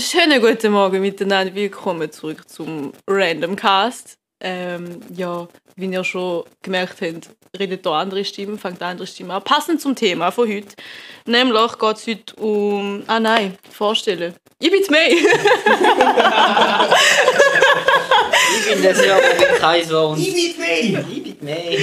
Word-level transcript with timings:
Schönen 0.00 0.40
guten 0.40 0.72
Morgen 0.72 1.02
miteinander. 1.02 1.54
Willkommen 1.54 2.10
zurück 2.10 2.48
zum 2.48 2.92
Random 3.06 3.54
Cast. 3.54 4.16
Ähm, 4.40 5.00
ja, 5.14 5.46
wie 5.76 5.86
ihr 5.86 6.04
schon 6.04 6.44
gemerkt 6.62 7.02
habt, 7.02 7.28
redet 7.58 7.84
hier 7.84 7.92
andere 7.92 8.24
Stimmen, 8.24 8.58
fängt 8.58 8.80
eine 8.80 8.92
andere 8.92 9.06
Stimme 9.06 9.34
an. 9.34 9.44
Passend 9.44 9.82
zum 9.82 9.94
Thema 9.94 10.30
von 10.30 10.48
heute. 10.48 10.74
Nämlich 11.26 11.78
geht 11.78 11.96
es 11.96 12.06
heute 12.06 12.36
um. 12.36 13.02
Ah 13.08 13.20
nein, 13.20 13.58
vorstellen. 13.70 14.34
Ich 14.58 14.70
bin 14.70 14.82
May. 14.88 15.18
Ich 18.52 18.74
bin 18.74 18.82
das 18.82 19.04
ja 19.04 19.18
der 19.18 19.58
Kaiser 19.58 20.08
und 20.08 20.18
Ich 20.18 20.34
bin 20.34 20.58
May! 20.58 21.04
ich 21.12 21.22
bin 21.22 21.36
May. 21.40 21.78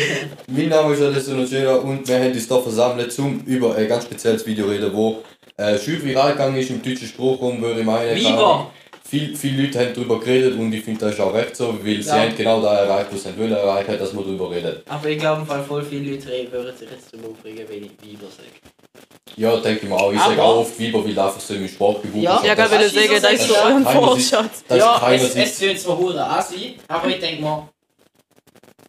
Mein 0.48 0.70
Name 0.70 0.94
ist 0.94 1.02
Alessandro 1.02 1.46
Cera 1.46 1.76
und 1.76 2.08
wir 2.08 2.16
haben 2.20 2.32
uns 2.32 2.48
hier 2.48 2.62
versammelt, 2.62 3.18
um 3.20 3.42
über 3.46 3.76
ein 3.76 3.88
ganz 3.88 4.04
spezielles 4.06 4.46
Video 4.46 4.66
zu 4.66 4.72
reden, 4.72 4.92
wo 4.94 5.24
äh, 5.58 5.78
schön 5.80 6.04
viral 6.04 6.34
gegangen 6.34 6.58
ist 6.58 6.70
im 6.70 6.82
deutschen 6.82 7.08
Sprachraum, 7.08 7.62
würde 7.62 7.80
ich 7.82 7.86
meinen. 7.86 8.16
Viva! 8.16 8.71
Viel, 9.10 9.36
viele 9.38 9.64
Leute 9.64 9.80
haben 9.80 9.94
darüber 9.94 10.20
geredet 10.20 10.60
und 10.60 10.71
ich 10.74 10.83
finde 10.83 11.00
das 11.06 11.14
ist 11.14 11.21
auch 11.21 11.33
recht 11.33 11.56
so, 11.56 11.74
weil 11.82 12.02
sie 12.02 12.10
Ja. 12.10 12.20
haben 12.24 12.36
genau 12.36 12.61
da 12.61 12.80
erreicht, 12.80 13.07
was 13.14 13.24
sie 13.24 13.38
wollen 13.38 13.54
erreichen, 13.54 13.97
dass 13.97 14.11
man 14.11 14.25
darüber 14.25 14.52
redet. 14.52 14.83
Aber 14.89 15.07
ich 15.07 15.18
glaube, 15.18 15.42
im 15.42 15.47
Fall 15.47 15.64
voll 15.64 15.83
viele 15.83 16.11
Leute 16.11 16.28
reden, 16.30 16.52
würden 16.52 16.75
sich 16.78 16.89
jetzt 16.92 17.14
darüber 17.14 17.30
aufregen, 17.30 17.66
wenn 17.70 17.83
ich 17.86 17.92
Weiber 18.02 18.28
sage. 18.30 18.50
Ja, 19.38 19.56
denke 19.57 19.83
ich 19.83 19.89
mir 19.89 19.96
auch. 19.96 20.11
Ich 20.11 20.20
sage 20.20 20.43
auch 20.43 20.57
oft 20.57 20.78
Weiber, 20.80 21.06
weil 21.06 21.18
einfach 21.18 21.39
so 21.39 21.54
im 21.54 21.68
Sprachgebrauch 21.69 22.21
Ja. 22.21 22.36
ist. 22.38 22.46
ja, 22.47 22.55
Das 22.55 22.71
ist 22.71 22.94
sagen, 22.96 23.21
das 23.21 23.32
ist 23.33 23.47
so 23.47 23.55
ein 23.55 23.83
keiner 23.86 23.92
Vorschatz. 23.92 24.64
Das 24.68 24.78
ja, 24.78 25.11
es, 25.14 25.36
es 25.36 25.60
tönt 25.60 25.80
zwar 25.80 25.97
hure 25.97 26.30
assi, 26.30 26.75
aber 26.89 27.08
ich 27.08 27.19
denke 27.19 27.42
mal, 27.44 27.69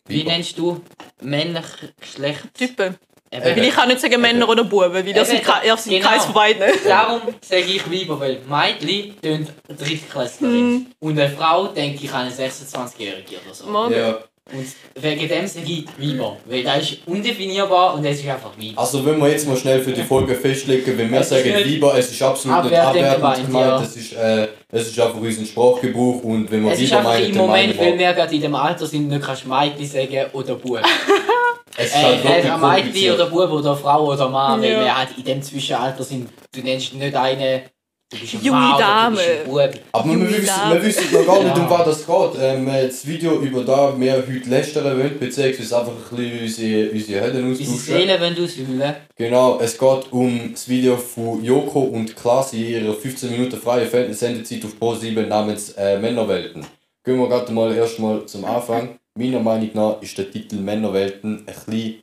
wie 0.09 0.25
nennst 0.25 0.59
du 0.59 0.81
männlich 1.23 1.65
Geschlecht? 2.01 2.43
Typen. 2.55 2.97
Eben. 3.31 3.45
Weil 3.45 3.65
ich 3.65 3.75
kann 3.75 3.89
nicht 3.89 4.01
sagen 4.01 4.21
Männer 4.21 4.49
oder 4.49 4.65
Buben, 4.65 4.93
weil 4.93 5.13
das 5.13 5.29
sind, 5.29 5.41
Eben, 5.41 5.53
das 5.67 5.85
sind 5.85 5.93
genau. 5.95 6.09
keins 6.09 6.25
von 6.25 6.35
beiden. 6.35 6.63
Darum 6.87 7.21
sage 7.41 7.63
ich 7.63 7.91
Weiber, 7.91 8.19
weil 8.21 8.39
Mädchen 8.49 9.21
tönt 9.21 9.49
Drittklässlerin. 9.69 10.87
Und 10.99 11.19
eine 11.19 11.31
Frau 11.31 11.67
denke 11.67 12.05
ich 12.05 12.13
an 12.13 12.27
eine 12.27 12.31
26-Jährige 12.31 13.37
oder 13.45 13.55
so. 13.55 13.67
Mann. 13.67 13.93
Ja. 13.93 14.19
Und 14.51 14.67
wegen 15.03 15.29
dem 15.29 15.47
sage 15.47 15.67
ich 15.67 15.85
Weiber, 15.99 16.39
weil 16.47 16.63
das 16.63 16.81
ist 16.81 16.99
undefinierbar 17.07 17.93
und 17.95 18.05
es 18.07 18.21
ist 18.21 18.29
einfach 18.29 18.57
Weiber. 18.57 18.81
Also 18.81 19.05
wenn 19.05 19.19
wir 19.19 19.29
jetzt 19.29 19.47
mal 19.47 19.59
schnell 19.59 19.83
für 19.83 19.93
die 19.93 20.03
Folge 20.03 20.35
festlegen, 20.35 20.97
wenn 20.97 21.13
wir 21.13 21.23
sagen 21.23 21.55
lieber, 21.65 21.95
es 21.99 22.11
ist 22.11 22.23
absolut 22.23 22.65
nicht 22.65 22.81
abwertend 22.81 23.47
gemeint, 23.47 23.85
es 23.85 23.97
ist, 23.97 24.15
äh, 24.15 24.49
es 24.73 24.89
ist 24.89 24.99
einfach 24.99 25.21
unser 25.21 25.45
Sprachgebrauch 25.45 26.23
und 26.23 26.51
wenn 26.51 26.65
wir 26.65 26.73
Es 26.73 26.81
ist 26.81 26.95
einfach 26.95 27.11
meinen, 27.11 27.31
im 27.31 27.37
Moment, 27.37 27.77
meinen 27.77 27.79
weil 27.79 27.99
wir, 27.99 28.15
gerade 28.15 28.35
in 28.35 28.41
dem 28.41 28.55
Alter 28.55 28.87
sind, 28.87 29.09
nicht 29.09 29.23
kannst 29.23 29.47
Mädchen 29.47 29.87
sagen 29.87 30.31
oder 30.33 30.55
Bub. 30.55 30.81
es 31.79 31.87
ist 31.87 31.95
Äh, 31.95 32.03
halt 32.03 32.25
wirklich 32.25 32.53
ein 32.53 32.61
Mädchen 32.93 33.15
oder 33.15 33.27
Bub 33.27 33.51
oder 33.53 33.77
Frau 33.77 34.07
oder 34.13 34.29
Mann, 34.29 34.61
weil 34.61 34.73
Ja. 34.73 34.81
wir 34.85 34.99
halt 34.99 35.09
in 35.17 35.25
dem 35.25 35.43
Zwischenalter 35.43 36.03
sind. 36.05 36.29
Du 36.53 36.61
nennst 36.61 36.93
nicht 36.95 37.15
eine, 37.17 37.63
du 38.11 38.19
bist 38.19 38.35
eine 38.35 38.43
Junge 38.43 38.59
Mann 38.61 38.75
oder 38.75 38.85
Dame. 38.85 39.17
du 39.17 39.23
bist 39.23 39.39
ein 39.39 39.45
Bub. 39.47 39.71
Aber 39.93 40.05
wir 40.05 40.13
Junge 40.13 40.29
wissen, 40.31 40.47
Dame. 40.47 40.75
wir 40.75 40.83
wissen 40.85 41.13
noch 41.13 41.27
gar 41.27 41.43
nicht, 41.45 41.57
um 41.59 41.71
was 41.71 41.85
das 41.85 42.07
geht. 42.07 42.43
Ähm, 42.43 42.67
das 42.67 43.07
Video 43.07 43.33
über 43.41 43.63
da 43.65 43.95
wir 44.01 44.13
heute 44.15 44.49
lästern 44.51 44.85
wollen, 44.85 45.19
beziehungsweise 45.19 45.79
einfach 45.79 45.93
ein 45.93 46.17
bisschen 46.17 46.41
unsere, 46.43 46.91
unsere 46.91 47.43
Unsere 47.45 47.53
austauschen. 47.53 47.79
Seele 47.79 48.21
wollen 48.21 48.45
aushöhlen. 48.45 48.95
Genau, 49.17 49.59
es 49.61 49.79
geht 49.79 50.13
um 50.13 50.51
das 50.53 50.69
Video 50.69 50.97
von 50.97 51.45
Joko 51.45 51.81
und 51.81 52.17
Klaas 52.17 52.53
in 52.55 52.67
ihrer 52.69 52.95
15 52.95 53.31
Minuten 53.31 53.61
freie 53.61 53.87
Sendezeit 54.15 54.65
auf 54.65 54.73
Pro7 54.81 55.27
namens 55.27 55.71
äh, 55.79 55.99
Männerwelten. 55.99 56.67
Gehen 57.05 57.19
wir 57.19 57.29
gerade 57.29 57.53
mal 57.53 57.75
erstmal 57.75 58.27
zum 58.27 58.45
Anfang. 58.45 58.99
Meiner 59.19 59.41
Meinung 59.41 59.71
nach 59.75 60.01
ist 60.03 60.17
der 60.17 60.31
Titel 60.31 60.57
Männerwelten 60.57 61.39
ein 61.41 61.45
bisschen, 61.47 62.03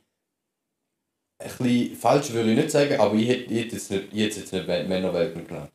ein 1.42 1.48
bisschen 1.58 1.96
falsch, 1.96 2.30
würde 2.32 2.50
ich 2.52 2.56
nicht 2.58 2.70
sagen, 2.70 2.98
aber 3.00 3.14
ich 3.14 3.28
hätte 3.28 3.52
ich 3.54 3.60
hätte 3.64 3.76
jetzt 3.76 3.90
nicht, 3.90 4.04
ich 4.12 4.18
hätte 4.20 4.28
es 4.30 4.36
jetzt 4.36 4.52
nicht 4.52 4.68
Mä- 4.68 4.84
Männerwelten 4.84 5.46
genannt. 5.46 5.72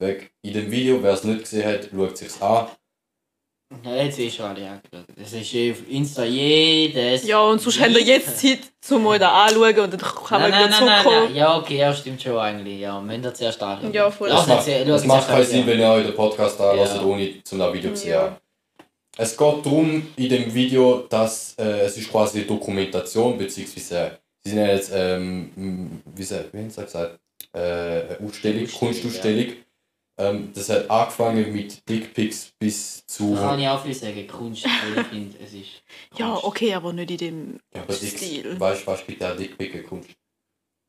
Weil 0.00 0.28
in 0.42 0.52
dem 0.52 0.70
Video, 0.70 1.02
wer 1.02 1.12
es 1.14 1.24
nicht 1.24 1.40
gesehen 1.40 1.66
hat, 1.66 1.88
schaut 1.92 2.12
es 2.12 2.18
sich 2.20 2.42
an. 2.42 2.68
Ja, 3.84 3.96
jetzt 3.96 4.18
ist 4.18 4.36
schon 4.36 4.46
alle 4.46 4.66
angeschaut. 4.70 5.06
Das 5.16 5.32
ist 5.32 5.52
eh 5.54 5.72
auf 5.72 5.88
Insta 5.90 6.24
jedes. 6.24 7.26
Ja, 7.26 7.40
und 7.42 7.60
sonst 7.60 7.80
habt 7.80 7.90
ihr 7.90 8.00
jetzt 8.02 8.38
Zeit, 8.40 8.60
um 8.90 9.02
mal 9.02 9.18
da 9.18 9.44
anzuschauen 9.44 9.80
und 9.80 9.92
dann 9.92 10.00
kann 10.00 10.40
man 10.40 10.50
wieder 10.52 10.70
zurückkommen. 10.70 11.34
Ja, 11.34 11.58
okay, 11.58 11.76
ja, 11.78 11.92
stimmt 11.92 12.22
schon 12.22 12.38
eigentlich. 12.38 12.80
Ja, 12.80 12.98
müsst 13.00 13.24
ihr 13.24 13.34
zuerst 13.34 13.62
anschauen. 13.62 13.92
Ja, 13.92 14.10
voll. 14.10 14.28
Lass 14.28 14.46
Das 14.46 14.66
macht, 14.66 14.88
das 14.88 15.04
macht 15.04 15.28
keinen 15.28 15.44
Sinn, 15.44 15.66
wenn 15.66 15.80
ihr 15.80 15.88
euch 15.90 16.06
den 16.06 16.14
Podcast 16.14 16.58
anlasst, 16.60 16.96
Ja. 16.96 17.02
ohne 17.02 17.42
zum 17.42 17.58
das 17.58 17.72
Video 17.74 17.90
zu 17.90 17.96
sehen. 17.96 18.10
Ja. 18.12 18.40
Es 19.20 19.36
geht 19.36 19.66
darum, 19.66 20.06
in 20.14 20.28
dem 20.28 20.54
Video, 20.54 21.00
dass 21.08 21.54
äh, 21.58 21.80
es 21.80 21.96
ist 21.96 22.08
quasi 22.08 22.38
eine 22.38 22.46
Dokumentation, 22.46 23.36
beziehungsweise 23.36 24.16
sie 24.44 24.54
nennen 24.54 24.76
jetzt, 24.76 24.92
ähm, 24.94 26.02
wie, 26.14 26.22
sie, 26.22 26.44
wie 26.52 26.58
haben 26.58 26.70
sie 26.70 26.84
gesagt, 26.84 27.18
äh, 27.52 27.58
eine 27.58 28.18
Ausstellung, 28.24 28.28
Ausstellung, 28.64 28.68
Kunstausstellung. 28.78 29.52
Ähm, 30.20 30.52
das 30.54 30.68
hat 30.68 30.88
angefangen 30.88 31.52
mit 31.52 31.88
Dickpics 31.88 32.52
bis 32.60 33.04
zu. 33.06 33.34
Da 33.34 33.40
kann 33.48 33.58
ich 33.60 33.66
auch 33.68 33.82
viel 33.84 33.94
sagen, 33.94 34.26
Kunst, 34.28 34.64
weil 34.64 35.02
ich 35.02 35.06
finde, 35.08 35.36
es 35.44 35.52
ist. 35.52 35.82
Ja, 36.16 36.30
Kunst. 36.30 36.44
okay, 36.44 36.74
aber 36.74 36.92
nicht 36.92 37.10
in 37.10 37.18
dem 37.18 37.60
Ja, 37.74 37.82
aber 37.82 37.94
Dick, 37.94 38.16
Stil. 38.16 38.60
weißt 38.60 38.82
du, 38.82 38.86
was 38.86 39.02
bitte 39.02 39.32
auch 39.32 39.36
Dickpic 39.36 39.74
eine 39.74 39.82
Kunst? 39.82 40.10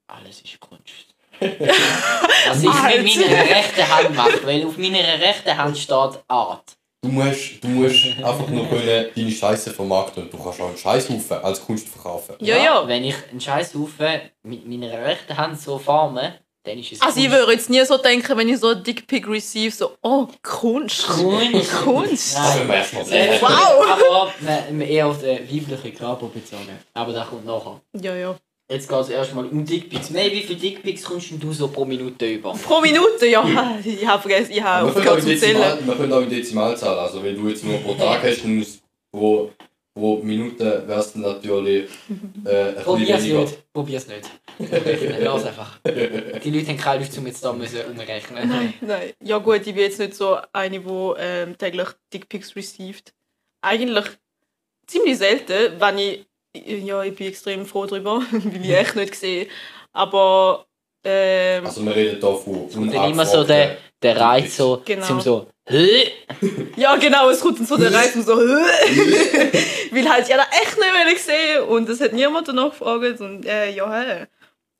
Alles 0.08 0.42
ist 0.42 0.60
Kunst. 0.60 1.16
Was 1.40 2.58
ich 2.64 3.14
mit 3.14 3.18
meiner 3.30 3.50
rechten 3.50 3.88
Hand 3.88 4.16
mache, 4.16 4.46
weil 4.46 4.66
auf 4.66 4.78
meiner 4.78 5.20
rechten 5.20 5.56
Hand 5.56 5.78
steht 5.78 6.20
Art. 6.28 6.79
Du 7.02 7.08
musst, 7.10 7.64
du 7.64 7.68
musst 7.70 8.06
einfach 8.18 8.48
nur 8.50 8.68
können 8.68 9.08
deine 9.16 9.32
Scheiße 9.32 9.72
vermarkten 9.72 10.24
und 10.24 10.34
du 10.34 10.38
kannst 10.38 10.60
auch 10.60 10.68
einen 10.68 10.78
Scheißhaufen 10.78 11.38
als 11.44 11.64
Kunst 11.66 11.88
verkaufen. 11.88 12.36
Ja, 12.40 12.58
ja. 12.58 12.86
Wenn 12.88 13.06
ich 13.06 13.16
einen 13.32 13.40
Scheißhaufen 13.40 14.20
mit 14.44 14.68
meiner 14.68 15.06
rechten 15.06 15.38
Hand 15.38 15.62
so 15.62 15.80
forme, 15.80 16.36
dann 16.64 16.78
ist 16.78 16.92
es 16.92 17.02
Also 17.02 17.22
ich 17.22 17.32
würde 17.32 17.54
jetzt 17.54 17.70
nie 17.70 17.84
so 17.86 17.98
denken, 17.98 18.38
wenn 18.38 18.50
ich 18.50 18.60
so 18.60 18.68
ein 18.70 18.84
Dickpick 18.84 19.30
receive, 19.30 19.74
so, 19.74 19.96
oh, 20.02 20.28
Kunst. 20.44 21.08
Kunst. 21.08 21.72
Kunst. 21.84 22.36
Das 22.36 22.58
Nein. 22.58 22.68
wir 22.68 22.76
erstmal 22.76 23.04
Äh, 23.04 23.06
sehen. 23.06 23.42
Wow. 23.42 24.32
Aber 24.42 24.86
eher 24.86 25.08
auf 25.08 25.22
den 25.22 25.40
weiblichen 25.50 25.96
Körper 25.98 26.28
bezogen. 26.28 26.80
Aber 26.94 27.14
das 27.14 27.30
kommt 27.30 27.46
nachher. 27.46 27.80
Ja, 28.02 28.14
ja. 28.14 28.36
Jetzt 28.72 28.88
geht 28.88 29.00
es 29.00 29.10
erstmal 29.10 29.46
um 29.48 29.66
Dickpics. 29.66 30.12
Nein, 30.12 30.30
wie 30.32 30.42
viele 30.42 30.60
Dickpics 30.60 31.04
kommst 31.04 31.32
du 31.40 31.52
so 31.52 31.70
pro 31.70 31.86
Minute 31.86 32.34
über? 32.34 32.54
Pro 32.54 32.80
Minute, 32.82 33.26
ja. 33.26 33.44
Ich 33.84 34.06
habe 34.06 34.22
vergessen, 34.22 34.52
ich 34.52 34.62
habe 34.62 34.86
Wir 34.88 34.94
können, 34.94 35.08
auch 35.08 35.14
aufgehört 35.14 35.32
in 35.32 35.40
zu 35.40 35.46
zählen. 35.46 35.62
Dezimal, 35.62 35.88
wir 35.88 35.96
können 35.96 36.14
auch 36.14 36.22
in 36.22 36.30
Dezimalzahl, 36.30 37.00
also 37.00 37.24
wenn 37.24 37.36
du 37.36 37.50
jetzt 37.50 37.64
nur 37.64 37.80
pro 37.80 37.96
Tag 37.96 38.22
hast, 38.22 38.44
dann 38.44 38.62
ist 38.62 38.84
pro, 39.12 39.52
pro 39.96 40.18
Minute 40.18 40.84
wärst 40.86 41.16
du 41.16 41.20
natürlich 41.20 41.90
äh, 42.46 42.74
Probier's 42.84 43.24
nicht. 43.24 43.74
Probier's 43.74 44.08
nicht. 44.08 44.30
Lass 45.20 45.46
einfach. 45.46 45.80
Die 45.84 46.52
Leute 46.52 46.68
haben 46.68 46.78
keine 46.78 47.04
Lust, 47.04 47.18
um 47.18 47.26
jetzt 47.26 47.44
da 47.44 47.52
müssen 47.52 47.80
umrechnen. 47.90 48.50
Nein, 48.50 48.74
nein. 48.82 49.14
Ja 49.24 49.40
gut, 49.40 49.66
ich 49.66 49.74
bin 49.74 49.78
jetzt 49.78 49.98
nicht 49.98 50.14
so 50.14 50.38
eine, 50.54 50.80
die 50.80 51.14
ähm, 51.18 51.58
täglich 51.58 51.88
Dickpics 52.14 52.56
received. 52.56 53.14
Eigentlich 53.62 54.06
ziemlich 54.86 55.18
selten, 55.18 55.80
wenn 55.80 55.98
ich... 55.98 56.29
Ja, 56.56 57.04
ich 57.04 57.16
bin 57.16 57.28
extrem 57.28 57.66
froh 57.66 57.86
darüber, 57.86 58.22
weil 58.32 58.66
ich 58.66 58.72
echt 58.72 58.96
nicht 58.96 59.16
sehe. 59.16 59.48
Aber... 59.94 60.66
Ähm, 61.04 61.66
Also 61.66 61.86
wir 61.86 61.96
reden 61.96 62.20
hier 62.20 62.38
von 62.38 62.68
Und 62.76 62.94
dann 62.94 63.12
immer 63.12 63.26
so 63.26 63.44
der, 63.44 63.78
der 64.02 64.20
Reiz 64.20 64.58
so, 64.58 64.82
Genau. 64.84 65.06
zum 65.06 65.22
so? 65.22 65.48
Ja, 66.76 66.96
genau, 66.98 67.30
es 67.30 67.40
kommt 67.42 67.60
dann 67.60 67.66
so 67.68 67.78
der 67.78 67.94
Reifen 67.94 68.24
so, 68.24 68.36
weil 69.92 70.10
halt 70.10 70.28
ja 70.28 70.38
echt 70.52 70.78
nicht 70.78 70.94
mehr 70.94 71.14
gesehen 71.14 71.64
und 71.68 71.88
es 71.90 72.02
hat 72.02 72.12
niemand 72.14 72.48
danach 72.48 72.72
gefragt 72.72 73.22
und 73.22 73.46
äh, 73.46 73.70
ja, 73.72 74.02
hä. 74.02 74.26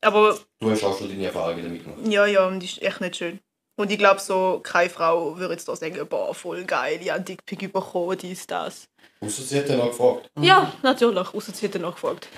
Aber 0.02 0.36
Du 0.60 0.70
hast 0.70 0.82
auch 0.84 0.98
schon 0.98 1.08
deine 1.08 1.26
Erfahrungen 1.26 1.62
damit 1.62 1.84
gemacht. 1.84 2.00
ja, 2.08 2.26
ja, 2.26 2.46
und 2.46 2.62
das 2.62 2.70
ist 2.72 2.82
echt 2.82 3.00
nicht 3.00 3.16
schön. 3.16 3.38
Und 3.80 3.90
ich 3.90 3.96
glaube 3.96 4.20
so, 4.20 4.60
keine 4.62 4.90
Frau 4.90 5.38
würde 5.38 5.54
jetzt 5.54 5.66
da 5.66 5.74
sagen, 5.74 6.06
boah, 6.06 6.34
voll 6.34 6.64
geil, 6.64 6.98
ich 7.00 7.08
habe 7.08 7.16
einen 7.16 7.24
Dickpick 7.24 7.72
bekommen, 7.72 8.18
dies, 8.18 8.46
das. 8.46 8.86
Außer 9.20 9.42
sie 9.42 9.58
hat 9.58 9.70
dann 9.70 9.80
auch 9.80 9.88
gefragt. 9.88 10.30
Ja, 10.38 10.70
natürlich, 10.82 11.32
außer 11.32 11.54
sie 11.54 11.64
hat 11.64 11.74
dann 11.76 11.82
nachgefragt. 11.82 12.28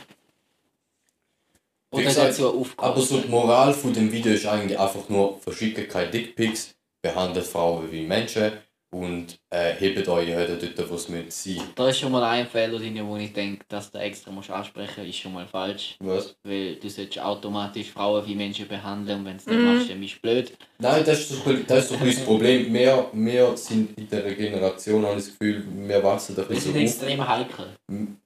Wie 1.90 1.96
Oder 1.96 2.04
gesagt, 2.04 2.28
dazu 2.28 2.48
aufgehört. 2.48 2.78
Aber 2.78 3.00
so 3.00 3.18
die 3.18 3.28
Moral 3.28 3.74
von 3.74 3.92
dem 3.92 4.12
Video 4.12 4.32
ist 4.32 4.46
eigentlich 4.46 4.78
einfach 4.78 5.08
nur, 5.08 5.40
verschickt 5.40 5.90
keine 5.90 6.12
Dickpics, 6.12 6.76
behandelt 7.02 7.44
Frauen 7.44 7.90
wie 7.90 8.06
Menschen 8.06 8.52
und 8.92 9.38
äh, 9.50 9.72
hebt 9.74 10.06
eure 10.08 10.26
Hände 10.26 10.56
dort, 10.76 10.90
wo 10.90 10.94
es 10.96 11.04
sein 11.04 11.24
müssen. 11.24 11.60
Da 11.74 11.88
ist 11.88 11.98
schon 11.98 12.12
mal 12.12 12.22
ein 12.24 12.46
Fehler 12.46 12.78
drin, 12.78 13.00
wo 13.06 13.16
ich 13.16 13.32
denke, 13.32 13.64
dass 13.68 13.90
du 13.90 13.98
extra 13.98 14.30
musst 14.30 14.50
ansprechen 14.50 15.06
ist 15.06 15.16
schon 15.16 15.32
mal 15.32 15.46
falsch. 15.46 15.96
Was? 16.00 16.36
Weil 16.44 16.76
du 16.76 16.88
solltest 16.90 17.18
automatisch 17.20 17.90
Frauen 17.90 18.26
wie 18.26 18.34
Menschen 18.34 18.68
behandeln 18.68 19.20
und 19.20 19.24
wenn 19.26 19.36
du 19.38 19.42
es 19.42 19.46
Mhm. 19.46 19.56
nicht 19.56 19.74
machst, 19.74 19.90
dann 19.90 20.00
bist 20.00 20.14
du 20.16 20.20
blöd. 20.20 20.52
Nein, 20.78 21.02
das 21.06 21.20
ist 21.20 21.28
so, 21.30 21.36
ein 21.36 21.42
bisschen- 21.44 21.66
das 21.66 21.84
ist 21.90 21.98
bisschen 21.98 22.16
das 22.16 22.24
Problem. 22.24 22.74
Wir, 22.74 23.06
wir 23.12 23.56
sind 23.56 23.98
in 23.98 24.06
dieser 24.08 24.22
Generation, 24.34 25.04
habe 25.06 25.18
ich 25.18 25.24
das 25.26 25.38
Gefühl, 25.38 25.64
wir 25.88 26.02
wachsen 26.02 26.36
ein 26.38 26.48
Wir 26.48 26.60
sind 26.60 26.74
bisschen 26.74 26.88
so 26.88 27.04
auf. 27.06 27.10
extrem 27.12 27.28
heikel. 27.28 27.66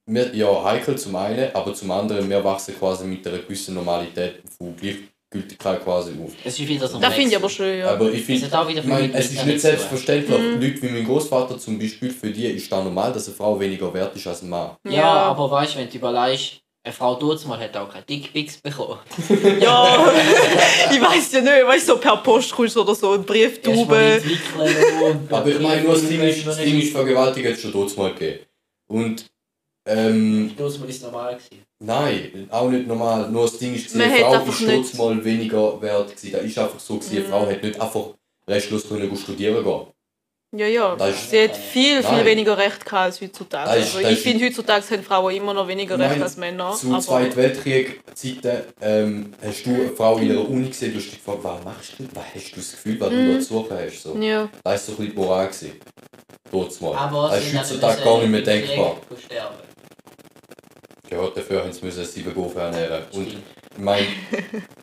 Wir, 0.06 0.34
ja, 0.34 0.64
heikel 0.64 0.96
zum 0.98 1.16
einen, 1.16 1.54
aber 1.54 1.74
zum 1.74 1.90
anderen, 1.90 2.28
wir 2.28 2.42
wachsen 2.44 2.74
quasi 2.78 3.04
mit 3.06 3.26
einer 3.26 3.38
gewissen 3.38 3.74
Normalität 3.74 4.42
von 4.58 4.74
Gleichgültigkeit 5.30 5.82
quasi 5.82 6.10
auf. 6.12 6.30
Ein 6.30 7.00
Das 7.00 7.14
finde 7.14 7.30
ich 7.30 7.36
aber 7.36 7.50
schön, 7.50 7.78
ja. 7.80 7.90
Aber 7.90 8.10
ich 8.12 8.20
Es 8.20 8.26
finde, 8.26 8.48
viel 8.66 9.10
es 9.14 9.32
ist 9.32 9.46
nicht 9.46 9.60
selbstverständlich. 9.60 10.38
Mhm. 10.38 10.60
Leute 10.60 10.82
wie 10.82 10.88
mein 10.88 11.04
Großvater 11.04 11.58
zum 11.58 11.78
Beispiel, 11.78 12.10
für 12.10 12.30
die 12.30 12.46
ist 12.46 12.70
das 12.70 12.84
normal, 12.84 13.12
dass 13.12 13.26
eine 13.26 13.36
Frau 13.36 13.58
weniger 13.58 13.92
wert 13.92 14.14
ist 14.14 14.26
als 14.26 14.42
ein 14.42 14.48
Mann. 14.48 14.76
Ja, 14.88 15.04
aber 15.04 15.50
weißt 15.50 15.74
du, 15.74 15.78
wenn 15.78 15.90
du 15.90 15.96
überlegst, 15.96 16.60
Eine 16.84 16.92
Frau 16.92 17.18
mal 17.48 17.58
hat 17.58 17.76
auch 17.76 17.88
keine 17.92 18.04
Dickpics 18.04 18.58
bekommen. 18.58 19.00
Ja, 19.60 20.06
ich 20.92 21.00
weiß 21.00 21.32
ja 21.32 21.40
nicht, 21.40 21.66
weißt 21.66 21.88
du, 21.88 21.92
so 21.94 21.98
per 21.98 22.18
Post 22.18 22.52
kommst 22.52 22.76
oder 22.76 22.94
so, 22.94 23.14
entwickeln 23.14 23.76
und- 25.02 25.32
Aber 25.32 25.48
ich 25.48 25.58
meine, 25.58 25.82
nur 25.82 25.94
das 25.94 26.06
Ding 26.06 26.20
ist, 26.20 26.46
das 26.46 26.58
Ding 26.58 26.78
ist 26.80 26.92
Vergewaltigung 26.92 27.50
hat 27.50 27.56
es 27.56 27.62
schon 27.62 27.72
dort 27.72 27.96
mal 27.96 28.12
gegeben. 28.14 28.44
Und, 28.88 29.26
ähm, 29.86 30.52
Dutzmal 30.56 30.88
ist 30.88 31.02
normal 31.02 31.34
gewesen. 31.36 31.64
nein, 31.80 32.48
auch 32.50 32.68
nicht 32.70 32.86
normal. 32.86 33.30
Nur 33.30 33.42
das 33.42 33.58
Ding 33.58 33.74
ist, 33.74 33.94
hat 33.94 34.10
Frau 34.20 34.44
ist 34.50 34.60
nicht- 34.62 34.98
dort 34.98 35.16
mal 35.16 35.24
weniger 35.24 35.80
wert 35.82 36.08
gewesen. 36.16 36.32
Da 36.32 36.38
ist 36.38 36.58
einfach 36.58 36.80
so 36.80 36.96
gewesen, 36.98 37.16
eine 37.18 37.24
Frau 37.26 37.46
hat 37.46 37.62
nicht 37.62 37.80
einfach 37.80 38.04
restlos 38.48 38.88
können 38.88 39.16
studieren 39.16 39.62
gehen. 39.64 39.86
Ja, 40.56 40.66
ja. 40.66 40.96
Das 40.96 41.10
ist- 41.10 41.30
Sie 41.30 41.42
hat 41.42 41.56
viel, 41.56 42.02
viel 42.02 42.12
Nein. 42.18 42.24
weniger 42.24 42.56
Recht 42.56 42.84
gehabt 42.84 42.94
als 43.04 43.20
heutzutage. 43.20 43.68
Das 43.68 43.78
ist- 43.78 43.96
Also 43.96 44.00
das 44.08 44.12
ich 44.12 44.20
finde, 44.20 44.46
heutzutage 44.46 44.84
haben 44.90 45.02
Frauen 45.02 45.34
immer 45.34 45.52
noch 45.52 45.66
weniger 45.68 45.98
Recht 45.98 46.12
Nein, 46.12 46.22
als 46.22 46.36
Männer. 46.36 46.72
Zu 46.72 46.88
aber 46.92 47.00
Zweiten 47.00 47.36
Weltkrieg-Zeiten 47.36 48.62
ähm, 48.80 49.32
hast 49.44 49.66
du 49.66 49.74
eine 49.74 49.88
Frau 49.90 50.16
in 50.18 50.30
einer 50.30 50.48
Uni 50.48 50.68
gesehen, 50.68 50.92
du 50.92 50.98
hast 50.98 51.06
dich 51.10 51.18
gefragt, 51.24 51.40
was 51.42 51.64
machst 51.64 51.92
du? 51.98 52.04
Was 52.14 52.24
hast 52.34 52.52
du 52.52 52.56
das 52.56 52.70
Gefühl, 52.70 53.00
was 53.00 53.10
du 53.10 53.32
da 53.34 53.40
zu 53.40 53.46
suchen 53.54 53.76
hast? 53.76 54.02
So. 54.02 54.16
ja. 54.16 54.48
Das 54.64 54.64
war 54.64 54.78
so 54.78 54.92
ein 54.92 54.96
bisschen 54.96 55.12
die 55.12 55.18
Moral. 55.20 55.50
Dort 56.50 56.80
mal. 56.80 56.94
Aber 56.94 57.28
das 57.30 57.44
ist 57.44 57.58
heutzutage 57.58 58.02
gar 58.02 58.18
nicht 58.20 58.30
mehr 58.30 58.40
im 58.40 58.64
Krieg 58.64 58.78
dafür 61.10 61.62
haben 61.62 61.72
sie 61.72 61.84
müssen 61.84 62.04
sieben 62.04 62.34
Gofen 62.34 62.58
ernähren. 62.60 63.04
Und 63.12 63.28
Stimmt. 63.28 63.42
ich 63.76 63.82
meine, 63.82 64.06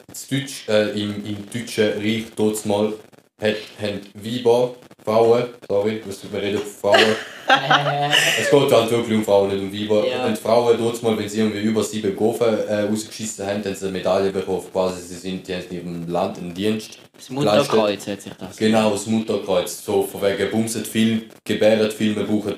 das 0.07 0.27
Deutsch, 0.27 0.67
äh, 0.67 0.89
im, 0.99 1.25
im 1.25 1.49
Deutschen 1.51 1.93
Reich 1.97 2.25
dort 2.35 2.65
mal 2.65 2.93
hat, 3.41 3.55
haben 3.81 4.01
Weiber, 4.13 4.75
Frauen, 5.03 5.45
sorry, 5.67 6.01
wir 6.31 6.41
reden 6.41 6.59
von 6.59 6.93
Frauen, 6.93 7.15
es 8.39 8.49
geht 8.49 8.71
halt 8.71 8.91
wirklich 8.91 9.17
um 9.17 9.23
Frauen, 9.23 9.49
nicht 9.49 9.61
um 9.61 9.73
Weiber. 9.73 10.07
Ja. 10.07 10.25
Und 10.25 10.37
Frauen 10.37 10.77
dort 10.77 11.03
mal, 11.03 11.17
wenn 11.17 11.27
sie 11.27 11.39
irgendwie 11.39 11.61
über 11.61 11.83
sieben 11.83 12.15
Gofen 12.15 12.67
äh, 12.67 12.83
rausgeschissen 12.83 13.45
haben, 13.45 13.63
haben 13.65 13.75
sie 13.75 13.85
eine 13.85 13.91
Medaille 13.91 14.31
bekommen, 14.31 14.63
quasi 14.71 15.01
sie 15.01 15.15
sind, 15.15 15.47
die 15.47 15.53
haben 15.53 15.63
in 15.69 15.75
ihrem 15.75 16.07
Land 16.07 16.37
einen 16.37 16.53
Dienst. 16.53 16.99
das 17.17 17.29
Mutterkreuz 17.29 18.07
hat 18.07 18.21
sich 18.21 18.33
das. 18.33 18.55
Genau, 18.55 18.91
das 18.91 19.07
Mutterkreuz, 19.07 19.83
so 19.83 20.03
von 20.03 20.21
wegen 20.21 20.49
bumset 20.51 20.87
viel, 20.87 21.29
gebären 21.43 21.91
viel, 21.91 22.15
wir 22.15 22.23
brauchen 22.23 22.55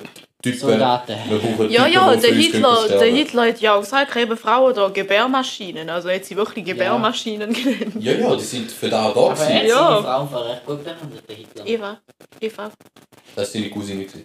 Typen, 0.52 0.60
Soldaten. 0.70 1.16
Ja, 1.70 1.88
ja, 1.88 2.16
der 2.16 2.34
Hitler, 2.34 2.88
der. 2.88 3.02
Hitler 3.06 3.48
hat 3.48 3.60
ja 3.62 3.76
auch 3.76 3.82
gesagt, 3.82 4.16
eben 4.16 4.38
Frauen 4.38 4.74
da 4.76 4.90
Gebärmaschinen. 4.90 5.90
Also 5.90 6.10
hat 6.10 6.26
sie 6.26 6.36
wirklich 6.36 6.66
Gebärmaschinen 6.66 7.52
genannt. 7.54 7.96
Ja, 8.00 8.14
ja, 8.14 8.36
die 8.36 8.44
sind 8.44 8.72
für 8.72 8.90
da 8.90 9.10
da 9.12 9.20
Aber 9.20 9.30
er 9.30 9.36
gewesen. 9.36 9.68
Ja. 9.68 9.90
seine 9.90 10.04
Frau 10.04 10.22
einfach 10.22 10.50
recht 10.50 10.66
gut 10.66 10.84
behandelt, 10.84 11.24
der 11.30 11.36
Hitler. 11.36 11.66
Eva. 11.68 11.98
Eva. 12.40 12.72
Das 13.36 13.38
war 13.38 13.46
seine 13.46 13.70
Cousine. 13.70 14.04
gewesen. 14.06 14.24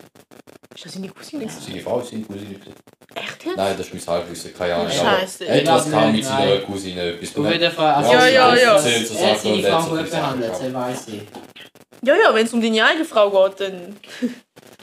Ist 0.75 0.85
das 0.87 0.93
seine 0.93 1.09
Cousine? 1.09 1.45
gewesen? 1.47 1.61
Seine 1.67 1.81
Frau 1.81 2.01
ist 2.01 2.11
seine 2.11 2.23
Cousine. 2.23 2.55
gewesen. 2.55 2.75
Echt 3.15 3.45
jetzt? 3.45 3.57
Nein, 3.57 3.75
das 3.77 3.87
ist 3.89 3.95
mein 4.07 4.15
Halbwissen, 4.17 4.55
keine 4.57 4.75
Ahnung. 4.77 4.91
Scheiße. 4.91 5.45
Aber 5.45 5.55
etwas 5.55 5.91
kam 5.91 6.13
mit 6.13 6.23
Nein. 6.23 6.39
seiner 6.39 6.57
Cousine 6.59 7.03
etwas. 7.03 7.37
Auf 7.37 7.53
jeden 7.53 7.73
Fall. 7.73 7.95
Also 7.95 8.13
Ja, 8.13 8.27
ja, 8.29 8.55
ja. 8.55 8.77
Er 8.77 9.31
hat 9.33 9.41
seine 9.41 9.63
Frau 9.63 9.83
gut 9.97 10.11
behandelt, 10.11 10.53
das 10.53 10.73
weiß 10.75 11.09
ich. 11.09 11.23
Ja, 12.03 12.15
ja, 12.17 12.35
wenn 12.35 12.47
es 12.47 12.53
um 12.53 12.61
deine 12.63 12.85
eigene 12.85 13.05
Frau 13.05 13.31
geht, 13.49 13.61
dann. 13.61 13.97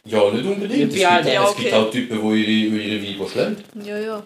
Ja, 0.06 0.32
nicht 0.32 0.46
unbedingt. 0.46 0.94
Es 0.94 1.00
Ja, 1.02 1.18
gibt, 1.20 1.34
ja, 1.34 1.50
es 1.50 1.56
gibt 1.58 1.74
auch 1.74 1.92
Typen, 1.92 2.18
die 2.34 2.40
ihre, 2.66 2.78
ihre 2.82 3.04
Weiber 3.20 3.30
schlägt. 3.30 3.64
Ja, 3.86 3.98
ja. 4.00 4.24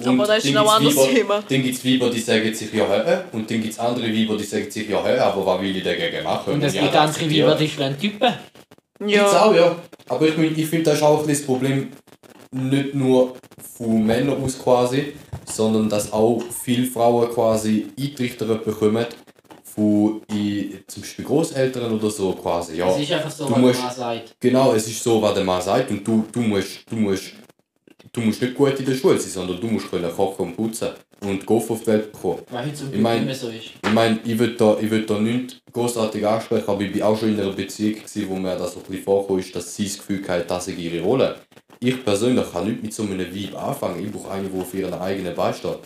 Und 0.00 0.08
Aber 0.08 0.26
das 0.26 0.44
ist 0.44 0.52
dann 0.52 0.64
noch 0.64 0.74
ein 0.74 0.82
gibt's 0.82 0.96
anderes 0.98 1.08
Weiber- 1.14 1.18
Thema. 1.20 1.44
Dann 1.48 1.62
gibt 1.62 1.74
es 1.78 1.84
Weiber, 1.84 2.10
die 2.10 2.18
sagen 2.20 2.54
sich 2.54 2.72
ja, 2.72 2.84
hä, 2.88 3.18
und 3.30 3.48
dann 3.48 3.60
gibt 3.62 3.72
es 3.74 3.78
andere 3.78 4.06
Weiber, 4.12 4.36
die 4.36 4.42
sagen 4.42 4.68
sich 4.68 4.88
ja, 4.88 5.04
hä, 5.04 5.16
aber 5.18 5.46
was 5.46 5.60
will 5.60 5.76
ich 5.76 5.84
dagegen 5.84 6.24
machen? 6.24 6.54
Und 6.54 6.62
es 6.64 6.72
gibt 6.72 6.96
andere. 6.96 7.30
Weiber, 7.30 7.54
die 7.54 7.68
schlagen 7.68 7.96
Typen. 8.00 8.32
Gibt's 8.98 9.14
Ja. 9.14 9.42
auch, 9.44 9.54
ja. 9.54 9.76
Aber 10.08 10.26
ich, 10.26 10.36
mein, 10.36 10.58
ich 10.58 10.66
finde, 10.66 10.84
das 10.86 10.94
ist 10.96 11.02
auch 11.04 11.20
ein 11.20 11.26
bisschen 11.26 11.42
das 11.42 11.46
Problem, 11.46 11.92
nicht 12.50 12.94
nur 12.94 13.34
von 13.78 14.04
Männern 14.04 14.42
aus 14.42 14.58
quasi, 14.60 15.12
sondern 15.44 15.88
dass 15.88 16.12
auch 16.12 16.42
viele 16.64 16.86
Frauen 16.88 17.30
quasi 17.30 17.86
eintrichtert 17.96 18.64
bekommen 18.64 19.06
von 19.74 20.22
i- 20.32 20.78
zum 20.86 21.02
Beispiel 21.02 21.24
Großeltern 21.24 21.92
oder 21.92 22.10
so 22.10 22.32
quasi. 22.32 22.76
Ja, 22.76 22.88
Es 22.94 23.02
ist 23.02 23.12
einfach 23.12 23.30
so, 23.30 23.46
Du 23.46 23.52
was 23.52 23.58
musst- 23.60 23.82
man 23.82 23.94
sagt. 23.94 24.36
genau, 24.40 24.72
es 24.72 24.86
ist 24.88 25.02
so, 25.02 25.20
was 25.20 25.34
der 25.34 25.44
Mann 25.44 25.60
sagt 25.62 25.90
und 25.90 26.06
du, 26.06 26.24
du 26.32 26.40
musst, 26.40 26.80
du 26.90 26.96
musst, 26.96 27.32
du 28.12 28.20
musst 28.20 28.40
nicht 28.42 28.54
gut 28.54 28.78
in 28.78 28.86
der 28.86 28.94
Schule 28.94 29.18
sein, 29.18 29.30
sondern 29.30 29.60
du 29.60 29.66
musst 29.66 29.90
können 29.90 30.10
kochen 30.14 30.46
und 30.46 30.56
putzen 30.56 30.90
und 31.22 31.44
Golf 31.46 31.70
auf 31.70 31.80
die 31.80 31.86
Welt 31.88 32.12
bekommen. 32.12 32.40
Weil 32.50 32.66
heute 32.66 32.74
zum 32.74 32.92
Ich 32.94 33.00
mein- 33.00 33.16
nicht 33.18 33.26
mehr 33.26 33.34
so 33.34 33.48
ist. 33.48 33.70
Ich 33.84 33.92
meine, 33.92 34.18
ich 34.24 34.38
will 34.38 34.54
da, 34.56 34.76
ich 34.80 34.90
will 34.90 35.06
da 35.06 35.18
nicht 35.18 35.60
großartig 35.72 36.26
ansprechen, 36.26 36.68
aber 36.68 36.80
ich 36.82 37.00
war 37.00 37.08
auch 37.08 37.18
schon 37.18 37.30
in 37.30 37.40
einer 37.40 37.52
Beziehung, 37.52 37.94
gewesen, 37.96 38.28
wo 38.28 38.36
mir 38.36 38.56
das 38.56 38.74
so 38.74 38.80
ein 38.80 38.84
bisschen 38.86 39.04
vorkam, 39.04 39.38
ist, 39.38 39.54
dass 39.56 39.74
sie 39.74 39.84
das 39.86 39.96
Gefühl 39.98 40.26
hatte, 40.28 40.44
das 40.46 40.66
sei 40.66 40.72
ihre 40.72 41.02
Rolle. 41.02 41.36
Ich 41.80 42.04
persönlich 42.04 42.50
kann 42.52 42.66
nicht 42.68 42.82
mit 42.82 42.94
so 42.94 43.02
einem 43.02 43.34
Vibe 43.34 43.58
anfangen. 43.58 44.04
Ich 44.04 44.10
brauche 44.12 44.30
einen, 44.30 44.50
der 44.52 44.60
auf 44.62 44.72
ihren 44.72 44.94
eigenen 44.94 45.34
Bein 45.34 45.52
steht. 45.52 45.78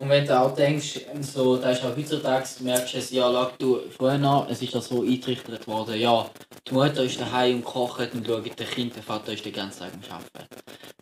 Und 0.00 0.10
wenn 0.10 0.24
du 0.24 0.40
auch 0.40 0.54
denkst, 0.54 1.00
so, 1.22 1.56
da 1.56 1.70
ist 1.70 1.84
auch 1.84 1.96
heutzutage, 1.96 2.46
merkst 2.60 2.94
du 2.94 2.98
es, 2.98 3.10
ja, 3.10 3.28
lag 3.28 3.56
du, 3.58 3.80
früher 3.96 4.16
noch, 4.16 4.48
es 4.48 4.62
ist 4.62 4.72
ja 4.72 4.80
so 4.80 5.02
eingetrichtert 5.02 5.66
worden, 5.66 5.98
ja, 5.98 6.30
die 6.68 6.72
Mutter 6.72 7.02
ist 7.02 7.20
daheim 7.20 7.56
und 7.56 7.64
kocht 7.64 8.14
und 8.14 8.24
schaut 8.24 8.60
das 8.60 8.70
Kind, 8.70 8.94
der 8.94 9.02
Vater 9.02 9.32
ist 9.32 9.44
den 9.44 9.52
ganzen 9.52 9.80
Tag 9.80 9.92
am 9.92 10.00
Arbeiten. 10.08 10.46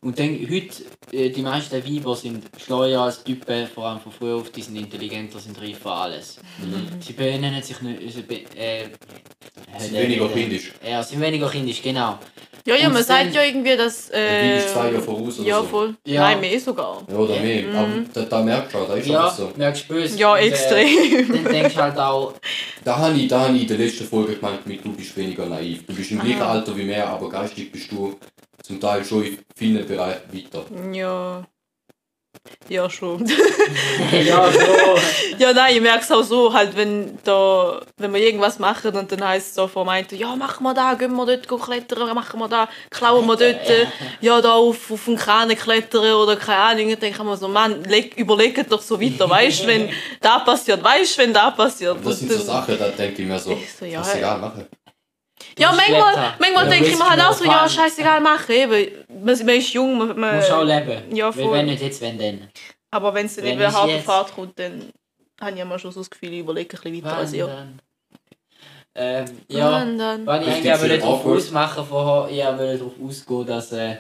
Und 0.01 0.19
dann, 0.19 0.39
heute, 0.51 0.85
äh, 1.13 1.29
die 1.29 1.43
meisten 1.43 1.85
Weiber 1.85 2.17
sind 2.17 2.45
schleuer 2.57 3.03
als 3.03 3.23
Typen, 3.23 3.67
vor 3.67 3.87
allem 3.87 4.01
von 4.01 4.13
früher 4.13 4.37
auf, 4.37 4.51
die 4.51 4.63
sind 4.63 4.77
intelligenter, 4.77 5.41
sind 5.41 5.61
reif 5.61 5.79
für 5.79 5.93
alles. 5.93 6.39
Sie 7.01 7.13
benennen 7.13 7.63
sich 7.63 7.81
nicht, 7.83 8.31
äh, 8.57 8.89
Sie 9.79 9.87
sind 9.89 9.95
weniger 9.99 10.29
kindisch. 10.29 10.73
Ja, 10.83 11.03
sie 11.03 11.15
sind 11.15 11.23
weniger 11.23 11.51
kindisch, 11.51 11.83
genau. 11.83 12.19
Ja, 12.67 12.75
ja, 12.77 12.89
man 12.89 13.03
sagt 13.03 13.35
ja 13.35 13.43
irgendwie, 13.43 13.77
dass. 13.77 14.11
Äh, 14.11 14.57
Äh, 14.57 14.59
ist 14.59 14.73
zwei 14.73 14.91
Jahre 14.91 15.01
voraus 15.01 15.39
oder 15.39 15.49
ja, 15.49 15.59
so. 15.61 15.65
voll. 15.67 15.95
Ja. 16.05 16.21
Nein, 16.23 16.41
mehr 16.41 16.61
sogar. 16.61 17.03
Ja, 17.09 17.17
oder 17.17 17.39
mehr. 17.41 17.65
Aber 17.75 17.89
da, 18.13 18.23
da 18.23 18.43
merkst 18.43 18.75
du 18.75 18.79
auch, 18.79 18.89
das 18.89 18.99
ist 18.99 19.07
Ja, 19.07 19.31
so. 19.31 19.53
merkst 19.57 19.85
du 19.89 19.95
böse. 19.95 20.19
Ja, 20.19 20.33
Und, 20.33 20.39
äh, 20.41 20.47
extrem. 20.49 21.33
Dann 21.33 21.45
denkst 21.53 21.75
du 21.75 21.81
halt 21.83 21.99
auch, 21.99 22.35
Da 22.85 22.97
habe 22.99 23.17
ich, 23.17 23.29
da 23.29 23.41
habe 23.41 23.57
ich 23.57 23.63
in 23.63 23.69
der 23.69 23.79
letzten 23.79 24.05
Folge 24.07 24.35
gemeint, 24.37 24.67
mit, 24.67 24.85
du 24.85 24.93
bist 24.93 25.17
weniger 25.17 25.47
naiv. 25.47 25.87
Du 25.87 25.95
bist 25.95 26.11
im 26.11 26.21
gleichen. 26.21 26.43
Alter 26.43 26.77
wie 26.77 26.85
mir, 26.85 27.07
aber 27.07 27.29
geistig 27.29 27.71
bist 27.73 27.91
du 27.91 28.17
zum 28.63 28.81
Teil 28.81 29.05
schon 29.05 29.25
in 29.25 29.39
vielen 29.57 29.87
Bereichen 29.87 30.21
weiter. 30.33 30.65
Ja. 30.93 31.45
Ja, 32.69 32.91
schon. 32.91 33.27
ja, 34.25 34.51
so. 34.51 34.59
ja, 35.39 35.53
nein, 35.53 35.77
ich 35.77 35.81
merke 35.81 36.03
es 36.03 36.11
auch 36.11 36.23
so, 36.23 36.53
halt, 36.53 36.77
wenn, 36.77 37.19
da, 37.23 37.81
wenn 37.97 38.13
wir 38.13 38.21
irgendwas 38.21 38.59
machen 38.59 38.97
und 38.97 39.11
dann 39.13 39.27
heisst 39.27 39.49
es 39.49 39.55
so 39.55 39.69
von 39.69 39.87
meinte, 39.87 40.17
ja, 40.17 40.35
machen 40.35 40.65
wir 40.65 40.75
da, 40.75 40.95
gehen 40.95 41.15
wir 41.15 41.27
dort 41.27 41.47
klettern, 41.63 42.15
machen 42.15 42.41
wir 42.41 42.49
da, 42.49 42.69
klauen 42.91 43.27
wir 43.27 43.37
dort, 43.37 43.71
äh, 43.71 43.87
ja, 44.21 44.41
da 44.41 44.55
auf, 44.55 44.91
auf 44.91 45.05
den 45.05 45.17
Kran 45.17 45.49
klettern 45.51 46.13
oder 46.15 46.37
keine 46.37 46.59
Ahnung. 46.59 46.91
Dann 46.91 47.01
denke 47.01 47.19
ich 47.19 47.25
mir 47.25 47.37
so, 47.37 47.49
Mann, 47.49 47.85
leg, 47.85 48.17
überlegt 48.17 48.71
doch 48.71 48.83
so 48.83 49.01
weiter, 49.01 49.31
weißt 49.31 49.63
du, 49.63 49.67
wenn 49.69 49.89
da 50.21 50.41
passiert, 50.41 50.83
weißt 50.83 51.19
du, 51.19 51.23
wenn 51.23 51.33
da 51.33 51.51
passiert. 51.51 51.99
Das 52.05 52.19
sind 52.19 52.33
so 52.33 52.39
Sachen, 52.39 52.79
da 52.79 52.89
denke 52.89 53.23
ich 53.23 53.29
mir 53.29 53.39
so, 53.39 53.53
Ich 53.53 53.73
so, 53.73 53.85
ja, 53.85 54.01
was 54.01 54.15
egal 54.15 54.39
machen. 54.39 54.67
Ja, 55.59 55.73
manchmal, 55.73 56.35
manchmal 56.39 56.65
Ja, 56.65 56.71
denke 56.71 56.89
ich 56.91 56.99
mir 56.99 57.09
halt 57.09 57.21
auch 57.21 57.33
so, 57.33 57.45
ja, 57.45 57.69
scheißegal, 57.69 58.21
machen, 58.21 58.53
eben. 58.53 59.05
Man, 59.09 59.39
man 59.39 59.49
ist 59.57 59.73
jung, 59.73 59.99
man, 59.99 60.19
man, 60.19 60.37
musst 60.37 60.51
auch 60.51 60.65
leben. 60.65 61.15
Ja, 61.15 61.31
voll. 61.33 61.53
wenn 61.53 61.67
nicht 61.67 61.83
jetzt, 61.83 62.01
wenn 62.01 62.19
dann. 62.19 62.49
aber 62.91 63.13
wenn 63.15 63.27
es 63.27 63.37
dann 63.37 63.45
Wenn 63.45 63.55
eben 63.55 63.63
ich 63.63 63.69
hart 63.69 63.85
auf 63.85 63.91
jetzt- 63.91 64.05
Fahrt 64.07 64.35
kommt, 64.35 64.59
dann 64.59 64.91
habe 65.41 65.53
ich 65.53 65.61
immer 65.61 65.79
schon 65.79 65.93
so 65.93 66.01
das 66.01 66.11
Gefühl, 66.11 66.33
ich 66.33 66.41
überlege 66.41 66.77
ein 66.77 66.83
bisschen 66.83 67.05
weiter 67.05 67.17
als 67.17 67.33
ihr. 67.33 67.67
Ähm, 68.99 69.27
ja, 69.49 69.87
weil 70.25 70.43
ich 70.49 70.71
eigentlich 70.73 71.01
darauf 71.01 71.27
ausmachen 71.27 71.85
vorher, 71.87 72.31
ich 72.31 72.59
wollte 72.59 72.79
darauf 72.79 72.93
ausgehen, 73.05 73.47
dass 73.47 73.73
äh, 73.73 73.97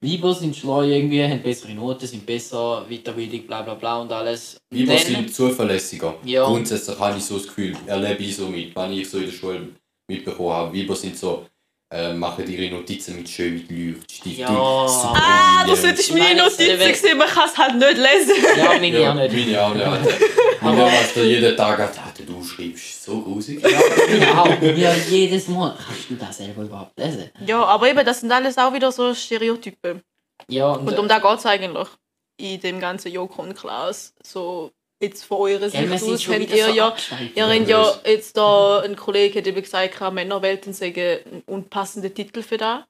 Weiber 0.00 0.32
sind 0.32 0.56
schlau 0.56 0.82
irgendwie, 0.82 1.22
haben 1.22 1.42
bessere 1.42 1.72
Noten, 1.72 2.06
sind 2.06 2.24
besser, 2.24 2.86
Weiterbildung, 2.88 3.46
bla 3.46 3.62
bla 3.62 3.74
bla 3.74 3.98
und 4.00 4.12
alles. 4.12 4.56
Weiber 4.70 4.96
sind 4.96 5.34
zuverlässiger. 5.34 6.14
Ja. 6.24 6.46
Grundsätzlich 6.46 6.98
habe 6.98 7.18
ich 7.18 7.24
so 7.24 7.38
das 7.38 7.48
Gefühl, 7.48 7.76
erlebe 7.86 8.22
ich 8.22 8.36
so 8.36 8.46
mit, 8.46 8.74
wenn 8.76 8.92
ich 8.92 9.10
so 9.10 9.18
in 9.18 9.26
der 9.26 9.32
Schule 9.32 9.68
mitbekommen 10.10 10.52
habe. 10.52 10.76
Weiber 10.76 10.94
sind 10.94 11.16
so, 11.16 11.46
äh, 11.92 12.12
machen 12.12 12.48
ihre 12.48 12.72
Notizen 12.74 13.16
mit 13.16 13.28
schön 13.28 13.54
mit 13.54 13.70
Leuchtstift. 13.70 14.38
Ja. 14.38 14.48
ah, 14.48 15.64
das 15.66 15.82
Ich 15.82 16.12
meine 16.12 16.42
Notizen 16.42 16.78
gesehen, 16.78 17.18
man 17.18 17.28
kann 17.28 17.48
es 17.48 17.58
halt 17.58 17.74
nicht 17.74 17.96
lesen. 17.96 18.44
Ja, 18.56 18.64
meine 18.66 18.88
Ja, 18.88 19.10
auch 19.10 19.14
nicht. 19.14 19.32
meine 19.32 19.64
auch 19.64 19.74
nicht. 19.74 20.20
Meine 20.60 20.90
du 21.14 21.22
jeden 21.24 21.56
Tag, 21.56 21.80
Alter, 21.80 22.22
du 22.26 22.44
schreibst 22.44 23.04
so 23.04 23.20
grusig. 23.22 23.62
Genau, 23.62 24.46
ja, 24.76 24.94
jedes 25.08 25.48
Mal. 25.48 25.76
Kannst 25.84 26.10
du 26.10 26.14
das 26.14 26.36
selber 26.36 26.62
überhaupt 26.62 26.98
lesen? 26.98 27.30
Ja, 27.44 27.64
aber 27.64 27.88
eben, 27.90 28.04
das 28.04 28.20
sind 28.20 28.30
alles 28.30 28.56
auch 28.58 28.72
wieder 28.72 28.92
so 28.92 29.14
Stereotype. 29.14 30.00
Ja, 30.48 30.72
und, 30.72 30.86
Und 30.88 30.98
um 30.98 31.08
da 31.08 31.18
geht 31.18 31.38
es 31.38 31.46
eigentlich 31.46 31.88
in 32.36 32.60
dem 32.60 32.80
ganzen 32.80 33.12
Joko 33.12 33.42
und 33.42 33.54
Klaas. 33.54 34.14
So, 34.22 34.70
jetzt 35.00 35.24
von 35.24 35.38
eurer 35.38 35.66
ja, 35.66 35.70
Sicht 35.70 35.98
sind 35.98 36.12
aus, 36.14 36.28
habt 36.28 36.54
ihr 36.54 36.66
so 36.66 36.72
ja. 36.72 36.96
Ihr 37.34 37.46
habt 37.48 37.68
ja 37.68 37.94
jetzt 38.04 38.36
da, 38.36 38.80
ein 38.80 38.96
Kollege 38.96 39.38
hat 39.38 39.46
eben 39.46 39.62
gesagt, 39.62 40.00
Männerwelten 40.12 40.72
sagen 40.72 41.18
ein 41.24 41.42
unpassender 41.46 42.12
Titel 42.12 42.42
für 42.42 42.58
das. 42.58 42.84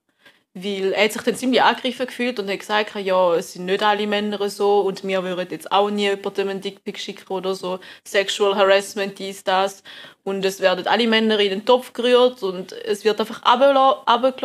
Weil 0.52 0.92
er 0.94 1.04
hat 1.04 1.12
sich 1.12 1.22
dann 1.22 1.36
ziemlich 1.36 1.62
angegriffen 1.62 2.06
gefühlt 2.06 2.40
und 2.40 2.50
hat 2.50 2.58
gesagt, 2.58 2.96
ja, 2.96 3.34
es 3.36 3.52
sind 3.52 3.66
nicht 3.66 3.84
alle 3.84 4.08
Männer 4.08 4.50
so 4.50 4.80
und 4.80 5.04
wir 5.06 5.22
würden 5.22 5.46
jetzt 5.48 5.70
auch 5.70 5.90
nie 5.90 6.08
jemandem 6.08 6.48
einen 6.48 6.60
Dickpick 6.60 6.98
schicken 6.98 7.32
oder 7.32 7.54
so. 7.54 7.78
Sexual 8.04 8.56
Harassment, 8.56 9.16
dies, 9.20 9.44
das. 9.44 9.84
Und 10.24 10.44
es 10.44 10.60
werden 10.60 10.88
alle 10.88 11.06
Männer 11.06 11.38
in 11.38 11.50
den 11.50 11.64
Topf 11.64 11.92
gerührt 11.92 12.42
und 12.42 12.72
es 12.72 13.04
wird 13.04 13.20
einfach 13.20 13.42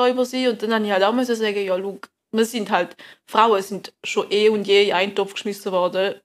über 0.08 0.26
sie. 0.26 0.48
Und 0.48 0.62
dann 0.62 0.76
habe 0.76 0.86
ich 0.86 0.92
halt 0.92 1.04
auch 1.04 1.12
müssen 1.12 1.36
sagen, 1.36 1.66
ja, 1.66 1.76
schau, 1.76 1.98
wir 2.32 2.46
sind 2.46 2.70
halt, 2.70 2.96
Frauen 3.26 3.64
sind 3.64 3.92
schon 4.04 4.32
eh 4.32 4.50
und 4.50 4.68
je 4.68 4.90
in 4.90 4.94
einen 4.94 5.16
Topf 5.16 5.34
geschmissen 5.34 5.72
worden. 5.72 6.22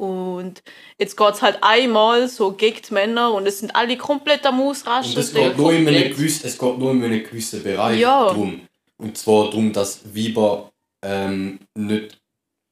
Und 0.00 0.62
jetzt 0.98 1.14
geht 1.14 1.34
es 1.34 1.42
halt 1.42 1.58
einmal 1.60 2.26
so 2.26 2.52
gegen 2.52 2.80
die 2.88 2.94
Männer 2.94 3.34
und 3.34 3.46
es 3.46 3.58
sind 3.58 3.76
alle 3.76 3.98
komplett 3.98 4.46
am 4.46 4.58
Ausrasten. 4.62 5.16
Und 5.16 5.20
es 5.20 5.34
geht, 5.34 5.58
nur 5.58 5.74
in 5.74 5.86
einem 5.86 6.10
gewissen, 6.10 6.46
es 6.46 6.56
geht 6.56 6.78
nur 6.78 6.92
in 6.92 7.04
einem 7.04 7.22
gewissen 7.22 7.62
Bereich 7.62 8.00
Ja. 8.00 8.32
drum. 8.32 8.62
Und 8.96 9.18
zwar 9.18 9.50
darum, 9.50 9.74
dass 9.74 10.00
Weiber 10.16 10.72
ähm, 11.02 11.58
nicht 11.74 12.18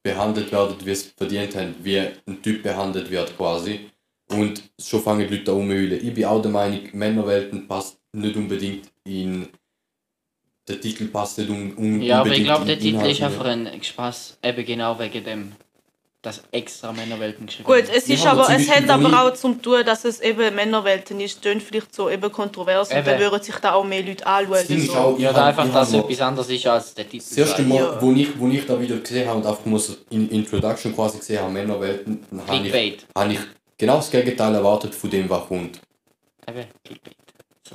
behandelt 0.01 0.51
werden, 0.51 0.75
wie 0.83 0.89
es 0.89 1.03
verdient 1.15 1.55
haben, 1.55 1.75
wie 1.83 1.99
ein 1.99 2.41
Typ 2.41 2.63
behandelt 2.63 3.11
wird 3.11 3.37
quasi. 3.37 3.91
Und 4.31 4.63
schon 4.81 5.01
fangen 5.03 5.27
die 5.27 5.37
Leute 5.37 5.51
an. 5.51 5.91
Ich 5.91 6.13
bin 6.13 6.25
auch 6.25 6.41
der 6.41 6.51
Meinung, 6.51 6.81
Männerwelten 6.93 7.67
passt 7.67 7.99
nicht 8.11 8.35
unbedingt 8.35 8.87
in... 9.03 9.47
Der 10.67 10.81
Titel 10.81 11.07
passt 11.07 11.37
nicht 11.37 11.49
un, 11.49 11.75
un, 11.77 12.01
Ja, 12.01 12.21
aber 12.21 12.29
ich 12.29 12.39
unbedingt 12.39 12.45
glaube, 12.45 12.65
der 12.65 12.79
Titel 12.79 13.05
ist 13.05 13.21
einfach 13.21 13.45
ein 13.45 13.83
Spaß, 13.83 14.37
eben 14.43 14.65
genau 14.65 14.97
wegen 14.99 15.23
dem, 15.23 15.51
dass 16.21 16.43
extra 16.51 16.91
Männerwelten 16.91 17.45
geschrieben 17.45 17.65
Gut, 17.65 17.75
werden. 17.77 17.91
es 17.95 18.09
ist 18.09 18.25
aber, 18.27 18.49
es 18.53 18.69
hat 18.69 18.89
aber 18.89 19.21
auch 19.23 19.33
zum 19.33 19.61
tun, 19.61 19.85
dass 19.85 20.03
es 20.03 20.19
eben 20.19 20.53
Männerwelten 20.53 21.19
ist, 21.21 21.41
tönt 21.41 21.63
vielleicht 21.63 21.95
so 21.95 22.09
eben 22.09 22.29
kontrovers 22.29 22.89
und 22.89 22.97
Eben. 22.97 23.05
dann 23.05 23.19
würden 23.19 23.41
sich 23.41 23.55
da 23.55 23.73
auch 23.73 23.85
mehr 23.85 24.03
Leute 24.03 24.27
anschauen. 24.27 24.65
Das 24.67 24.85
So. 24.85 24.93
auch, 24.95 25.15
ich 25.17 25.23
Ja, 25.23 25.31
da 25.31 25.45
einfach, 25.45 25.71
dass 25.71 25.91
noch- 25.93 26.03
etwas 26.09 26.19
anderes 26.21 26.49
ist 26.49 26.67
als 26.67 26.93
der 26.93 27.07
Titel. 27.09 27.23
Das 27.29 27.37
erste. 27.37 27.61
Mal, 27.61 27.77
Ja. 27.77 28.01
wo, 28.01 28.11
ich, 28.11 28.37
wo 28.37 28.47
ich 28.49 28.65
da 28.65 28.79
wieder 28.81 28.97
gesehen 28.97 29.29
habe 29.29 29.39
und 29.39 29.45
einfach 29.45 29.79
so 29.79 29.95
in 30.09 30.29
Introduction 30.29 30.93
quasi 30.93 31.19
gesehen 31.19 31.39
habe, 31.41 31.53
Männerwelten, 31.53 32.25
dann 32.31 32.47
habe 32.47 32.67
ich, 32.67 32.97
habe 33.15 33.33
ich 33.33 33.39
genau 33.77 33.95
das 33.95 34.11
Gegenteil 34.11 34.53
erwartet 34.55 34.93
von 34.93 35.09
dem, 35.09 35.29
was 35.29 35.47
kommt. 35.47 35.79
Eben, 36.49 36.65
Clickbait. 36.83 37.15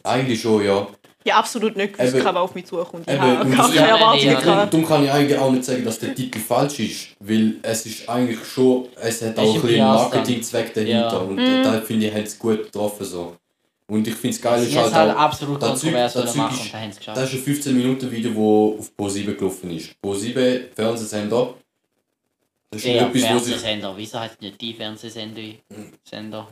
Eigentlich 0.02 0.40
schon, 0.42 0.62
ja. 0.64 0.86
Ja, 1.26 1.36
absolut 1.38 1.74
nicht 1.74 1.94
gewusst, 1.96 2.14
Eben. 2.14 2.24
was 2.24 2.36
auf 2.36 2.54
mich 2.54 2.66
zukommt. 2.66 3.08
Ich 3.10 3.18
habe 3.18 3.48
das- 3.56 3.66
keine 3.68 3.76
Ja, 3.76 3.96
Erwartungen 3.96 4.26
ja, 4.32 4.40
gehabt. 4.40 4.74
Darum 4.74 4.86
kann 4.86 5.04
ich 5.04 5.10
eigentlich 5.10 5.38
auch 5.38 5.50
nicht 5.50 5.64
sagen, 5.64 5.82
dass 5.82 5.98
der 5.98 6.14
Titel 6.14 6.38
falsch 6.38 6.80
ist, 6.80 7.08
weil 7.20 7.54
es 7.62 7.86
ist 7.86 8.06
eigentlich 8.08 8.44
schon, 8.44 8.88
es 9.00 9.22
hat 9.22 9.32
Es 9.32 9.38
auch 9.38 9.54
ein 9.54 9.60
bisschen 9.62 9.78
Marketingzweck 9.78 10.74
dahinter 10.74 10.92
Ja. 11.12 11.16
und 11.18 11.36
Mhm. 11.36 11.62
da 11.62 11.80
finde 11.80 12.06
ich, 12.08 12.14
haben 12.14 12.26
sie 12.26 12.36
gut 12.38 12.64
getroffen 12.64 13.06
so. 13.06 13.36
Und 13.86 14.06
ich 14.08 14.14
finde 14.14 14.36
es 14.36 14.42
geil, 14.42 14.62
ist 14.62 14.76
halt 14.76 14.86
es 14.88 14.92
halt 14.94 15.14
auch, 15.14 15.20
absolut 15.20 15.62
der 15.62 15.74
Zeug- 15.76 15.92
wollen 15.94 16.10
Zeug 16.10 16.34
machen 16.36 16.54
ist- 16.56 16.60
und 16.64 16.72
da 16.74 16.78
haben 16.78 16.84
sie 16.84 16.90
es 16.90 16.98
geschafft. 16.98 17.16
das 17.18 17.28
ist 17.32 17.34
ein 17.38 17.42
15 17.42 17.76
Minuten 17.76 18.10
Video, 18.10 18.30
das 18.78 18.86
auf 18.86 18.92
Pro7 18.98 19.34
gelaufen 19.34 19.70
ist. 19.70 19.90
Pro7 20.02 20.74
Fernsehsender, 20.74 21.54
das 22.70 22.82
ist 22.82 22.86
Der 22.86 23.00
etwas. 23.02 23.22
Fernsehsender, 23.22 23.94
wieso 23.96 24.20
heißt 24.20 24.40
nicht 24.42 24.60
die 24.60 24.72
Fernsehsender? 24.74 25.40
Sender? 26.02 26.48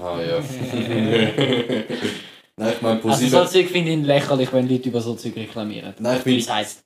Ah 0.00 0.18
ja. 0.20 0.42
Nein, 2.62 2.72
ich 2.76 2.82
meine 2.82 3.04
Also 3.04 3.24
Pro7... 3.24 3.28
so 3.30 3.44
Zeug 3.44 3.68
finde 3.68 3.92
ich 3.92 4.02
lächerlich, 4.04 4.52
wenn 4.52 4.68
Leute 4.68 4.88
über 4.88 5.00
so 5.00 5.14
Zeug 5.14 5.36
reklamieren. 5.36 5.94
Nein, 5.98 6.18
ich 6.18 6.24
bin... 6.24 6.38
es 6.38 6.50
heisst, 6.50 6.84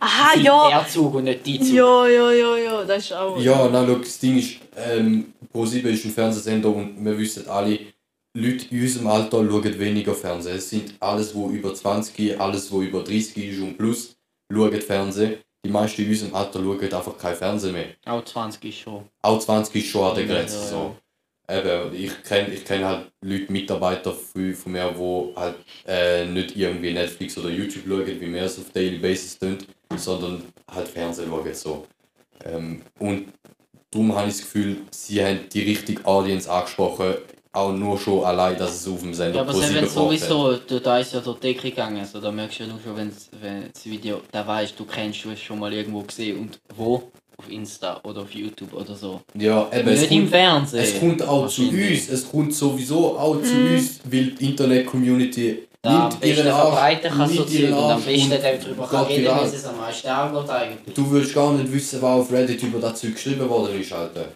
Aha, 0.00 0.38
ja. 0.38 0.68
der 0.70 0.88
Zug 0.88 1.14
und 1.14 1.24
nicht 1.24 1.44
die 1.46 1.60
Zug. 1.60 1.74
Ja, 1.74 2.06
ja, 2.08 2.32
ja, 2.32 2.56
ja, 2.56 2.84
das 2.84 3.04
ist 3.04 3.12
auch. 3.12 3.38
Ja, 3.40 3.68
nein, 3.68 3.86
schau, 3.86 3.96
das 3.96 4.18
Ding 4.18 4.38
ist, 4.38 4.56
ähm, 4.76 5.32
Pro7 5.54 5.84
ist 5.86 6.04
ein 6.06 6.10
Fernsehsender 6.12 6.68
und 6.70 7.04
wir 7.04 7.18
wissen 7.18 7.46
alle, 7.48 7.78
Leute 8.34 8.66
in 8.70 8.82
unserem 8.82 9.06
Alter 9.06 9.38
schauen 9.48 9.78
weniger 9.78 10.14
Fernsehen. 10.14 10.56
Es 10.56 10.68
sind 10.70 10.94
alles, 11.00 11.34
wo 11.34 11.48
über 11.48 11.74
20, 11.74 12.38
alles, 12.40 12.70
wo 12.70 12.82
über 12.82 13.02
30 13.02 13.36
ist 13.36 13.60
und 13.62 13.76
plus, 13.78 14.16
schauen 14.52 14.80
Fernsehen. 14.80 15.36
Die 15.64 15.70
meisten 15.70 16.02
in 16.02 16.10
unserem 16.10 16.34
Alter 16.34 16.60
schauen 16.62 16.80
einfach 16.92 17.18
kein 17.18 17.34
Fernsehen 17.34 17.72
mehr. 17.72 17.86
Auch 18.04 18.24
20 18.24 18.62
ist 18.64 18.78
schon. 18.78 19.04
Auch 19.22 19.38
20 19.38 19.74
ist 19.76 19.88
schon 19.90 20.04
an 20.04 20.14
der 20.14 20.24
Ja, 20.26 20.34
Grenze. 20.34 20.56
ja, 20.56 20.62
ja. 20.62 20.68
So. 20.68 20.96
Eben, 21.48 21.94
ich 21.94 22.22
kenne 22.24 22.52
ich 22.52 22.64
kenn 22.64 22.84
halt 22.84 23.10
Leute, 23.22 23.52
Mitarbeiter 23.52 24.12
von, 24.12 24.54
von 24.54 24.72
mir, 24.72 24.92
die 24.92 25.36
halt 25.36 25.56
äh, 25.86 26.24
nicht 26.24 26.56
irgendwie 26.56 26.92
Netflix 26.92 27.38
oder 27.38 27.50
YouTube 27.50 27.84
schauen, 27.86 28.06
wie 28.06 28.32
wir 28.32 28.42
es 28.42 28.58
auf 28.58 28.70
Daily 28.70 28.98
Basis 28.98 29.38
tun, 29.38 29.58
sondern 29.96 30.42
halt 30.68 30.88
Fernsehen 30.88 31.28
schauen. 31.28 31.54
So. 31.54 31.86
Ähm, 32.44 32.82
und 32.98 33.32
darum 33.90 34.14
habe 34.14 34.28
ich 34.28 34.34
das 34.36 34.42
Gefühl, 34.42 34.78
sie 34.90 35.24
haben 35.24 35.48
die 35.52 35.62
richtige 35.62 36.04
Audience 36.04 36.50
angesprochen, 36.50 37.14
auch 37.56 37.72
nur 37.72 37.98
schon 37.98 38.24
allein, 38.24 38.58
dass 38.58 38.74
es 38.74 38.88
auf 38.88 39.00
dem 39.00 39.14
Sender 39.14 39.36
Ja, 39.36 39.40
aber 39.42 39.52
Pro7 39.52 39.60
selbst 39.60 39.74
wenn 39.74 39.88
sowieso, 39.88 40.56
du, 40.56 40.80
da 40.80 40.98
ist 40.98 41.14
ja 41.14 41.20
durch 41.20 41.38
die 41.38 41.54
Decke 41.54 41.70
gegangen, 41.70 41.98
also 41.98 42.20
da 42.20 42.30
merkst 42.30 42.58
du 42.58 42.64
ja 42.64 42.68
nur 42.68 42.80
schon, 42.80 42.96
wenn's, 42.96 43.30
wenn 43.40 43.72
das 43.72 43.86
Video, 43.86 44.20
da 44.30 44.46
weißt 44.46 44.78
du, 44.78 44.84
kennst 44.84 45.24
du 45.24 45.30
es 45.30 45.40
schon 45.40 45.58
mal 45.58 45.72
irgendwo 45.72 46.02
gesehen 46.02 46.38
und 46.38 46.60
wo? 46.74 47.10
Auf 47.38 47.50
Insta 47.50 48.00
oder 48.02 48.22
auf 48.22 48.30
YouTube 48.32 48.72
oder 48.72 48.94
so. 48.94 49.20
Ja, 49.34 49.68
eben, 49.72 49.88
es 49.88 50.00
Nicht 50.02 50.12
im 50.12 50.18
kommt, 50.20 50.30
Fernsehen. 50.30 50.82
es 50.82 50.98
kommt 50.98 51.22
auch 51.22 51.48
zu 51.48 51.68
uns, 51.68 52.08
es 52.08 52.30
kommt 52.30 52.54
sowieso 52.54 53.18
auch 53.18 53.42
zu 53.42 53.52
uns, 53.54 54.00
weil 54.04 54.26
die 54.30 54.46
Internet-Community 54.50 55.68
Da 55.82 56.08
am 56.08 56.18
besten 56.18 56.44
verbreiten 56.44 57.10
kann 57.10 57.28
so 57.28 57.34
nimmt 57.34 57.50
ihren 57.50 57.72
und 57.74 57.78
am 57.78 57.90
Arsch 57.90 58.04
besten 58.06 58.30
darüber 58.30 58.88
kann 58.88 59.04
reden, 59.04 59.24
wenn 59.26 59.44
es 59.44 59.64
am 59.66 59.76
meisten 59.76 60.08
angeht 60.08 60.50
eigentlich. 60.50 60.94
Du 60.94 61.10
willst 61.10 61.34
gar 61.34 61.52
nicht 61.52 61.70
wissen, 61.72 62.00
was 62.00 62.20
auf 62.20 62.32
Reddit 62.32 62.62
über 62.62 62.78
das 62.80 63.00
Zeug 63.00 63.14
geschrieben 63.14 63.48
worden 63.50 63.80
ist, 63.80 63.92
Alter. 63.92 64.28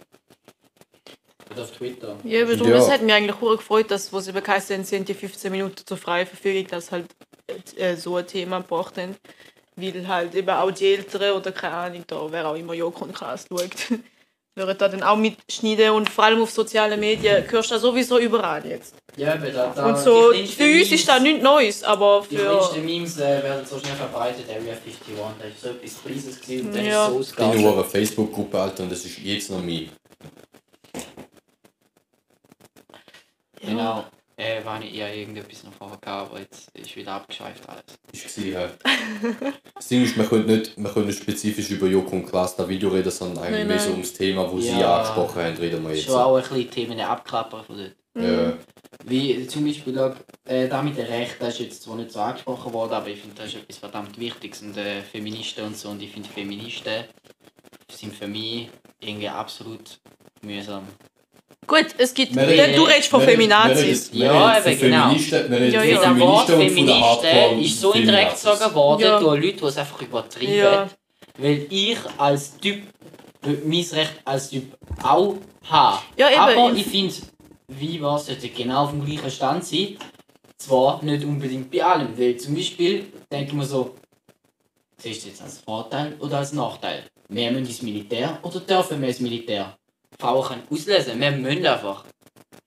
Oder 1.52 1.62
auf 1.62 1.70
Twitter. 1.72 2.16
Ja, 2.24 2.42
aber 2.42 2.54
darum, 2.56 2.70
Ja. 2.72 2.78
es 2.78 2.90
hat 2.90 3.02
mich 3.02 3.12
eigentlich 3.12 3.36
auch 3.36 3.56
gefreut, 3.56 3.90
dass, 3.90 4.12
wo 4.12 4.20
sie 4.20 4.32
sie 4.32 4.96
haben 4.96 5.04
die 5.04 5.14
15 5.14 5.50
Minuten 5.50 5.82
zur 5.84 5.96
freien 5.96 6.26
Verfügung, 6.26 6.66
dass 6.70 6.92
halt 6.92 7.06
äh, 7.76 7.96
so 7.96 8.16
ein 8.16 8.26
Thema 8.26 8.60
gebracht 8.60 8.98
haben. 8.98 9.16
Weil 9.80 10.08
halt 10.08 10.34
eben 10.34 10.50
auch 10.50 10.70
die 10.70 10.94
Älteren 10.94 11.32
oder 11.32 11.52
keine 11.52 11.74
Ahnung, 11.74 12.04
da 12.06 12.26
wer 12.30 12.48
auch 12.48 12.54
immer 12.56 12.74
Joko 12.74 13.04
und 13.04 13.14
Cast 13.14 13.48
schaut, 13.48 13.70
würden 14.56 14.78
da 14.78 14.88
dann 14.88 15.02
auch 15.02 15.16
mitschneiden 15.16 15.90
und 15.90 16.08
vor 16.10 16.24
allem 16.24 16.42
auf 16.42 16.50
sozialen 16.50 16.98
Medien 17.00 17.48
hörst 17.50 17.70
du 17.70 17.74
das 17.74 17.82
sowieso 17.82 18.18
überall 18.18 18.66
jetzt. 18.66 18.94
Ja, 19.16 19.32
aber 19.34 19.50
da, 19.50 19.72
da 19.74 19.86
Und 19.86 19.98
so, 19.98 20.32
die 20.32 20.46
für 20.46 20.64
uns 20.64 20.72
Memes- 20.72 20.92
ist 20.92 21.08
das 21.08 21.22
nichts 21.22 21.42
Neues, 21.42 21.82
aber 21.84 22.24
Die 22.30 22.36
für... 22.36 22.42
kleinsten 22.44 22.84
Memes 22.84 23.16
äh, 23.18 23.42
werden 23.42 23.66
so 23.66 23.78
schnell 23.78 23.94
verbreitet, 23.96 24.44
Area 24.48 24.72
51, 24.72 24.98
da 25.38 25.44
ist 25.46 25.60
so 25.62 25.68
etwas 25.70 26.02
Kleines 26.02 26.40
gewesen 26.40 26.66
und 26.66 26.74
dann 26.76 26.84
Ja. 26.84 27.06
ist 27.06 27.10
es 27.10 27.14
so 27.14 27.20
Ich 27.20 27.36
bin 27.36 27.44
ausgegangen. 27.46 27.62
nur 27.62 27.72
eine 27.74 27.84
Facebook-Gruppe, 27.84 28.60
Alter, 28.60 28.82
und 28.84 28.92
das 28.92 29.04
ist 29.04 29.18
jetzt 29.18 29.50
noch 29.50 29.62
mein. 29.62 29.88
Genau. 33.62 34.04
Äh, 34.40 34.64
war 34.64 34.78
nicht 34.78 34.94
eher 34.94 35.14
irgendetwas 35.14 35.64
noch 35.64 35.72
vorher 35.74 35.98
gehabt, 35.98 36.30
aber 36.30 36.40
jetzt 36.40 36.70
ist 36.74 36.96
wieder 36.96 37.12
abgeschweift 37.12 37.68
alles. 37.68 37.82
Ist 38.10 38.34
gewesen, 38.34 38.52
ja. 38.52 38.70
Das 39.74 39.88
Ding 39.88 40.02
ist, 40.02 40.16
wir 40.16 40.24
können 40.24 40.46
nicht, 40.46 40.76
wir 40.78 40.90
können 40.90 41.06
nicht 41.08 41.22
spezifisch 41.22 41.70
über 41.70 41.86
Joko 41.86 42.16
und 42.16 42.26
Klaas 42.26 42.56
das 42.56 42.66
Video 42.66 42.88
reden, 42.88 43.10
sondern 43.10 43.44
eigentlich 43.44 43.58
Nein, 43.58 43.66
mehr 43.68 43.76
nein. 43.76 43.84
so 43.86 43.90
ums 43.92 44.12
Thema, 44.14 44.50
wo 44.50 44.58
sie 44.58 44.78
Ja. 44.80 44.96
angesprochen 44.96 45.42
haben, 45.42 45.56
reden 45.58 45.82
wir 45.86 45.94
jetzt. 45.94 46.06
Schon 46.06 46.14
auch 46.14 46.36
ein 46.36 46.42
bisschen 46.42 46.70
Themen 46.70 46.98
abklappern 47.00 47.64
von 47.64 47.76
dort. 47.76 47.96
Ja. 48.16 48.54
Wie 49.04 49.46
zum 49.46 49.66
Beispiel 49.66 49.98
auch, 49.98 50.14
äh, 50.46 50.68
da 50.68 50.82
mit 50.82 50.96
dem 50.96 51.06
Recht, 51.06 51.36
das 51.38 51.54
ist 51.54 51.60
jetzt 51.60 51.82
zwar 51.82 51.96
nicht 51.96 52.10
so 52.10 52.20
angesprochen 52.20 52.72
worden, 52.72 52.92
aber 52.94 53.08
ich 53.08 53.20
finde, 53.20 53.36
das 53.36 53.48
ist 53.48 53.56
etwas 53.56 53.76
verdammt 53.76 54.18
Wichtiges. 54.18 54.62
Und 54.62 54.76
äh, 54.76 55.02
Feministen 55.02 55.64
und 55.66 55.76
so, 55.76 55.90
und 55.90 56.02
ich 56.02 56.10
finde, 56.10 56.28
Feministen 56.28 57.04
sind 57.92 58.14
für 58.16 58.26
mich 58.26 58.68
irgendwie 59.00 59.28
absolut 59.28 60.00
mühsam. 60.42 60.84
Gut, 61.66 61.86
es 61.98 62.14
gibt... 62.14 62.34
Wir 62.34 62.42
reden- 62.48 62.74
du 62.76 62.82
redest 62.82 63.08
von 63.08 63.20
wir 63.20 63.28
reden- 63.28 63.36
Feminazis. 63.42 64.12
Wir 64.12 64.24
Ja, 64.26 64.50
reden 64.50 64.62
von 64.62 64.72
eben, 64.72 64.80
genau. 64.80 65.02
Feministen, 65.08 65.50
wir 65.50 65.68
Ja, 65.68 65.80
von 65.80 65.88
ja. 65.88 65.94
Das 66.10 66.18
Wort 66.20 66.46
Feministen 66.46 67.30
von 67.50 67.60
ist 67.60 67.80
so 67.80 67.92
indirekt 67.92 68.32
Feminazis. 68.38 68.42
gezogen 68.60 68.74
worden 68.74 69.02
Ja. 69.02 69.20
durch 69.20 69.44
Leute, 69.44 69.56
die 69.58 69.64
es 69.64 69.76
einfach 69.76 70.02
übertrieben 70.02 70.54
Ja. 70.54 70.88
Weil 71.38 71.66
ich 71.70 71.98
als 72.18 72.58
Typ 72.58 72.82
mein 73.64 73.86
Recht 73.92 74.12
als 74.24 74.50
Typ 74.50 74.76
auch 75.02 75.36
habe. 75.64 75.98
Ja, 76.16 76.28
eben. 76.28 76.38
Aber 76.40 76.72
ich 76.76 76.86
finde, 76.86 77.14
wie 77.68 78.00
war 78.02 78.18
sollte 78.18 78.48
genau 78.48 78.84
auf 78.84 78.90
dem 78.90 79.04
gleichen 79.04 79.30
Stand 79.30 79.64
sein. 79.64 79.96
Zwar 80.58 81.02
nicht 81.02 81.24
unbedingt 81.24 81.70
bei 81.70 81.82
allem, 81.84 82.18
weil 82.18 82.36
zum 82.36 82.54
Beispiel 82.54 83.06
denke 83.32 83.46
ich 83.48 83.52
mir 83.54 83.64
so, 83.64 83.94
siehst 84.98 85.24
du 85.24 85.28
jetzt 85.28 85.40
als 85.40 85.58
Vorteil 85.58 86.14
oder 86.18 86.38
als 86.38 86.52
Nachteil? 86.52 87.04
Wir 87.28 87.50
müssen 87.52 87.66
ins 87.66 87.80
Militär 87.80 88.38
oder 88.42 88.60
dürfen 88.60 89.00
wir 89.00 89.08
ins 89.08 89.20
Militär? 89.20 89.74
Frauen 90.20 90.46
können 90.46 90.62
auslesen, 90.70 91.20
wir 91.20 91.30
müssen 91.32 91.66
einfach. 91.66 92.04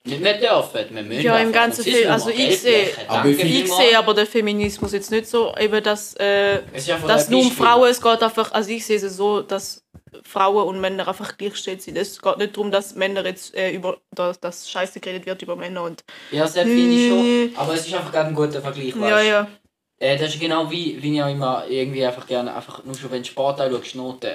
Nicht 0.06 0.20
mehr 0.22 0.38
dürfen, 0.38 0.94
wir 0.96 1.04
müssen 1.04 1.22
Ja, 1.22 1.38
im 1.38 1.48
einfach. 1.48 1.62
ganzen 1.62 1.84
Film, 1.86 2.12
also 2.12 2.30
ich 2.30 2.60
sehe- 2.60 2.90
ich 3.42 3.72
sehe 3.72 3.98
aber 3.98 4.14
den 4.14 4.28
Feminismus 4.28 4.92
jetzt 4.92 5.12
nicht 5.12 5.28
so, 5.28 5.56
eben, 5.58 5.82
dass, 5.82 6.14
äh, 6.16 6.60
einfach 6.74 7.08
dass 7.08 7.30
nur 7.30 7.40
um. 7.42 7.52
Frauen, 7.52 7.90
es 7.90 8.02
geht 8.02 8.22
einfach, 8.22 8.52
also 8.52 8.70
ich 8.70 8.86
sehe 8.86 8.98
es 8.98 9.16
so, 9.16 9.42
dass 9.42 9.82
Frauen 10.24 10.68
und 10.68 10.82
Männer 10.82 11.08
einfach 11.08 11.38
gleichgestellt 11.38 11.82
sind. 11.82 11.98
Es 11.98 12.22
geht 12.22 12.38
nicht 12.38 12.56
darum, 12.56 12.70
dass 12.70 12.96
Männer 12.96 13.26
jetzt 13.26 13.56
äh, 13.56 13.72
über, 13.72 13.98
dass, 14.12 14.40
dass 14.42 14.70
Scheiße 14.70 15.00
geredet 15.00 15.26
wird 15.26 15.42
über 15.42 15.56
Männer 15.56 15.84
und 15.84 16.04
Ja, 16.32 16.44
das 16.44 16.54
finde 16.54 16.96
ich 16.96 17.10
schon. 17.56 17.62
Aber 17.64 17.74
es 17.74 17.88
ist 17.88 17.94
einfach 17.94 18.12
gerade 18.12 18.28
ein 18.30 18.36
guter 18.36 18.62
Vergleich. 18.62 18.94
ja, 18.96 19.02
weißt? 19.02 19.28
ja. 19.28 19.48
Äh, 20.04 20.18
das 20.18 20.34
ist 20.34 20.40
genau 20.42 20.70
wie, 20.70 21.02
wie 21.02 21.16
ich 21.16 21.24
auch 21.24 21.30
immer 21.32 21.64
irgendwie 21.70 22.06
einfach 22.06 22.28
gerne, 22.28 22.54
einfach 22.54 22.84
nur 22.84 22.94
schon 22.94 23.10
wenn 23.12 23.22
du 23.24 23.28
Sport 23.30 23.62
anschaust, 23.62 23.96
Noten. 23.96 24.32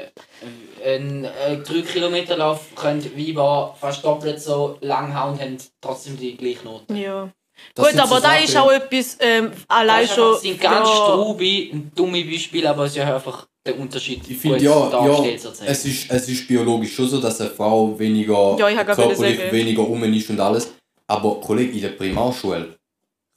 Ein 0.85 1.25
äh, 1.25 1.57
3-Kilometer-Lauf 1.63 2.75
können 2.75 3.05
Weiber 3.17 3.77
fast 3.79 4.03
doppelt 4.03 4.41
so 4.41 4.79
lang 4.81 5.15
hauen 5.15 5.33
und 5.35 5.41
haben 5.43 5.57
trotzdem 5.83 6.17
die 6.19 6.37
gleiche 6.37 6.65
Note. 6.65 6.95
ja. 6.95 7.29
Das 7.75 7.87
Gut, 7.87 7.95
sind 7.97 8.07
so 8.09 8.15
aber 8.15 8.21
da 8.23 8.29
Sachen- 8.31 8.45
ist 8.45 8.57
auch 8.57 8.71
etwas 8.71 9.17
ähm, 9.19 9.51
allein 9.67 10.07
Das 10.07 10.15
schon. 10.15 10.29
einfach- 10.29 10.41
sind 10.41 10.61
ganz 10.61 10.89
ja, 10.89 10.95
strube 10.95 11.69
und 11.73 11.91
dumme 11.99 12.25
Beispiele, 12.25 12.71
aber 12.71 12.85
es 12.85 12.93
ist 12.93 12.99
ja 12.99 13.13
einfach 13.17 13.49
der 13.67 13.77
Unterschied. 13.81 14.23
Ich 14.31 14.39
finde 14.39 14.59
ja, 14.65 14.89
ja 15.07 15.25
es, 15.67 15.85
ist, 15.85 16.09
es 16.09 16.29
ist 16.29 16.47
biologisch 16.47 16.95
schon 16.95 17.09
so, 17.09 17.21
dass 17.21 17.41
eine 17.41 17.51
Frau 17.51 17.99
weniger 17.99 18.57
Ja, 18.61 18.85
körperlich 18.85 19.51
weniger 19.53 19.83
um 19.89 20.05
ist 20.05 20.31
und 20.31 20.39
alles. 20.39 20.73
Aber 21.09 21.41
Kollege, 21.41 21.73
in 21.73 21.83
der 21.83 21.89
Primarschule 21.89 22.78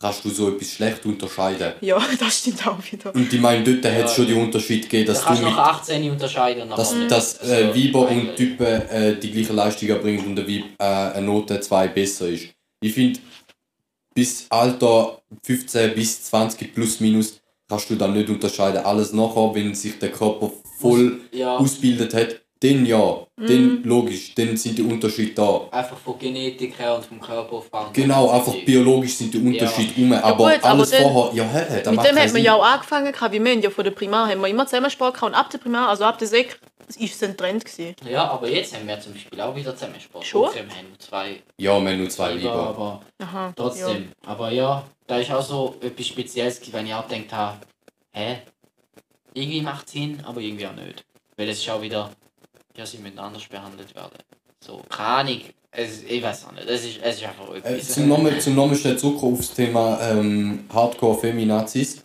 kannst 0.01 0.25
du 0.25 0.29
so 0.29 0.49
etwas 0.49 0.71
schlecht 0.73 1.05
unterscheiden. 1.05 1.73
Ja, 1.81 2.01
das 2.19 2.39
stimmt 2.39 2.65
auch 2.67 2.79
wieder. 2.91 3.13
Und 3.13 3.31
ich 3.31 3.39
meine, 3.39 3.63
dort 3.63 3.85
hat 3.85 4.05
es 4.05 4.11
Ja. 4.11 4.15
schon 4.15 4.27
die 4.27 4.33
Unterschied 4.33 4.83
gegeben, 4.83 5.05
Da 5.07 5.13
dass 5.13 5.21
du 5.21 5.27
kannst 5.27 5.41
du 5.43 5.45
mit 5.45 5.55
nach 5.55 5.67
18 5.81 6.11
unterscheiden. 6.11 6.69
dass, 6.69 6.95
dass 7.07 7.43
äh, 7.47 7.65
Also, 7.67 7.79
Weiber 7.79 8.09
und. 8.09 8.35
Typen 8.35 8.65
äh, 8.65 9.15
die 9.19 9.31
gleiche 9.31 9.53
Leistung 9.53 9.89
erbringen 9.89 10.25
und 10.25 10.35
der 10.35 10.47
Weib 10.47 10.63
äh, 10.79 10.83
eine 11.17 11.25
Note 11.25 11.59
2 11.61 11.87
besser 11.89 12.27
ist. 12.27 12.47
Ich 12.81 12.93
finde, 12.93 13.19
bis 14.13 14.47
Alter 14.49 15.21
15 15.43 15.93
bis 15.95 16.23
20 16.25 16.73
plus 16.73 16.99
minus 16.99 17.39
kannst 17.69 17.89
du 17.89 17.95
dann 17.95 18.13
nicht 18.13 18.29
unterscheiden. 18.29 18.83
Alles 18.83 19.13
nachher, 19.13 19.51
wenn 19.53 19.73
sich 19.75 19.97
der 19.99 20.11
Körper 20.11 20.51
voll 20.79 21.21
Ja, 21.31 21.55
ausgebildet 21.57 22.13
hat, 22.13 22.40
dann 22.63 22.85
ja, 22.85 23.17
Mhm. 23.37 23.47
dann 23.47 23.83
logisch, 23.83 24.35
dann 24.35 24.55
sind 24.55 24.77
die 24.77 24.83
Unterschiede 24.83 25.33
da. 25.33 25.67
einfach 25.71 25.97
von 25.97 26.19
Genetik 26.19 26.77
her 26.77 26.93
und 26.95 27.03
vom 27.05 27.19
Körperaufbau. 27.19 27.89
Genau, 27.91 28.29
einfach 28.29 28.53
biologisch 28.65 29.15
sind 29.15 29.33
die 29.33 29.39
Unterschiede 29.39 29.99
um, 29.99 30.13
aber, 30.13 30.37
gut, 30.51 30.63
aber 30.63 30.65
alles 30.69 30.91
dann- 30.91 31.01
vorher, 31.11 31.35
ja, 31.35 31.43
hä, 31.51 31.65
das 31.69 31.85
Mit 31.87 31.95
macht 31.95 32.07
dem 32.09 32.17
hat 32.19 32.33
man 32.33 32.43
ja 32.43 32.53
auch 32.53 32.63
angefangen, 32.63 33.13
wie 33.31 33.43
wir 33.43 33.51
haben 33.51 33.61
ja 33.61 33.69
von 33.71 33.83
der 33.83 33.91
Primar 33.91 34.29
haben 34.29 34.41
wir 34.41 34.47
immer 34.47 34.65
zusammen 34.67 34.91
Sport 34.91 35.15
gehabt 35.15 35.31
und 35.33 35.39
ab 35.39 35.49
der 35.49 35.57
Primar, 35.57 35.89
also 35.89 36.03
ab 36.03 36.19
der 36.19 36.27
Sek, 36.27 36.59
ist 36.99 37.15
es 37.15 37.23
ein 37.23 37.35
Trend 37.37 37.63
gewesen. 37.65 37.95
Ja, 38.07 38.29
aber 38.29 38.47
jetzt 38.49 38.75
haben 38.75 38.87
wir 38.87 38.99
zum 38.99 39.13
Beispiel 39.13 39.39
auch 39.41 39.55
wieder 39.55 39.73
Zusammensport. 39.75 40.25
Schon? 40.25 40.45
Okay, 40.49 40.63
wir 40.67 40.75
haben 40.75 40.87
nur 40.89 40.99
zwei 40.99 41.41
Ja, 41.57 41.79
wir 41.81 41.89
haben 41.89 41.97
nur 41.99 42.09
zwei 42.09 42.33
Liga, 42.33 42.49
Weiber. 42.49 42.67
aber 42.69 43.01
Aha. 43.19 43.53
trotzdem. 43.55 44.11
Aber 44.27 44.51
ja, 44.51 44.83
da 45.07 45.17
ist 45.17 45.31
auch 45.31 45.41
so 45.41 45.75
etwas 45.81 46.05
Spezielles, 46.05 46.61
wenn 46.73 46.85
ich 46.85 46.93
auch 46.93 47.07
gedacht 47.07 47.31
habe, 47.33 47.57
hä? 48.11 48.37
Irgendwie 49.33 49.61
macht 49.61 49.87
es 49.87 49.93
Sinn, 49.93 50.19
aber 50.25 50.41
irgendwie 50.41 50.67
auch 50.67 50.75
nicht. 50.75 51.03
Weil 51.37 51.49
es 51.49 51.59
ist 51.59 51.69
auch 51.69 51.81
wieder, 51.81 52.11
ja, 52.77 52.85
sie 52.85 52.97
müssen 52.99 53.19
anders 53.19 53.45
behandelt 53.47 53.93
werden. 53.95 54.17
So, 54.63 54.81
keine. 54.89 55.41
Es, 55.71 56.03
ich 56.03 56.21
weiß 56.21 56.45
auch 56.45 56.51
nicht. 56.51 56.67
Es 56.67 56.83
ist, 56.85 56.99
es 57.01 57.15
ist 57.15 57.23
einfach 57.23 57.49
Äh, 57.53 57.75
etwas. 57.75 57.93
zum 57.93 58.09
Namen, 58.09 58.39
zum 58.41 58.55
Namen 58.55 58.75
schnell 58.75 58.97
zurück 58.97 59.23
auf 59.23 59.37
das 59.37 59.53
Thema 59.53 59.99
ähm, 60.01 60.65
Hardcore 60.73 61.17
Feminazis. 61.17 62.03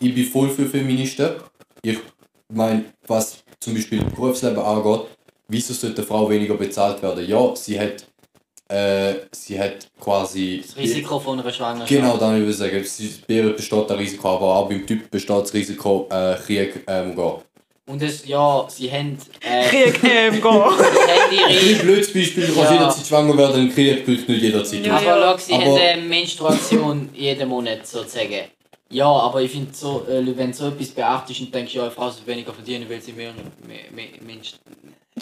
ich 0.00 0.14
bin 0.14 0.24
voll 0.24 0.48
für 0.48 0.66
Feministen. 0.66 1.32
Ich 1.82 1.98
meine, 2.52 2.84
was 3.06 3.42
zum 3.60 3.74
Beispiel 3.74 4.02
Berufsleben 4.04 4.58
angeht, 4.58 5.06
wieso 5.48 5.74
sollte 5.74 5.98
eine 5.98 6.06
Frau 6.06 6.28
weniger 6.30 6.54
bezahlt 6.54 7.02
werden? 7.02 7.28
Ja, 7.28 7.54
sie 7.54 7.78
hat, 7.78 8.06
äh, 8.68 9.14
sie 9.32 9.60
hat 9.60 9.88
quasi. 10.00 10.62
das 10.66 10.76
Risiko 10.76 11.20
von 11.20 11.38
einer 11.40 11.52
Schwangerschaft. 11.52 11.90
Genau, 11.90 12.16
dann 12.16 12.38
würde 12.38 12.50
ich 12.50 12.56
sagen, 12.56 12.82
sie- 12.84 13.14
bei 13.28 13.34
ihr 13.34 13.50
besteht 13.54 13.90
ein 13.90 13.98
Risiko, 13.98 14.28
aber 14.30 14.56
auch 14.56 14.68
beim 14.68 14.86
Typ 14.86 15.10
besteht 15.10 15.36
das 15.36 15.52
Risiko, 15.52 16.08
äh, 16.10 16.36
Krieg 16.36 16.84
ähm, 16.86 17.14
gehen. 17.14 17.34
Und 17.90 18.00
es, 18.02 18.26
ja, 18.26 18.66
sie 18.68 18.90
haben. 18.90 19.18
Äh, 19.40 19.64
Krieg 19.68 20.00
ähm, 20.04 20.34
gehen. 20.34 20.42
Ein 21.72 21.78
blödes 21.82 22.12
Beispiel, 22.12 22.46
du 22.46 22.54
kannst 22.54 22.70
Ja. 22.70 22.76
jederzeit 22.76 23.06
schwanger 23.06 23.36
werden, 23.36 23.62
ein 23.62 23.74
Krieg 23.74 24.04
bricht 24.04 24.28
nicht 24.28 24.42
jederzeit 24.42 24.86
Ja. 24.86 24.96
Aber 24.96 25.04
schau, 25.04 25.36
sie 25.38 25.54
Aber- 25.54 25.64
haben 25.64 25.76
eine 25.78 26.02
Menstruation 26.02 27.08
jeden 27.14 27.48
Monat 27.48 27.86
sozusagen. 27.86 28.44
Ja, 28.92 29.06
aber 29.06 29.40
ich 29.42 29.50
finde 29.52 29.72
so, 29.72 30.04
äh, 30.08 30.24
wenn 30.36 30.50
du 30.50 30.56
so 30.56 30.68
etwas 30.68 30.88
beachtest 30.88 31.40
und 31.40 31.54
denkst, 31.54 31.74
ja, 31.74 31.82
eine 31.82 31.90
Frau 31.92 32.10
soll 32.10 32.26
weniger 32.26 32.52
verdienen, 32.52 32.86
weil 32.88 33.00
sie 33.00 33.12
mehr, 33.12 33.32
mehr, 33.66 33.78
mehr 33.94 34.06
Mensch. 34.26 34.54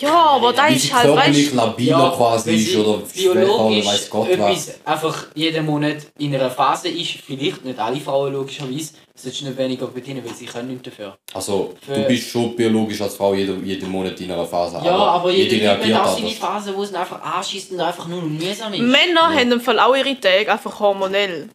Ja, 0.00 0.14
aber 0.30 0.52
da 0.52 0.66
ist 0.68 0.92
halt, 0.92 1.14
weißt 1.16 1.52
labiler 1.54 2.12
quasi 2.16 2.48
weil 2.50 2.56
ist 2.56 2.70
sie 2.70 2.76
oder 2.76 2.98
schwächer 3.06 3.30
oder 3.30 3.40
biologisch 3.40 3.86
weiß 3.86 4.10
Gott 4.10 4.38
was. 4.38 4.74
einfach 4.84 5.26
jeden 5.34 5.66
Monat 5.66 5.96
in 6.18 6.34
einer 6.34 6.50
Phase 6.50 6.88
ist, 6.88 7.10
vielleicht 7.26 7.64
nicht 7.64 7.78
alle 7.78 8.00
Frauen 8.00 8.32
logischerweise, 8.32 8.92
solltest 9.14 9.42
du 9.42 9.46
nicht 9.46 9.58
weniger 9.58 9.88
verdienen, 9.88 10.22
weil 10.24 10.34
sie 10.34 10.46
können 10.46 10.68
nichts 10.68 10.84
dafür. 10.84 11.16
Also, 11.34 11.74
Für- 11.84 11.94
du 11.94 12.02
bist 12.04 12.28
schon 12.28 12.54
biologisch 12.54 13.00
als 13.00 13.14
Frau 13.16 13.34
jeden, 13.34 13.64
jeden 13.66 13.90
Monat 13.90 14.20
in 14.20 14.30
einer 14.30 14.46
Phase. 14.46 14.80
Ja, 14.84 14.92
aber 14.96 15.30
jeder 15.30 15.44
jede 15.54 15.58
Typ 15.58 15.68
hat 15.68 15.78
reagiert 15.78 16.00
auch 16.00 16.16
seine. 16.18 16.30
Phase, 16.30 16.76
wo 16.76 16.82
es 16.82 16.90
ihn 16.90 16.96
einfach 16.96 17.20
anschießt 17.20 17.72
und 17.72 17.80
einfach 17.80 18.06
nur 18.08 18.22
mühsam 18.22 18.72
ist. 18.72 18.80
Männer 18.80 19.32
haben 19.34 19.52
im 19.52 19.60
Fall 19.60 19.78
auch 19.80 19.96
ihre 19.96 20.18
Tage 20.20 20.50
einfach 20.52 20.78
hormonell. 20.80 21.48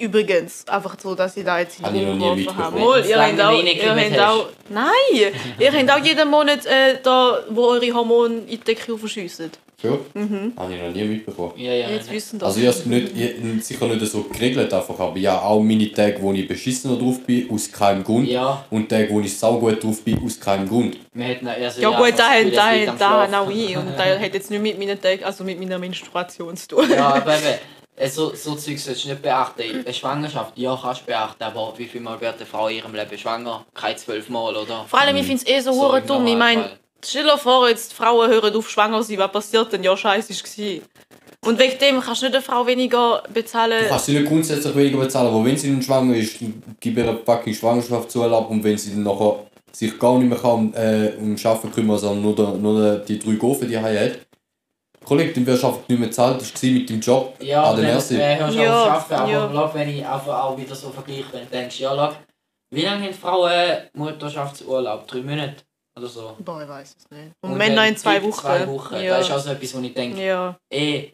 Übrigens, 0.00 0.66
einfach 0.66 0.96
so, 0.98 1.14
dass 1.14 1.34
sie 1.34 1.44
da 1.44 1.58
jetzt 1.58 1.78
geworfen 1.78 2.56
haben. 2.56 2.80
Mal, 2.80 3.06
ihr 3.06 3.22
habt 3.22 3.40
auch, 3.40 3.62
ihr 3.62 4.26
habt 4.26 4.70
nein, 4.70 5.32
ihr 5.58 5.72
habt 5.72 5.90
auch 5.90 6.04
jeden 6.04 6.30
Monat 6.30 6.64
äh, 6.66 6.98
da, 7.02 7.40
wo 7.50 7.66
eure 7.66 7.92
Hormone 7.92 8.34
in 8.38 8.46
die 8.46 8.58
Decke 8.58 8.96
verschiessen. 8.96 9.50
Ja? 9.82 9.92
Habe 10.56 10.74
ich 10.74 10.82
noch 10.82 10.92
nie 10.92 11.04
mitbekommen. 11.04 11.52
Ja, 11.56 11.72
ja. 11.72 11.88
Jetzt 11.88 12.10
wissen 12.10 12.38
das. 12.38 12.48
Also 12.48 12.60
ich 12.60 12.66
habe 12.66 12.76
es 12.76 12.86
nicht, 12.86 13.16
ich, 13.16 13.64
sicher 13.64 13.86
nicht 13.86 14.06
so 14.06 14.24
geregelt 14.24 14.72
einfach, 14.72 14.98
aber 14.98 15.16
ja 15.16 15.40
auch 15.40 15.60
meine 15.60 15.90
Tage, 15.90 16.20
wo 16.20 16.32
ich 16.32 16.46
beschissener 16.46 16.96
drauf 16.96 17.20
bin, 17.24 17.50
aus 17.50 17.70
keinem 17.72 18.04
Grund. 18.04 18.28
Ja, 18.28 18.64
Und 18.70 18.88
Tage, 18.88 19.08
wo 19.10 19.20
ich 19.20 19.36
saugut 19.36 19.82
drauf 19.82 20.02
bin, 20.02 20.22
aus 20.22 20.38
keinem 20.38 20.68
Grund. 20.68 20.98
wir 21.14 21.24
hätten 21.24 21.48
also 21.48 21.80
ja 21.80 21.88
gut, 21.90 22.18
da, 22.18 22.42
das 22.42 22.54
da, 22.54 22.96
da, 22.98 23.26
da 23.26 23.40
auch 23.40 23.50
ich. 23.50 23.76
Und 23.76 23.86
da 23.96 24.18
hat 24.18 24.34
jetzt 24.34 24.50
nicht 24.50 24.62
mit 24.62 24.78
meinen 24.78 25.00
Tagen, 25.00 25.24
also 25.24 25.44
mit 25.44 25.58
meiner 25.58 25.78
Menstruation 25.78 26.56
zu 26.56 26.68
tun. 26.68 26.90
Ja, 26.90 27.14
aber 27.14 27.36
so, 28.08 28.34
so 28.34 28.54
Zeug 28.54 28.78
solltest 28.78 29.04
du 29.04 29.10
nicht 29.10 29.22
beachten. 29.22 29.62
Eine 29.84 29.92
Schwangerschaft, 29.92 30.56
ja, 30.56 30.78
kannst 30.80 31.02
du 31.02 31.06
beachten, 31.06 31.42
aber 31.42 31.74
wie 31.76 31.86
viel 31.86 32.00
Mal 32.00 32.20
wird 32.20 32.36
eine 32.36 32.46
Frau 32.46 32.68
in 32.68 32.78
ihrem 32.78 32.94
Leben 32.94 33.18
schwanger? 33.18 33.66
Kein 33.74 33.96
zwölfmal, 33.96 34.56
oder? 34.56 34.84
Vor 34.88 35.00
allem, 35.00 35.16
ich 35.16 35.26
finde 35.26 35.42
es 35.44 35.48
eh 35.48 35.60
so 35.60 35.72
So 35.72 35.98
dumm. 36.00 36.26
Ich 36.26 36.36
meine, 36.36 36.70
stell 37.04 37.24
dir 37.24 37.36
vor, 37.38 37.68
jetzt 37.68 37.92
die 37.92 37.96
Frauen 37.96 38.30
hören 38.30 38.54
auf 38.54 38.70
schwanger 38.70 39.02
sein, 39.02 39.18
was 39.18 39.32
passiert 39.32 39.72
denn? 39.72 39.82
Ja, 39.82 39.96
scheiße 39.96 40.32
war. 40.32 40.80
Und 41.46 41.58
wegen 41.58 41.78
dem 41.78 42.00
kannst 42.00 42.20
du 42.20 42.26
nicht 42.26 42.34
eine 42.34 42.44
Frau 42.44 42.66
weniger 42.66 43.22
bezahlen. 43.32 43.84
Du 43.84 43.88
kannst 43.88 44.06
sie 44.06 44.18
nicht 44.18 44.28
grundsätzlich 44.28 44.74
weniger 44.76 44.98
bezahlen, 44.98 45.28
aber 45.28 45.44
wenn 45.44 45.56
sie 45.56 45.70
dann 45.70 45.82
schwanger 45.82 46.14
ist, 46.14 46.36
gib 46.80 46.96
ihr 46.96 47.08
eine 47.08 47.18
fucking 47.18 47.54
Schwangerschaftsurlaub 47.54 48.50
und 48.50 48.62
wenn 48.62 48.76
sie 48.76 48.90
dann 48.90 49.04
nachher 49.04 49.46
sich 49.72 49.98
gar 49.98 50.18
nicht 50.18 50.28
mehr 50.28 50.38
kann, 50.38 50.74
äh, 50.74 51.12
um 51.18 51.36
Arbeiten 51.42 51.72
kümmern, 51.72 51.98
sondern 51.98 52.22
nur, 52.22 52.34
der, 52.34 52.48
nur 52.54 52.96
die 52.98 53.18
drei 53.18 53.34
Gofen, 53.34 53.68
die 53.68 53.74
er 53.74 53.82
hat, 53.82 54.18
Kollege, 55.10 55.32
dann 55.32 55.46
wirst 55.46 55.62
du 55.64 55.66
einfach 55.66 55.88
nicht 55.88 55.98
mehr 55.98 56.08
bezahlt, 56.08 56.40
das 56.40 56.62
war 56.62 56.70
mit 56.70 56.88
dem 56.88 57.00
Job 57.00 57.34
Ja, 57.40 57.74
der 57.74 57.82
dann 57.82 57.94
Merci. 57.94 58.16
äh, 58.16 58.38
hörst 58.38 58.56
du 58.56 58.62
Ja, 58.62 58.82
auf 58.96 59.10
arbeiten, 59.12 59.30
ja. 59.32 59.44
aber 59.44 59.54
ja. 59.54 59.74
wenn 59.74 59.88
ich 59.88 60.06
einfach 60.06 60.44
auch 60.44 60.56
wieder 60.56 60.74
so 60.76 60.90
vergleiche, 60.90 61.24
wenn 61.32 61.40
du 61.40 61.50
denkst, 61.50 61.80
ja, 61.80 61.92
schau, 61.96 62.12
wie 62.72 62.82
lange 62.82 63.04
haben 63.06 63.14
Frauen 63.14 63.50
äh, 63.50 63.88
Mutterschaftsurlaub? 63.94 65.08
Drei 65.08 65.22
Monate? 65.22 65.64
Oder 65.98 66.06
so? 66.06 66.36
Boah, 66.38 66.62
ich 66.62 66.68
weiß 66.68 66.96
es 66.96 67.10
nicht. 67.10 67.32
Und, 67.42 67.50
Und 67.50 67.58
Männer 67.58 67.88
in 67.88 67.96
zwei 67.96 68.22
Wochen. 68.22 68.32
Zwei 68.32 68.68
Wochen. 68.68 68.94
Ja. 68.94 69.18
Das 69.18 69.26
ist 69.28 69.34
auch 69.34 69.38
so 69.40 69.50
etwas, 69.50 69.74
wo 69.74 69.80
ich 69.80 69.92
denke, 69.92 70.24
ja. 70.24 70.56
ey, 70.72 71.12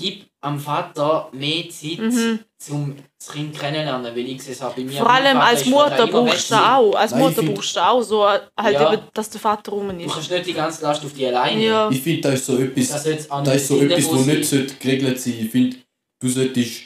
gib 0.00 0.26
am 0.40 0.58
Vater 0.58 1.28
mehr 1.32 1.68
Zeit, 1.68 1.98
Mhm. 1.98 2.38
um 2.70 2.96
das 3.18 3.28
Kind 3.32 3.58
kennenlernen, 3.58 4.06
weil 4.16 4.26
ich 4.26 4.48
es 4.48 4.62
auch 4.62 4.74
bei 4.74 4.82
mir. 4.82 4.98
Vor 4.98 5.10
allem 5.10 5.36
als 5.36 5.66
Mutter 5.66 6.06
brauchst 6.06 6.50
du 6.50 6.54
auch. 6.54 6.94
Als 6.94 7.10
Nein, 7.12 7.20
Mutter 7.20 7.42
brauchst 7.42 7.76
du 7.76 7.80
auch 7.80 8.02
so, 8.02 8.26
halt 8.26 8.48
Ja. 8.56 8.92
eben, 8.94 9.02
dass 9.12 9.28
der 9.30 9.40
Vater 9.40 9.72
rum 9.72 9.88
Du 9.90 10.04
ist. 10.04 10.12
kannst 10.14 10.30
nicht 10.30 10.46
die 10.46 10.52
ganze 10.54 10.82
Last 10.82 11.04
auf 11.04 11.12
die 11.12 11.26
alleine. 11.26 11.62
Ja. 11.62 11.90
Ich 11.90 12.00
finde, 12.00 12.22
das 12.22 12.34
ist 12.40 12.46
so 12.46 12.56
etwas, 12.58 12.88
Das 12.88 13.06
ist 13.06 13.68
so 13.68 13.78
Kinder 13.78 13.96
etwas, 13.98 14.10
wo 14.10 14.16
nicht 14.22 14.44
sollte 14.48 14.74
geregelt 14.76 15.20
sein 15.20 15.34
Ich 15.40 15.50
finde, 15.50 15.76
du 16.20 16.28
solltest 16.28 16.80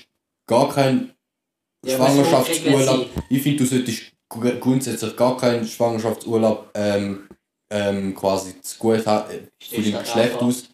gar 0.47 0.69
keinen 0.75 1.15
Ja, 1.87 1.97
Schwangerschaftsurlaub. 1.97 3.07
Ich 3.29 3.43
finde, 3.43 3.59
du 3.59 3.67
solltest 3.67 4.03
gr- 4.29 4.57
grundsätzlich 4.57 5.17
gar 5.17 5.37
keinen 5.37 5.67
Schwangerschaftsurlaub 5.67 6.71
ähm, 6.75 7.29
ähm, 7.71 8.15
quasi 8.15 8.61
zu 8.61 8.79
gut 8.79 9.07
haben, 9.07 9.31
äh, 9.31 9.41
von 9.75 9.83
dem 9.85 9.93
da 9.93 10.01
Geschlecht 10.01 10.33
einfach. 10.33 10.43
aus, 10.43 10.65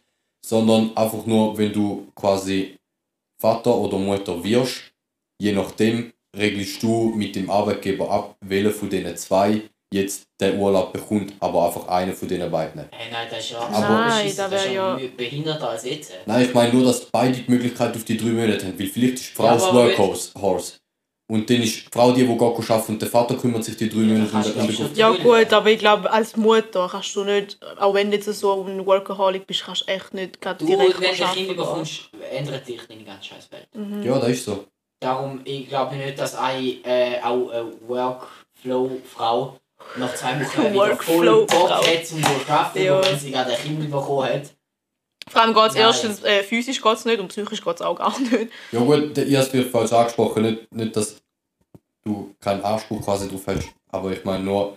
sondern 0.44 0.96
einfach 0.96 1.26
nur, 1.26 1.56
wenn 1.58 1.72
du 1.72 2.08
quasi 2.14 2.76
Vater 3.40 3.74
oder 3.74 3.98
Mutter 3.98 4.42
wirst, 4.44 4.92
je 5.40 5.52
nachdem 5.52 6.12
regelst 6.36 6.82
du 6.82 7.12
mit 7.16 7.34
dem 7.36 7.50
Arbeitgeber 7.50 8.10
ab, 8.10 8.36
welcher 8.40 8.70
von 8.70 8.90
diesen 8.90 9.16
zwei 9.16 9.62
jetzt 9.92 10.22
den 10.40 10.58
Urlaub 10.58 10.92
bekommt, 10.92 11.32
aber 11.40 11.66
einfach 11.66 11.88
einer 11.88 12.12
von 12.12 12.28
diesen 12.28 12.48
beiden. 12.50 12.84
Hey, 12.92 13.10
nein, 13.10 13.26
das 13.28 13.40
ist 13.40 13.50
ja 13.50 13.58
Aber- 13.58 14.06
Nein, 14.06 14.32
da 14.36 14.48
das 14.48 14.60
ist 14.62 14.66
wär 14.68 14.72
ja 14.72 15.00
behinderter 15.16 15.70
als 15.70 15.84
jetzt. 15.84 16.12
Nein, 16.26 16.42
ich 16.44 16.54
meine 16.54 16.72
nur, 16.72 16.84
dass 16.84 17.06
beide 17.06 17.38
die 17.38 17.50
Möglichkeit 17.50 17.96
auf 17.96 18.04
die 18.04 18.16
drei 18.16 18.26
Monate 18.28 18.66
haben, 18.66 18.78
weil 18.78 18.86
vielleicht 18.86 19.14
ist 19.14 19.30
die 19.30 19.34
Frau 19.34 19.46
Ja, 19.46 19.54
das 19.54 19.72
Workhorse. 19.74 20.30
Und 21.30 21.48
dann 21.48 21.62
ist 21.62 21.76
die 21.76 21.88
Frau 21.92 22.10
die, 22.12 22.26
die 22.26 22.36
gar 22.36 22.52
arbeiten 22.52 22.88
und 22.88 23.00
der 23.00 23.08
Vater 23.08 23.36
kümmert 23.36 23.62
sich 23.64 23.76
die 23.76 23.88
drei 23.88 23.98
Monate 24.00 24.52
um 24.52 24.66
du 24.66 24.72
den- 24.72 24.86
um. 24.86 24.94
Ja 24.96 25.10
gut, 25.10 25.52
aber 25.52 25.70
ich 25.70 25.78
glaube, 25.78 26.10
als 26.10 26.36
Mutter 26.36 26.88
kannst 26.90 27.14
du 27.14 27.22
nicht, 27.24 27.56
auch 27.78 27.94
wenn 27.94 28.10
du 28.10 28.16
jetzt 28.16 28.26
so 28.40 28.64
ein 28.64 28.84
Workaholic 28.84 29.46
bist, 29.46 29.62
kannst 29.64 29.82
du 29.82 29.92
echt 29.92 30.12
nicht 30.12 30.40
gerade 30.40 30.58
Du, 30.58 30.66
direkt 30.66 31.00
wenn 31.00 31.16
du 31.16 31.24
ein 31.24 31.32
Kind 31.34 31.56
bekommst, 31.56 32.10
ändert 32.32 32.66
dich 32.66 32.80
deine 32.88 33.04
ganze 33.04 33.28
scheiß 33.28 33.48
Welt. 33.52 33.68
Mhm. 33.74 34.02
Ja, 34.02 34.18
das 34.18 34.28
ist 34.30 34.44
so. 34.44 34.64
Darum, 35.00 35.40
ich 35.44 35.68
glaube 35.68 35.94
nicht, 35.96 36.18
dass 36.18 36.34
eine, 36.34 36.66
äh, 36.84 37.22
auch 37.22 37.48
eine 37.50 37.72
Workflow-Frau 37.86 39.56
nach 39.96 40.14
zwei 40.14 40.40
Wochen 40.40 40.72
wieder 40.74 40.96
voll 40.96 41.46
Bock 41.46 41.70
hat, 41.70 42.06
zum 42.06 42.22
zu 42.22 42.28
arbeiten, 42.52 42.84
Ja. 42.84 43.02
wenn 43.04 43.18
sie 43.18 43.30
gerade 43.30 43.50
ein 43.52 43.56
Kind 43.62 43.90
bekommen 43.90 44.28
hat. 44.28 44.42
Vor 45.30 45.42
allem 45.42 45.54
geht 45.54 45.70
es 45.70 45.74
erstens, 45.76 46.22
äh, 46.24 46.42
physisch 46.42 46.82
geht 46.82 46.92
es 46.94 47.04
nicht 47.04 47.20
und 47.20 47.28
psychisch 47.28 47.62
geht 47.62 47.74
es 47.76 47.82
auch 47.82 47.94
gar 47.96 48.18
nicht. 48.20 48.50
Ja 48.72 48.80
gut, 48.80 49.16
ich 49.16 49.36
habe 49.36 49.58
es 49.58 49.66
falsch 49.70 49.92
angesprochen, 49.92 50.42
nicht, 50.42 50.72
nicht, 50.74 50.96
dass 50.96 51.16
du 52.04 52.34
keinen 52.40 52.62
Anspruch 52.62 53.02
quasi 53.04 53.28
drauf 53.28 53.42
hast, 53.46 53.68
aber 53.90 54.10
ich 54.12 54.24
meine 54.24 54.42
nur, 54.44 54.76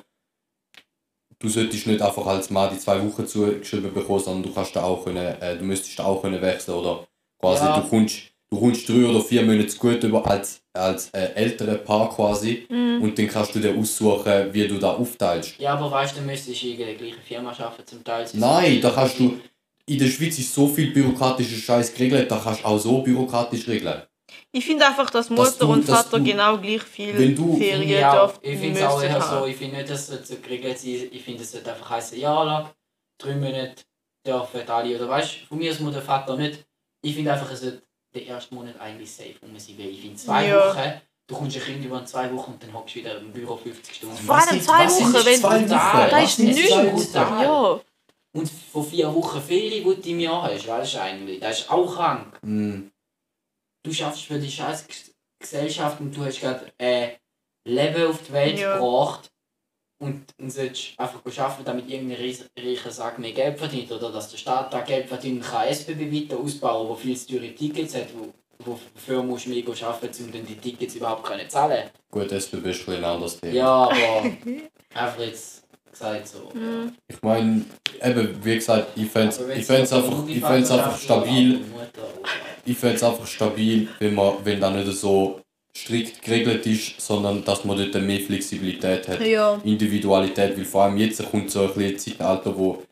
du 1.40 1.50
solltest 1.50 1.88
nicht 1.88 2.02
einfach 2.02 2.26
als 2.26 2.50
Mann 2.50 2.70
die 2.74 2.80
zwei 2.80 3.04
Wochen 3.04 3.28
zugeschrieben 3.28 3.94
bekommen, 3.94 4.20
sondern 4.20 4.44
du 4.44 4.54
kannst 4.54 4.76
da 4.76 4.84
auch 4.84 5.04
können, 5.04 5.18
äh, 5.42 5.58
du 5.58 5.64
müsstest 5.64 6.00
da 6.00 6.06
auch 6.06 6.22
können 6.22 6.42
wechseln 6.42 6.76
oder 6.76 7.06
quasi 7.40 7.66
Ja. 7.66 7.80
du 7.80 7.88
kommst 7.90 8.18
du 8.50 8.60
kommst 8.60 8.88
drei 8.88 9.04
oder 9.06 9.20
vier 9.22 9.42
Monate 9.42 9.66
zu 9.68 9.80
gut 9.80 10.04
über 10.04 10.26
als, 10.30 10.62
als 10.74 11.10
äh, 11.10 11.34
ältere 11.34 11.76
Paar 11.76 12.10
quasi 12.16 12.68
Mhm. 12.70 13.02
und 13.02 13.18
dann 13.18 13.28
kannst 13.28 13.56
du 13.56 13.60
dir 13.60 13.76
aussuchen, 13.76 14.54
wie 14.54 14.68
du 14.68 14.78
da 14.78 14.92
aufteilst. 14.94 15.58
Ja, 15.58 15.74
aber 15.74 15.90
weißt 15.90 16.14
du, 16.14 16.18
dann 16.18 16.28
müsstest 16.28 16.62
du 16.62 16.68
in 16.68 16.78
der 16.78 16.94
gleichen 16.94 17.22
Firma 17.28 17.50
arbeiten 17.50 17.88
zum 17.88 18.04
Teil. 18.04 18.28
Nein, 18.34 18.80
da 18.80 18.92
kannst 18.92 19.20
du, 19.20 19.40
in 19.86 20.00
der 20.00 20.08
Schweiz 20.08 20.40
ist 20.40 20.54
so 20.54 20.68
viel 20.68 20.92
bürokratischer 20.92 21.58
Scheiß 21.58 21.94
geregelt, 21.94 22.32
da 22.32 22.40
kannst 22.44 22.62
du 22.62 22.66
auch 22.66 22.78
so 22.78 23.02
bürokratisch 23.02 23.68
regeln. 23.68 24.02
Ich 24.52 24.66
finde 24.66 24.86
einfach, 24.86 25.10
dass 25.10 25.28
Dass 25.28 25.38
Mutter 25.38 25.66
du- 25.66 25.72
und 25.72 25.88
dass 25.90 26.04
Vater 26.06 26.18
du- 26.20 26.24
genau 26.24 26.58
gleich 26.58 26.82
viel 26.84 27.18
wenn 27.18 27.36
du- 27.36 27.58
Ferien 27.58 28.04
auch. 28.06 28.32
dürfen 28.32 28.40
Ich 28.44 28.60
finde 28.60 28.80
es 28.80 28.86
auch 28.86 29.02
eher 29.04 29.22
so, 29.22 29.46
ich 29.46 29.56
finde 29.58 29.78
nicht, 29.78 29.90
dass 29.90 30.10
es 30.10 30.28
so 30.28 30.36
geregelt 30.38 30.80
sein 30.80 31.08
Ich 31.12 31.24
finde, 31.24 31.44
es 31.44 31.52
sollte 31.52 31.72
einfach 31.72 31.90
heißen, 31.90 32.18
ja, 32.20 32.44
lang, 32.44 32.70
drei 33.20 33.36
Monate 33.36 33.76
dürfen 34.26 34.62
alle. 34.70 34.96
Oder 34.96 35.10
weißt 35.10 35.36
du, 35.42 35.46
von 35.48 35.58
mir 35.58 35.72
aus 35.72 35.80
muss 35.80 35.94
der 35.94 36.02
Vater 36.02 36.38
nicht. 36.38 36.64
Ich 37.04 37.16
finde 37.16 37.34
einfach, 37.34 37.52
es 37.52 37.62
sollte 37.62 37.84
den 38.16 38.28
ersten 38.28 38.56
Monat 38.56 38.80
eigentlich 38.80 39.12
safe 39.12 39.36
um 39.42 39.58
sein. 39.60 39.76
Weil 39.78 39.90
ich 39.90 40.02
finde, 40.02 40.16
zwei 40.16 40.48
Ja. 40.48 40.70
Wochen, 40.70 40.92
du 41.28 41.36
kommst 41.36 41.58
ein 41.58 41.64
Kind 41.64 41.86
über 41.86 42.06
zwei 42.06 42.32
Wochen 42.34 42.52
und 42.54 42.64
dann 42.64 42.74
hockst 42.74 42.96
du 42.96 43.00
wieder 43.00 43.18
im 43.20 43.32
Büro 43.34 43.58
50 43.58 43.96
Stunden. 43.96 44.16
Vor 44.18 44.36
allem 44.36 44.62
zwei 44.62 44.88
Wochen, 44.88 45.14
wenn 45.26 45.42
du... 45.64 45.68
Da 45.68 46.08
Was 46.12 46.24
ist 46.24 46.36
sind 46.38 46.46
nichts. 46.46 47.14
Ja. 47.14 47.80
Und 48.36 48.50
von 48.50 48.84
vier 48.84 49.14
Wochen 49.14 49.42
Ferien, 49.42 49.84
die 49.88 50.02
du 50.02 50.10
im 50.10 50.20
Jahr 50.20 50.44
hast, 50.44 50.68
weißt 50.68 50.96
du 50.96 51.02
eigentlich, 51.02 51.40
das 51.40 51.60
ist 51.62 51.72
auch 51.72 51.94
krank. 51.96 52.40
Mm, 52.42 52.88
du 53.84 53.94
schaffst 53.94 54.24
für 54.26 54.40
die 54.40 54.50
scheiß 54.52 54.88
Ges- 54.90 55.12
Gesellschaft 55.40 56.00
und 56.00 56.16
du 56.16 56.26
hast 56.26 56.40
gerade 56.42 56.72
ein 56.80 57.12
Leben 57.66 58.08
auf 58.08 58.20
die 58.28 58.34
Welt 58.34 58.60
Ja. 58.60 58.74
gebracht 58.78 59.30
und, 60.02 60.26
und 60.40 60.50
sollst 60.52 61.00
einfach 61.00 61.22
arbeiten, 61.38 61.64
damit 61.66 61.90
irgendein 61.90 62.36
reicher 62.58 62.92
Sack 62.92 63.20
mehr 63.20 63.34
Geld 63.34 63.60
verdient 63.60 63.92
oder 63.92 64.12
dass 64.12 64.32
der 64.32 64.38
Staat 64.38 64.74
da 64.74 64.82
Geld 64.82 65.08
verdient 65.08 65.42
und 65.44 65.48
kann 65.48 65.68
SBB 65.68 66.12
weiter 66.12 66.40
ausbauen, 66.42 66.90
wo 66.90 66.96
viel 66.96 67.16
zu 67.16 67.28
teure 67.38 67.54
Tickets 67.54 67.94
hat, 67.96 68.08
wo, 68.18 68.34
wofür 68.96 69.22
musst 69.22 69.46
du 69.46 69.50
mehr 69.52 69.64
arbeiten, 69.68 70.24
um 70.26 70.32
dann 70.32 70.46
die 70.46 70.56
Tickets 70.58 70.96
überhaupt 70.96 71.24
können 71.24 71.48
zahlen 71.50 71.90
gut, 72.10 72.32
SBB 72.32 72.66
ist 72.72 72.90
ein 72.90 73.04
anderes 73.04 73.40
Thema. 73.40 73.54
Ja, 73.54 73.68
aber 73.86 74.32
einfach 74.96 75.20
jetzt 75.20 75.64
gesagt 75.92 76.28
so. 76.28 76.52
Mhm. 76.54 76.96
Ich 77.08 77.22
meine, 77.22 77.66
eben, 78.04 78.36
wie 78.44 78.56
gesagt, 78.56 78.88
ich 78.96 79.10
fände 79.10 79.32
so 79.32 79.46
einfach, 79.96 80.28
ich 80.28 80.42
fänd's 80.42 80.72
einfach 80.72 80.98
stabil, 80.98 81.62
ich 82.66 82.78
fänd's 82.78 83.04
einfach 83.04 83.28
stabil, 83.28 83.88
wenn 84.00 84.14
man, 84.14 84.34
wenn 84.44 84.60
das 84.60 84.74
nicht 84.74 84.98
so 84.98 85.40
strikt 85.76 86.22
geregelt 86.22 86.66
ist, 86.66 87.02
sondern 87.02 87.44
dass 87.44 87.66
man 87.66 87.78
dort 87.78 88.04
mehr 88.04 88.20
Flexibilität 88.20 89.08
hat. 89.08 89.26
Ja. 89.26 89.60
Individualität, 89.64 90.58
weil 90.58 90.66
vor 90.66 90.84
allem 90.84 90.98
jetzt 90.98 91.24
kommt 91.30 91.50
so 91.50 91.62
ein 91.62 91.68
bisschen 91.74 91.84
ein 91.84 92.00
Zeitalter, 92.00 92.58
wo 92.58 92.84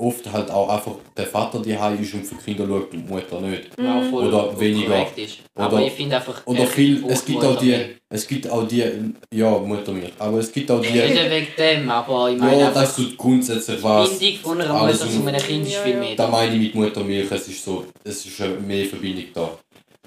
oft 0.00 0.32
halt 0.32 0.50
auch 0.50 0.68
einfach 0.68 0.92
der 1.16 1.26
Vater 1.26 1.60
die 1.60 1.72
ist 1.72 2.14
und 2.14 2.24
für 2.24 2.34
die 2.34 2.44
Kinder 2.44 2.66
schaut 2.66 2.92
und 2.92 3.06
die 3.06 3.12
Mutter 3.12 3.40
nicht. 3.40 3.68
Ja, 3.78 4.02
voll 4.02 4.28
Oder 4.28 4.58
weniger. 4.58 5.06
Ist. 5.16 5.38
Aber 5.54 5.76
Oder- 5.76 5.86
ich 5.86 5.92
finde 5.92 6.16
einfach. 6.16 6.46
Oder 6.46 6.60
er 6.60 6.66
viel, 6.66 7.04
es 7.08 7.24
gibt 7.24 7.38
Mutter 7.42 7.50
auch 7.50 7.58
die, 7.58 7.76
es 8.08 8.26
gibt 8.26 8.50
auch 8.50 8.66
die, 8.66 8.84
ja, 9.32 9.50
Mutter 9.58 9.92
mir, 9.92 10.10
aber 10.18 10.38
es 10.38 10.50
gibt 10.50 10.70
auch 10.70 10.80
die, 10.80 10.90
Nicht 10.90 11.30
wegen 11.30 11.46
dem, 11.56 11.90
aber 11.90 12.30
ich 12.30 12.38
meine 12.38 12.60
ja, 12.60 12.70
das 12.70 12.98
ist 12.98 13.10
so 13.10 13.16
grundsätzlich 13.16 13.76
die 13.76 13.82
was, 13.84 14.18
Bindung 14.18 14.38
von 14.42 14.60
einer 14.60 14.74
Mutter 14.74 14.98
zu 14.98 15.26
einem 15.26 15.36
Kind 15.36 15.66
ist 15.66 15.76
viel 15.76 15.96
mehr. 15.96 16.16
da 16.16 16.28
meine 16.28 16.54
ich 16.54 16.60
mit 16.60 16.74
Muttermilch, 16.74 17.30
es 17.30 17.48
ist 17.48 17.64
so, 17.64 17.84
es 18.02 18.26
ist 18.26 18.40
mehr 18.66 18.86
Verbindung 18.86 19.26
da. 19.34 19.50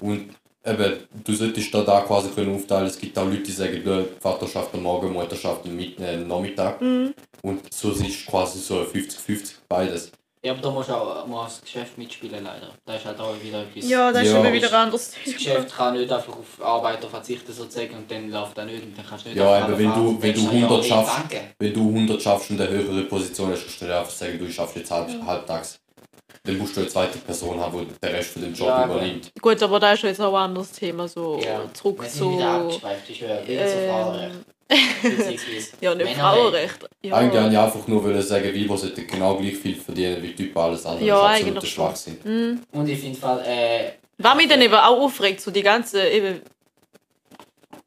Und 0.00 0.30
eben, 0.64 0.94
du 1.24 1.34
solltest 1.34 1.72
da, 1.74 1.82
da 1.82 2.00
quasi 2.02 2.28
können 2.30 2.54
aufteilen, 2.54 2.86
es 2.86 2.98
gibt 2.98 3.16
auch 3.18 3.24
Leute, 3.26 3.42
die 3.42 3.52
sagen, 3.52 3.82
ja, 3.84 4.02
Vaterschaft 4.20 4.74
am 4.74 4.82
Morgen, 4.82 5.12
Mutterschaft 5.12 5.64
am 5.64 5.76
Mit- 5.76 5.98
äh, 6.00 6.16
Nachmittag. 6.18 6.80
Mhm. 6.80 7.14
Und 7.42 7.72
so 7.72 7.90
ist 7.90 8.26
quasi 8.26 8.58
so 8.58 8.82
50-50 8.84 9.54
beides. 9.68 10.10
Ja, 10.42 10.52
aber 10.52 10.60
da 10.60 10.70
musst 10.70 10.90
du 10.90 10.92
auch 10.94 11.44
das 11.46 11.62
Geschäft 11.62 11.96
mitspielen 11.96 12.44
leider. 12.44 12.68
Da 12.84 12.96
ist 12.96 13.04
halt 13.06 13.18
auch 13.18 13.34
wieder 13.42 13.62
etwas. 13.62 13.88
Ja, 13.88 14.12
das 14.12 14.24
ist 14.24 14.32
Ja. 14.32 14.40
immer 14.40 14.52
wieder 14.52 14.70
anders. 14.74 15.12
Das 15.24 15.34
Geschäft 15.34 15.74
kann 15.74 15.94
nicht 15.96 16.12
einfach 16.12 16.34
auf 16.36 16.62
Arbeiter 16.62 17.08
verzichten 17.08 17.50
sozusagen 17.50 17.94
und 17.96 18.10
dann 18.10 18.30
läuft 18.30 18.58
das 18.58 18.66
nicht 18.66 18.82
und 18.82 18.96
dann 18.98 19.06
kannst 19.06 19.24
du 19.24 19.30
nicht 19.30 19.38
Ja, 19.38 19.64
aber 19.64 19.78
wenn 19.78 19.94
du- 19.94 20.20
wenn 20.20 20.34
du 20.34 20.40
Denkst 20.40 20.42
ja, 20.42 20.50
100 20.50 20.82
hey, 20.82 20.88
schaffst-. 20.90 21.20
Wenn 21.58 21.72
du 21.72 21.80
100 21.90 22.22
schaffst 22.22 22.50
und 22.50 22.60
eine 22.60 22.68
höhere 22.70 23.02
Position 23.04 23.52
hast, 23.52 23.60
kannst 23.62 23.80
du 23.80 23.86
dir 23.86 23.98
einfach 23.98 24.10
sagen, 24.12 24.38
du 24.38 24.50
schaffst 24.52 24.76
jetzt 24.76 24.90
halb, 24.90 25.08
halbtags. 25.26 25.78
Dann 26.46 26.58
musst 26.58 26.76
du 26.76 26.80
eine 26.80 26.88
zweite 26.90 27.16
Person 27.18 27.58
haben, 27.58 27.78
die 27.88 28.06
den 28.06 28.14
Rest 28.14 28.30
von 28.32 28.42
dem 28.42 28.52
Job 28.52 28.68
Ja, 28.68 28.84
übernimmt. 28.84 29.30
Gut, 29.40 29.62
aber 29.62 29.80
da 29.80 29.92
ist 29.94 30.02
jetzt 30.02 30.20
auch 30.20 30.34
ein 30.34 30.42
anderes 30.50 30.72
Thema. 30.72 31.08
So 31.08 31.40
Ja. 31.42 31.62
zurück 31.72 32.02
sind 32.04 32.18
zu. 32.18 32.38
ich 33.08 33.22
höre. 33.22 33.40
Ähm, 33.48 34.44
ja, 35.80 35.94
nicht 35.94 36.04
Männerrecht. 36.04 36.16
Frauenrecht. 36.18 36.88
Ja. 37.02 37.14
Eigentlich 37.16 37.42
wollte 37.42 37.52
ich 37.54 37.58
einfach 37.58 37.88
nur 37.88 38.04
wollen 38.04 38.22
sagen, 38.22 38.54
Weiber 38.54 38.76
sollten 38.76 39.06
genau 39.06 39.36
gleich 39.36 39.56
viel 39.56 39.74
verdienen 39.76 40.22
wie 40.22 40.34
Typen 40.34 40.58
alles 40.58 40.84
andere. 40.84 41.06
Ja, 41.06 41.32
ist 41.34 41.40
absoluter. 41.40 41.66
Schwachsinn. 41.66 42.18
Mhm. 42.24 42.60
Und 42.72 42.88
ich 42.88 42.98
finde 42.98 43.18
Fall, 43.18 43.40
äh, 43.46 43.92
Was 44.18 44.34
mich 44.36 44.48
dann 44.48 44.60
eben 44.60 44.74
auch 44.74 45.00
aufregt, 45.00 45.40
so 45.40 45.50
die 45.50 45.62
ganze, 45.62 46.06
eben, 46.08 46.40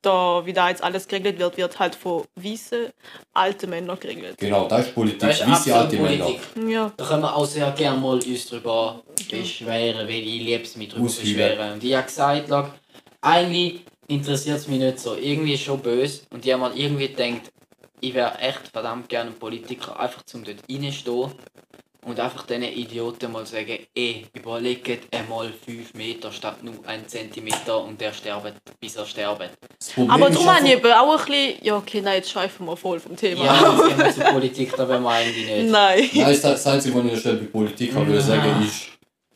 da, 0.02 0.46
wie 0.46 0.54
da 0.54 0.70
jetzt 0.70 0.84
alles 0.84 1.08
geregelt 1.08 1.40
wird, 1.40 1.58
wird 1.58 1.80
halt 1.80 1.96
von 1.96 2.26
weißen, 2.36 2.88
alten 3.34 3.70
Männern 3.70 4.00
geregelt. 4.00 4.38
Genau, 4.38 4.68
das 4.68 4.88
ist 4.88 4.96
Politik. 4.96 5.20
das 5.20 5.42
ist 5.42 5.64
sie 5.64 5.72
alte 5.72 5.98
absolut 5.98 6.10
Männer. 6.10 6.26
Politik. 6.26 6.70
Ja. 6.70 6.92
Da 6.96 7.06
können 7.06 7.24
wir 7.24 7.36
auch 7.36 7.46
sehr 7.46 7.72
gerne 7.72 8.00
mal 8.00 8.16
uns 8.16 8.50
darüber 8.50 9.04
beschweren, 9.30 10.08
weil 10.08 10.16
ich 10.16 10.42
liebe 10.42 10.64
es, 10.64 10.76
mich 10.76 10.90
darüber 10.90 11.06
beschweren. 11.06 11.74
Und 11.74 11.84
ich 11.84 11.94
habe 11.96 12.06
gesagt, 12.06 12.50
lag, 12.50 12.70
eigentlich 13.22 13.82
interessiert 14.08 14.58
es 14.58 14.68
mich 14.68 14.80
nicht 14.80 15.00
so. 15.00 15.16
Irgendwie 15.16 15.54
ist 15.54 15.64
schon 15.64 15.80
böse. 15.80 16.22
Und 16.32 16.46
ich 16.46 16.54
habe 16.54 16.70
mir 16.70 16.76
irgendwie 16.76 17.08
gedacht, 17.08 17.52
ich 18.00 18.14
wäre 18.14 18.38
echt 18.40 18.68
verdammt 18.72 19.10
gerne 19.10 19.32
ein 19.32 19.40
Politiker, 19.40 20.00
einfach 20.00 20.24
zum 20.24 20.44
dort 20.44 20.58
reinstehen 20.70 21.32
und 22.08 22.20
einfach 22.20 22.46
diesen 22.46 22.64
Idioten 22.64 23.32
mal 23.32 23.46
sagen, 23.46 23.78
ey, 23.94 24.26
überlegt 24.34 25.14
einmal 25.14 25.52
5 25.52 25.94
Meter 25.94 26.32
statt 26.32 26.64
nur 26.64 26.76
1 26.86 27.08
Zentimeter 27.08 27.84
und 27.84 28.00
der 28.00 28.14
sterbt, 28.14 28.54
bis 28.80 28.96
er 28.96 29.06
sterbt. 29.06 29.50
Aber 30.08 30.30
darum 30.30 30.50
habe 30.50 30.66
ich 30.66 30.74
eben 30.74 30.92
auch 30.92 31.20
ein 31.20 31.26
bisschen. 31.26 31.66
Ja, 31.66 31.78
okay, 31.78 32.02
nein, 32.02 32.16
jetzt 32.16 32.32
schweifen 32.32 32.66
wir 32.66 32.78
voll 32.78 33.00
vom 33.00 33.16
Thema. 33.16 33.44
Ja, 33.46 33.72
jetzt 33.72 33.88
gehen 33.88 33.98
wir 33.98 34.14
zur 34.14 34.24
Politik, 34.24 34.76
da 34.76 34.88
wollen 34.88 35.04
wir 35.04 35.10
eigentlich 35.10 35.46
nicht. 35.46 35.72
Nein. 35.72 36.10
Nein, 36.14 36.26
das, 36.26 36.42
das 36.42 36.68
Einzige, 36.68 36.96
was 36.96 37.04
ich 37.04 37.10
an 37.10 37.14
der 37.14 37.20
Stelle 37.20 37.38
bei 37.38 37.46
Politik 37.48 37.94
habe, 37.94 38.08
will 38.08 38.22
sagen, 38.22 38.66
ist, 38.66 38.88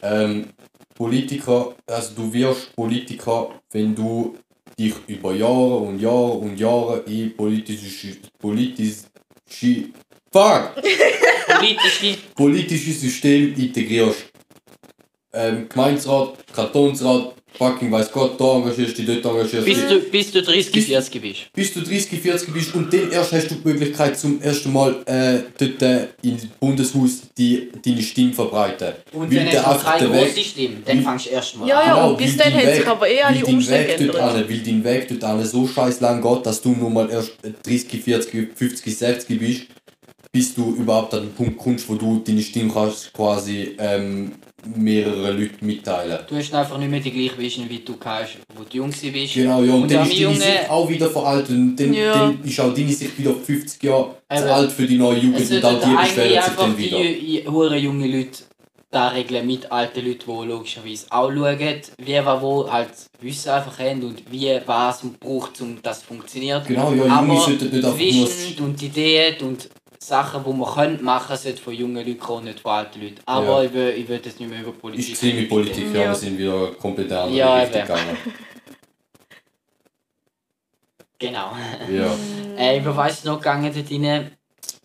ähm, 0.01 0.49
Politiker, 0.95 1.75
also 1.87 2.13
du 2.15 2.33
wirst 2.33 2.75
Politiker, 2.75 3.49
wenn 3.71 3.93
du 3.93 4.37
dich 4.77 4.93
über 5.07 5.33
Jahre 5.33 5.77
und 5.77 5.99
Jahre 5.99 6.33
und 6.33 6.59
Jahre 6.59 6.99
in 7.07 7.35
politische, 7.35 8.17
politische, 8.39 9.05
fuck, 10.31 10.71
Politische 11.57 12.17
politische 12.35 12.91
System 12.91 13.53
integrierst. 13.55 14.25
Ähm, 15.33 15.67
Gemeinderat, 15.69 16.33
Kantonsrat, 16.53 17.33
fucking 17.57 17.89
weiß 17.89 18.11
Gott, 18.11 18.37
da 18.39 18.55
engagierst 18.57 18.97
du 18.97 19.03
dich, 19.03 19.21
dort 19.21 19.33
engagierst 19.33 19.65
du 19.65 19.71
bis 19.71 19.79
dich. 19.79 19.87
du, 19.89 19.99
bis 20.11 20.31
du 20.31 20.41
30, 20.41 20.71
Bis- 20.73 20.85
40 20.87 21.21
bist. 21.21 21.39
bis 21.53 21.73
du 21.73 21.79
30, 21.81 22.19
40 22.19 22.53
bist 22.53 22.75
und 22.75 22.91
dann 22.93 23.11
erst 23.11 23.31
hast 23.31 23.49
du 23.49 23.55
die 23.55 23.67
Möglichkeit 23.69 24.19
zum 24.19 24.41
ersten 24.41 24.73
Mal 24.73 25.01
äh, 25.05 25.39
dort 25.57 25.81
äh, 25.83 26.07
im 26.23 26.37
Bundeshaus 26.59 27.21
die, 27.37 27.69
deine 27.85 28.01
Stimme 28.01 28.33
verbreiten. 28.33 28.91
Und 29.13 29.29
Weil 29.31 29.37
dann 29.45 29.51
der 29.51 29.65
hast 29.65 29.81
du 29.81 29.85
keine 29.85 30.09
den 30.09 30.11
große 30.27 30.43
Stimme, 30.43 30.75
dann 30.85 31.01
fangst 31.01 31.25
du 31.27 31.29
erst 31.29 31.55
mal 31.57 31.67
Ja, 31.69 31.79
an. 31.79 31.87
ja. 31.87 32.05
und 32.07 32.17
bis 32.17 32.35
dann 32.35 32.53
hat 32.53 32.61
sich 32.65 32.79
Weg- 32.79 32.87
aber 32.87 33.09
eh 33.09 33.21
alle 33.21 33.45
Umstände 33.45 33.87
Weg 33.87 33.97
geändert. 33.97 34.49
Weil 34.49 34.59
dein 34.59 34.83
Weg 34.83 35.07
dort 35.07 35.23
an 35.23 35.45
so 35.45 35.65
scheiß 35.65 36.01
lang 36.01 36.21
geht, 36.21 36.45
dass 36.45 36.61
du 36.61 36.71
nur 36.73 36.89
mal 36.89 37.09
erst 37.09 37.31
30, 37.63 38.03
40, 38.03 38.49
50, 38.53 38.97
60 38.97 39.39
bist, 39.39 39.61
bis 40.31 40.53
du 40.55 40.75
überhaupt 40.75 41.13
an 41.13 41.21
den 41.23 41.33
Punkt 41.33 41.57
kommst, 41.57 41.87
wo 41.89 41.95
du 41.95 42.21
deine 42.25 42.41
Stimme 42.41 42.71
kannst 42.71 43.11
quasi 43.13 43.75
ähm, 43.77 44.31
mehrere 44.75 45.31
Leute 45.31 45.55
mitteilen. 45.65 46.19
Du 46.27 46.35
hast 46.37 46.53
einfach 46.53 46.77
nicht 46.77 46.89
mehr 46.89 46.99
die 47.01 47.11
gleiche 47.11 47.37
Vision, 47.37 47.69
wie 47.69 47.79
du 47.79 47.95
hast, 48.03 48.37
wo 48.55 48.63
du 48.63 48.77
jung 48.77 48.91
bist. 48.91 49.33
Genau, 49.33 49.61
ja, 49.63 49.73
und, 49.73 49.83
Und 49.83 49.91
dann 49.91 50.03
ist 50.03 50.11
deine 50.13 50.21
Jungen- 50.21 50.35
Sicht 50.39 50.69
auch 50.69 50.89
wieder 50.89 51.09
veraltet 51.09 51.49
und 51.49 51.75
dann, 51.75 51.93
Ja. 51.93 52.13
dann 52.13 52.43
ist 52.43 52.59
auch 52.59 52.73
deine 52.73 52.93
Sicht 52.93 53.17
wieder 53.19 53.33
50 53.35 53.83
Jahre 53.83 54.15
zu 54.33 54.53
alt 54.53 54.71
für 54.71 54.85
die 54.87 54.97
neue 54.97 55.17
Jugend 55.17 55.41
Es 55.41 55.51
und 55.51 55.65
auch 55.65 55.79
die 55.83 55.95
beschweren 55.95 56.43
sich 56.43 56.53
dann 56.55 56.77
die 56.77 56.83
wieder. 56.83 56.97
ju- 56.99 57.51
hure 57.51 57.77
junge 57.77 58.07
Leute 58.07 58.43
da 58.89 59.07
regeln 59.09 59.47
mit 59.47 59.71
alten 59.71 60.05
Leuten, 60.05 60.23
die 60.25 60.47
logischerweise 60.47 61.05
auch 61.09 61.31
schauen, 61.31 61.57
wie 61.97 62.19
was 62.23 62.41
wo 62.41 62.69
halt 62.71 62.89
Wissen 63.21 63.49
einfach 63.49 63.79
haben 63.79 64.03
und 64.03 64.21
wie 64.31 64.49
was 64.65 65.03
man 65.03 65.13
braucht, 65.13 65.59
um 65.61 65.77
das 65.81 66.01
zu 66.01 66.07
funktionieren. 66.07 66.61
Genau, 66.67 66.91
ja, 66.91 66.97
Junge 66.97 67.11
Aber 67.11 67.37
sollten 67.37 67.65
nicht 67.65 67.75
einfach 67.75 67.89
nur... 67.89 67.97
Vision 67.99 68.65
und 68.67 68.81
Ideen 68.81 69.35
und 69.41 69.69
Sachen, 70.03 70.43
die 70.43 70.53
man 70.53 70.73
können 70.73 71.03
machen 71.03 71.37
sollte 71.37 71.61
von 71.61 71.73
jungen 71.73 71.97
Leuten 72.05 72.17
kommen, 72.19 72.45
nicht 72.45 72.59
von 72.59 72.71
alten 72.71 73.01
Leuten. 73.01 73.19
Aber 73.25 73.61
Ja. 73.61 73.63
ich 73.63 73.73
will, 73.73 73.89
ich 73.97 74.07
will 74.07 74.17
das 74.19 74.39
nicht 74.39 74.49
mehr 74.49 74.61
über 74.61 74.71
Politik 74.71 75.09
Ich 75.11 75.19
sehe 75.19 75.33
mit 75.35 75.47
Politik, 75.47 75.93
ja, 75.93 76.01
Ja. 76.01 76.07
wir 76.07 76.15
sind 76.15 76.37
wieder 76.39 76.71
komplett 76.73 77.11
andere 77.11 77.37
Ja, 77.37 77.55
Richtung 77.59 77.81
gegangen. 77.81 78.17
Genau. 81.19 81.51
Ja. 81.91 82.15
Äh, 82.57 82.79
über 82.79 82.97
was 82.97 83.13
ist 83.13 83.25
noch 83.25 83.37
gegangen 83.37 83.71
dort 83.73 83.91
rein? 83.91 84.31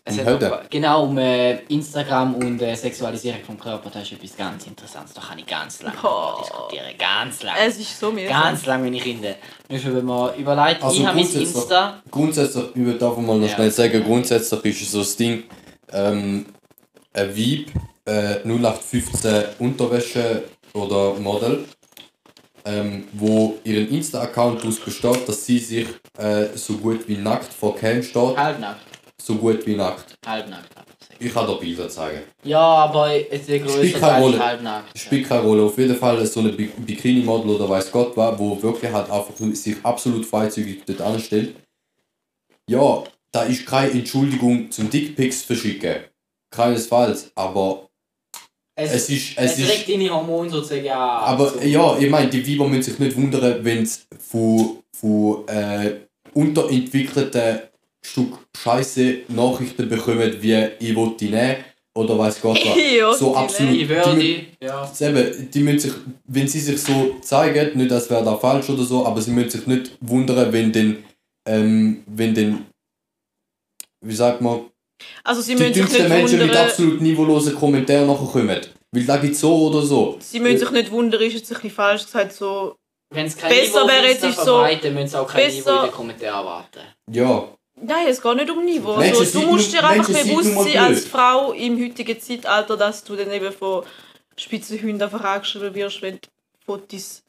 Es 0.07 0.17
noch- 0.17 0.69
Genau, 0.69 1.03
um 1.03 1.17
äh, 1.17 1.57
Instagram 1.69 2.35
und 2.35 2.61
äh, 2.61 2.75
Sexualisierung 2.75 3.41
vom 3.45 3.59
Körper. 3.59 3.89
Das 3.89 4.03
ist 4.03 4.13
etwas 4.13 4.37
ganz 4.37 4.65
Interessantes. 4.67 5.13
Da 5.13 5.21
kann 5.21 5.37
ich 5.39 5.45
ganz 5.45 5.81
lange 5.81 5.97
Oh. 6.03 6.39
diskutieren. 6.41 6.85
Ganz 6.97 7.43
lange. 7.43 7.59
Es 7.59 7.77
ist 7.77 7.99
so 7.99 8.11
mühsam. 8.11 8.29
Ganz 8.29 8.65
lange, 8.65 8.85
wenn 8.85 8.93
ich 8.93 9.03
finde. 9.03 9.35
Nur 9.69 9.79
schon, 9.79 9.95
wenn 9.95 10.05
man 10.05 10.35
überlegt, 10.35 10.81
Also 10.83 10.97
ich 11.01 11.05
habe 11.05 11.15
mein 11.17 11.25
grundsätzlich- 11.25 11.55
Insta. 11.55 12.01
Grundsätzlich, 12.09 12.65
ich 12.75 12.85
würde 12.85 13.05
einfach 13.05 13.21
mal 13.21 13.37
noch 13.37 13.47
Ja. 13.47 13.55
schnell 13.55 13.71
sagen, 13.71 14.03
grundsätzlich 14.03 14.81
ist 14.81 14.91
so 14.91 14.99
das 14.99 15.15
Ding, 15.15 15.43
ähm, 15.91 16.45
ein 17.13 17.35
Weib, 17.37 17.67
äh, 18.05 18.39
0815 18.47 19.43
Unterwäsche 19.59 20.43
oder 20.73 21.13
Model, 21.15 21.65
ähm, 22.65 23.05
wo 23.13 23.55
ihren 23.63 23.89
Insta-Account 23.89 24.61
daraus 24.61 24.79
besteht, 24.79 25.27
dass 25.27 25.45
sie 25.45 25.57
sich 25.59 25.87
äh, 26.17 26.47
so 26.55 26.73
gut 26.77 27.07
wie 27.07 27.17
nackt 27.17 27.53
vor 27.53 27.75
Cam 27.75 28.01
steht, 28.03 28.37
Halbnackt. 28.37 28.81
So 29.21 29.35
gut 29.35 29.65
wie 29.65 29.75
nackt. 29.75 30.15
Halbnackt. 30.25 30.69
Ich 31.19 31.33
kann 31.33 31.47
dir 31.47 31.55
Bilder 31.55 31.89
zeigen. 31.89 32.21
Ja, 32.43 32.59
aber 32.59 33.07
Teil 33.07 33.91
ist 33.91 34.01
Rolle. 34.03 34.45
halt 34.45 34.61
nackt. 34.63 34.97
Spielt 34.97 35.27
keine 35.27 35.41
Rolle. 35.41 35.63
Auf 35.63 35.77
jeden 35.77 35.95
Fall 35.95 36.23
so 36.25 36.39
eine 36.41 36.49
Bi- 36.49 36.69
Bikini-Model 36.77 37.49
oder 37.55 37.67
weiß 37.67 37.91
Gott 37.91 38.15
was, 38.15 38.37
wo 38.37 38.61
wirklich 38.61 38.91
halt 38.91 39.09
einfach 39.09 39.33
sich 39.53 39.75
absolut 39.83 40.25
freizügig 40.25 40.83
dort 40.85 41.01
anstellt. 41.01 41.55
Ja, 42.69 43.03
da 43.31 43.43
ist 43.43 43.65
keine 43.65 43.91
Entschuldigung 43.91 44.69
zum 44.69 44.89
Dickpics 44.89 45.41
verschicken. 45.43 45.95
Keinesfalls. 46.51 47.31
Aber 47.35 47.89
Es, 48.75 48.91
es 48.93 49.09
ist. 49.09 49.37
es, 49.37 49.53
Es 49.53 49.59
ist 49.59 49.89
deine 49.89 50.09
Hormone 50.11 50.49
sozusagen 50.49 50.87
aber 50.89 51.49
So. 51.49 51.59
ja, 51.61 51.97
ich 51.97 52.09
meine, 52.09 52.29
die 52.29 52.47
Weiber 52.47 52.67
müssen 52.69 52.83
sich 52.91 52.99
nicht 52.99 53.17
wundern, 53.17 53.63
wenn 53.65 53.85
sie 53.85 54.01
von, 54.19 54.77
von 54.93 55.47
äh, 55.47 56.01
unterentwickelten 56.33 57.59
Stück 58.05 58.37
Scheiße 58.57 59.19
Nachrichten 59.29 59.87
bekommen, 59.89 60.35
wie 60.41 60.53
ich 60.79 60.95
will 60.95 61.11
die 61.19 61.29
nehmen 61.29 61.57
oder 61.95 62.17
weiß 62.17 62.41
Gott 62.41 62.57
was. 62.63 63.17
So 63.19 63.31
die 63.31 63.35
absolut. 63.37 63.75
Ich 63.75 63.89
würde, 63.89 64.15
Die, 64.19 64.47
ja. 64.61 64.91
Eben, 64.99 65.51
die 65.51 65.59
müssen 65.61 65.79
sich, 65.79 65.93
wenn 66.25 66.47
sie 66.47 66.59
sich 66.59 66.81
so 66.81 67.15
zeigen, 67.21 67.77
nicht 67.77 67.91
als 67.91 68.09
wäre 68.09 68.23
da 68.23 68.35
falsch 68.35 68.69
oder 68.69 68.83
so, 68.83 69.05
aber 69.05 69.21
sie 69.21 69.31
müssen 69.31 69.49
sich 69.49 69.67
nicht 69.67 69.91
wundern, 70.01 70.51
wenn 70.53 70.71
den, 70.71 71.03
ähm, 71.47 72.03
wenn 72.07 72.33
den, 72.35 72.65
wie 74.01 74.15
sagt 74.15 74.41
man, 74.41 74.65
Also 75.23 75.41
sie 75.41 75.55
die 75.55 75.61
müssen 75.63 75.73
sich 75.73 75.83
dümmsten 75.83 76.03
nicht 76.03 76.09
Menschen 76.17 76.39
mit 76.39 76.47
wundern, 76.49 76.65
absolut 76.67 77.01
niveaulosen 77.01 77.55
Kommentaren 77.55 78.07
nachher 78.07 78.27
kommen. 78.27 78.59
Weil 78.91 79.03
da 79.03 79.17
gibt 79.17 79.35
so 79.35 79.67
oder 79.67 79.81
so. 79.81 80.17
sie 80.19 80.39
müssen 80.39 80.59
sich 80.59 80.71
nicht 80.71 80.91
wundern, 80.91 81.21
ist 81.21 81.33
jetzt 81.33 81.51
ein 81.51 81.55
bisschen 81.55 81.71
falsch 81.71 82.05
gesagt, 82.05 82.33
so, 82.33 82.75
Wenn 83.13 83.25
es 83.25 83.35
kein 83.37 83.49
Besser 83.49 83.83
Niveau 83.83 83.87
wäre 83.87 84.07
jetzt 84.07 84.23
ist 84.23 84.39
so- 84.45 84.61
müssen 84.93 85.07
sie 85.07 85.19
auch 85.19 85.27
kein 85.27 85.45
besser- 85.45 85.57
Niveau 85.71 85.79
in 85.79 85.85
den 85.89 85.91
Kommentaren 85.95 86.35
erwarten. 86.45 86.79
Ja, 87.11 87.56
nein, 87.81 88.07
es 88.07 88.21
geht 88.21 88.35
nicht 88.35 88.49
um 88.49 88.63
Niveau. 88.65 88.97
Menschen 88.97 89.19
Also, 89.19 89.39
du 89.41 89.45
musst 89.47 89.73
dir 89.73 89.83
einfach 89.85 90.09
Menschen 90.09 90.29
bewusst 90.29 90.53
sein, 90.63 90.77
als. 90.77 91.05
Frau 91.05 91.51
im 91.53 91.81
heutigen 91.83 92.19
Zeitalter, 92.19 92.77
dass 92.77 93.03
du 93.03 93.15
dann 93.15 93.31
eben 93.31 93.51
von 93.51 93.83
Spitzenhunden 94.35 95.01
einfach 95.01 95.23
angeschrieben 95.23 95.73
wirst, 95.75 96.01
wenn 96.01 96.15
du 96.15 96.27
Fotos 96.65 97.23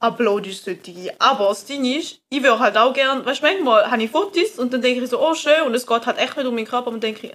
uploadest. 0.00 0.64
solche. 0.64 1.14
Aber 1.18 1.48
das 1.48 1.64
Ding 1.64 1.84
ist, 1.84 2.20
ich 2.28 2.42
würde 2.42 2.58
halt 2.58 2.76
auch 2.76 2.92
gerne, 2.92 3.24
weißt 3.24 3.40
du, 3.42 3.46
manchmal 3.46 3.90
habe 3.90 4.02
ich 4.02 4.10
Fotos 4.10 4.58
und 4.58 4.72
dann 4.72 4.82
denke 4.82 5.02
ich 5.02 5.10
so, 5.10 5.20
oh 5.20 5.34
schön, 5.34 5.62
und 5.66 5.74
es 5.74 5.86
geht 5.86 6.06
halt 6.06 6.18
echt 6.18 6.36
nicht 6.36 6.46
um 6.46 6.54
meinen 6.54 6.66
Körper, 6.66 6.88
und 6.88 6.94
dann 6.94 7.12
denke 7.12 7.28
ich 7.28 7.32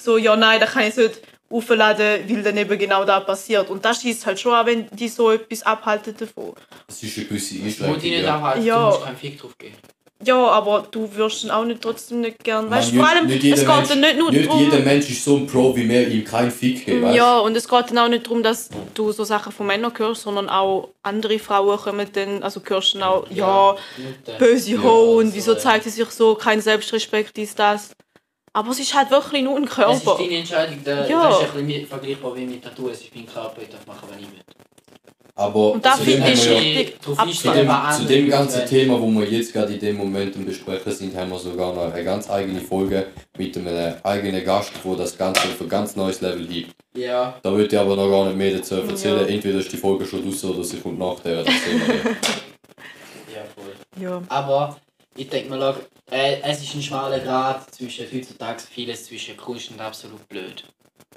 so, 0.00 0.16
ja 0.18 0.36
nein, 0.36 0.60
da 0.60 0.66
kann 0.66 0.82
ich 0.82 0.88
es 0.90 0.96
nicht 0.96 1.22
aufladen, 1.50 2.28
weil 2.28 2.42
dann 2.42 2.56
eben 2.56 2.78
genau 2.78 3.04
da 3.04 3.20
passiert. 3.20 3.70
Und 3.70 3.84
das 3.84 4.02
schießt 4.02 4.24
halt 4.26 4.38
schon 4.38 4.52
an, 4.54 4.66
wenn 4.66 4.86
die 4.90 5.08
so 5.08 5.30
etwas 5.32 5.62
abhalten 5.62 6.14
davon. 6.16 6.52
es 6.88 7.02
ist 7.02 7.16
eine 7.18 7.26
gewisse 7.26 7.54
Wo 7.54 7.58
die 7.58 7.64
Einschränkung. 7.66 8.02
nicht 8.02 8.22
Ja. 8.22 8.36
abhalten, 8.36 8.64
Ja. 8.66 8.78
du 8.82 8.86
musst 8.86 9.02
keinen 9.04 9.16
Fick 9.16 9.40
drauf 9.40 9.58
geben. 9.58 9.76
Ja, 10.22 10.48
aber 10.48 10.86
du 10.90 11.08
wirst 11.16 11.44
dann 11.44 11.50
auch 11.50 11.64
nicht 11.64 11.80
trotzdem 11.80 12.20
nicht 12.20 12.44
gern. 12.44 12.68
Weißt 12.70 12.92
du, 12.92 12.96
Man, 12.96 13.06
vor 13.06 13.16
allem, 13.16 13.26
nicht 13.26 13.36
es 13.42 13.60
geht 13.60 13.66
Mensch, 13.68 13.88
dann 13.88 14.00
nicht 14.00 14.18
nur 14.18 14.30
nicht 14.30 14.48
darum. 14.48 14.60
jeder 14.64 14.80
Mensch 14.80 15.08
ist 15.08 15.24
so 15.24 15.36
ein 15.36 15.46
Pro, 15.46 15.74
wie 15.74 15.88
wir 15.88 16.08
ihm 16.08 16.24
keinen 16.24 16.50
Fick 16.50 16.84
geben. 16.84 17.02
weißt? 17.04 17.16
Ja, 17.16 17.38
und 17.38 17.56
es 17.56 17.66
geht 17.66 17.90
dann 17.90 17.98
auch 17.98 18.08
nicht 18.08 18.26
darum, 18.26 18.42
dass 18.42 18.68
du 18.92 19.12
so 19.12 19.24
Sachen 19.24 19.50
von 19.50 19.66
Männern 19.66 19.92
hörst, 19.96 20.22
sondern 20.22 20.50
auch 20.50 20.90
andere 21.02 21.38
Frauen 21.38 21.78
kommen 21.78 22.06
dann, 22.12 22.42
also 22.42 22.60
hörst 22.62 22.94
dann 22.96 23.02
auch, 23.04 23.26
ja, 23.30 23.74
Minuten. 23.96 24.32
böse 24.38 24.72
Ja, 24.72 24.82
Ho 24.82 25.12
und 25.18 25.24
also, 25.26 25.36
wieso 25.36 25.52
ja. 25.54 25.58
zeigt 25.58 25.84
sie 25.84 25.90
sich 25.90 26.10
so, 26.10 26.34
kein 26.34 26.60
Selbstrespekt, 26.60 27.34
dies, 27.38 27.54
das. 27.54 27.90
Aber 28.52 28.72
es 28.72 28.80
ist 28.80 28.92
halt 28.94 29.10
wirklich 29.10 29.42
nur 29.42 29.56
ein 29.56 29.64
Es 29.64 29.70
ist 29.70 29.74
Körper. 29.76 30.16
deine 30.18 30.36
Entscheidung, 30.38 30.84
der, 30.84 31.08
Ja. 31.08 31.30
das 31.30 31.42
ist 31.44 31.56
ein 31.56 31.66
bisschen 31.66 31.86
vergleichbar 31.86 32.36
wie 32.36 32.44
mit 32.46 32.62
Tattoo. 32.62 32.88
Es 32.90 33.00
ist 33.00 33.14
mein 33.14 33.24
Körper, 33.26 33.62
ich 33.62 33.68
darf 33.70 33.86
machen, 33.86 34.06
wenn 34.10 34.18
ich 34.18 34.26
will. 34.26 34.40
Aber 35.40 35.72
Und 35.72 35.84
da 35.86 35.94
zu 35.94 36.04
dem 36.04 36.22
finde 36.22 36.32
ich 36.32 36.44
ja- 36.44 36.52
Zu 37.00 38.04
dem, 38.04 38.24
zu 38.26 38.30
ganzen. 38.30 38.66
Thema, 38.66 39.00
wo 39.00 39.06
wir 39.10 39.24
jetzt 39.24 39.54
gerade 39.54 39.72
in 39.72 39.80
dem 39.80 39.96
Moment 39.96 40.44
besprechen 40.44 40.92
sind, 40.92 41.16
haben 41.16 41.30
wir 41.30 41.38
sogar 41.38 41.72
noch 41.74 41.90
eine 41.94 42.04
ganz 42.04 42.28
eigene 42.28 42.60
Folge 42.60 43.06
mit 43.38 43.56
einem 43.56 43.94
eigenen 44.02 44.44
Gast, 44.44 44.72
wo 44.84 44.94
das 44.94 45.16
Ganze 45.16 45.40
auf 45.48 45.58
ein 45.58 45.68
ganz 45.68 45.96
neues 45.96 46.20
Level 46.20 46.46
hebt. 46.46 46.74
Ja, 46.94 47.38
Da 47.42 47.52
würde 47.52 47.74
ich 47.74 47.80
aber 47.80 47.96
noch 47.96 48.10
gar 48.10 48.26
nicht 48.26 48.36
mehr 48.36 48.52
dazu 48.58 48.74
erzählen. 48.74 49.20
Ja. 49.20 49.26
Entweder 49.34 49.60
ist 49.60 49.72
die 49.72 49.78
Folge 49.78 50.04
schon 50.04 50.22
raus 50.26 50.44
oder 50.44 50.62
sie 50.62 50.76
kommt 50.78 50.98
nach 50.98 51.18
der. 51.20 51.42
Das 51.42 51.54
sehen 51.64 51.80
wir 51.86 51.94
ja, 53.34 53.42
voll. 53.54 53.72
Ja. 53.98 54.22
Aber 54.28 54.76
ich 55.16 55.28
denke 55.30 55.48
mal, 55.48 55.74
äh, 56.10 56.36
es 56.42 56.60
ist 56.62 56.74
ein 56.74 56.82
schmaler 56.82 57.20
Grad 57.20 57.74
zwischen 57.74 58.04
heutzutage 58.12 58.60
vieles 58.70 59.06
zwischen 59.06 59.38
Kunst 59.38 59.70
und 59.70 59.80
absolut 59.80 60.28
blöd. 60.28 60.64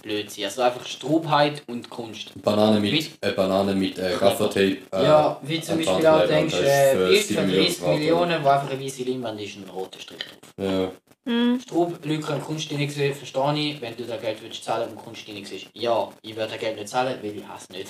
Blödsinn. 0.01 0.45
Also 0.45 0.61
einfach 0.63 0.85
Strubheit 0.85 1.63
und 1.67 1.89
Kunst. 1.89 2.31
Banane 2.41 2.79
mit, 2.79 2.91
Mit- 2.91 3.11
äh, 3.21 3.31
Banane 3.31 3.73
mit 3.75 3.97
äh, 3.97 4.15
Gaffertape. 4.19 4.77
Äh, 4.91 5.03
ja, 5.03 5.39
wie 5.43 5.61
zum 5.61 5.77
Beispiel 5.77 6.07
auch 6.07 6.17
kleben, 6.25 6.49
denkst, 6.49 6.55
äh, 6.55 6.91
für 6.91 7.07
Bild 7.07 7.21
für 7.23 7.33
7 7.33 7.47
30 7.51 7.81
Millionen 7.87 8.43
wo 8.43 8.49
einfach 8.49 8.69
eine 8.69 8.81
weiße 8.83 9.03
Leinwand 9.03 9.39
ist 9.41 9.55
und 9.57 9.65
ein 9.65 9.69
roter 9.69 9.99
Strich 9.99 10.19
drauf. 10.19 10.53
Ja. 10.57 10.91
Hm. 11.25 11.57
Strub, 11.61 12.05
Leute 12.05 12.19
können 12.21 12.41
Kunst 12.41 12.69
drin 12.69 12.89
sehen, 12.89 13.15
verstehe 13.15 13.53
ich. 13.55 13.81
Wenn 13.81 13.95
du 13.95 14.03
da 14.03 14.17
Geld 14.17 14.39
willst 14.43 14.61
zahlen 14.65 14.89
und 14.89 14.97
Kunst 14.97 15.25
drin 15.25 15.45
siehst, 15.45 15.67
ja, 15.73 16.09
ich 16.21 16.35
würde 16.35 16.49
das 16.51 16.59
Geld 16.59 16.75
nicht 16.75 16.89
zahlen, 16.89 17.17
weil 17.21 17.37
ich 17.37 17.47
hasse 17.47 17.71
nicht. 17.71 17.87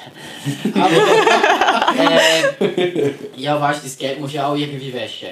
Aber, 0.76 1.98
äh, 2.68 3.14
ja, 3.36 3.60
weißt 3.60 3.80
du, 3.82 3.88
das 3.88 3.98
Geld 3.98 4.20
muss 4.20 4.34
ja 4.34 4.48
auch 4.48 4.56
irgendwie 4.56 4.94
waschen. 4.94 5.30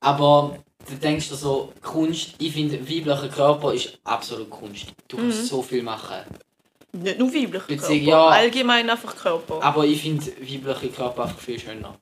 Aber 0.00 0.56
du 0.88 0.94
denkst 0.96 1.28
dir 1.28 1.34
so, 1.36 1.72
Kunst, 1.82 2.34
ich 2.38 2.52
finde, 2.52 2.80
weiblicher 2.80 3.28
Körper 3.28 3.72
ist 3.74 3.98
absolut 4.04 4.50
Kunst. 4.50 4.86
Du 5.08 5.16
kannst 5.16 5.42
Mhm. 5.42 5.46
so 5.46 5.62
viel 5.62 5.82
machen. 5.82 6.16
Nicht 6.92 7.18
nur 7.18 7.28
weibliche 7.28 7.50
Körper, 7.50 7.66
Beziehung- 7.76 8.06
ja. 8.08 8.26
allgemein 8.28 8.90
einfach 8.90 9.14
Körper. 9.16 9.62
Aber 9.62 9.84
ich 9.84 10.00
finde 10.02 10.26
weibliche 10.26 10.88
Körper 10.88 11.22
einfach 11.24 11.38
viel 11.38 11.58
schöner. 11.58 11.94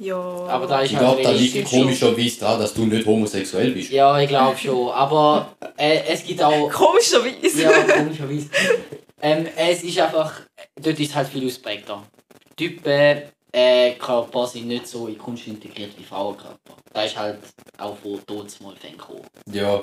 Ja. 0.00 0.14
Aber 0.16 0.68
da 0.68 0.80
ist 0.82 0.92
Ich 0.92 0.96
halt 0.96 1.06
glaube, 1.08 1.22
da 1.24 1.30
liegt 1.32 1.68
schon- 1.68 1.80
komischerweise 1.82 2.38
daran, 2.40 2.60
dass 2.60 2.72
du 2.72 2.84
nicht 2.86 3.04
homosexuell 3.04 3.72
bist. 3.72 3.90
Ja, 3.90 4.16
ich 4.20 4.28
glaube 4.28 4.56
schon. 4.56 4.90
Aber 4.90 5.56
äh, 5.76 6.02
es 6.06 6.22
gibt 6.24 6.40
auch. 6.40 6.70
Komischerweise. 6.70 7.62
Ja, 7.62 7.82
komischerweise. 7.82 8.48
ähm, 9.20 9.46
es 9.56 9.82
ist 9.82 9.98
einfach, 9.98 10.32
dort 10.80 11.00
ist 11.00 11.14
halt 11.16 11.26
viel 11.28 11.44
ausprägter. 11.46 12.00
Typen, 12.56 13.22
äh, 13.52 13.94
Körper 13.94 14.46
sind 14.46 14.68
nicht 14.68 14.86
so 14.86 15.06
in 15.08 15.18
Kunst 15.18 15.46
integriert 15.46 15.92
wie 15.98 16.04
Frauenkörper. 16.04 16.76
Da 16.92 17.02
ist 17.04 17.16
halt 17.16 17.38
auch 17.78 17.96
von 17.96 18.24
Todsmal 18.26 18.74
gekommen. 18.74 19.22
Ja, 19.52 19.82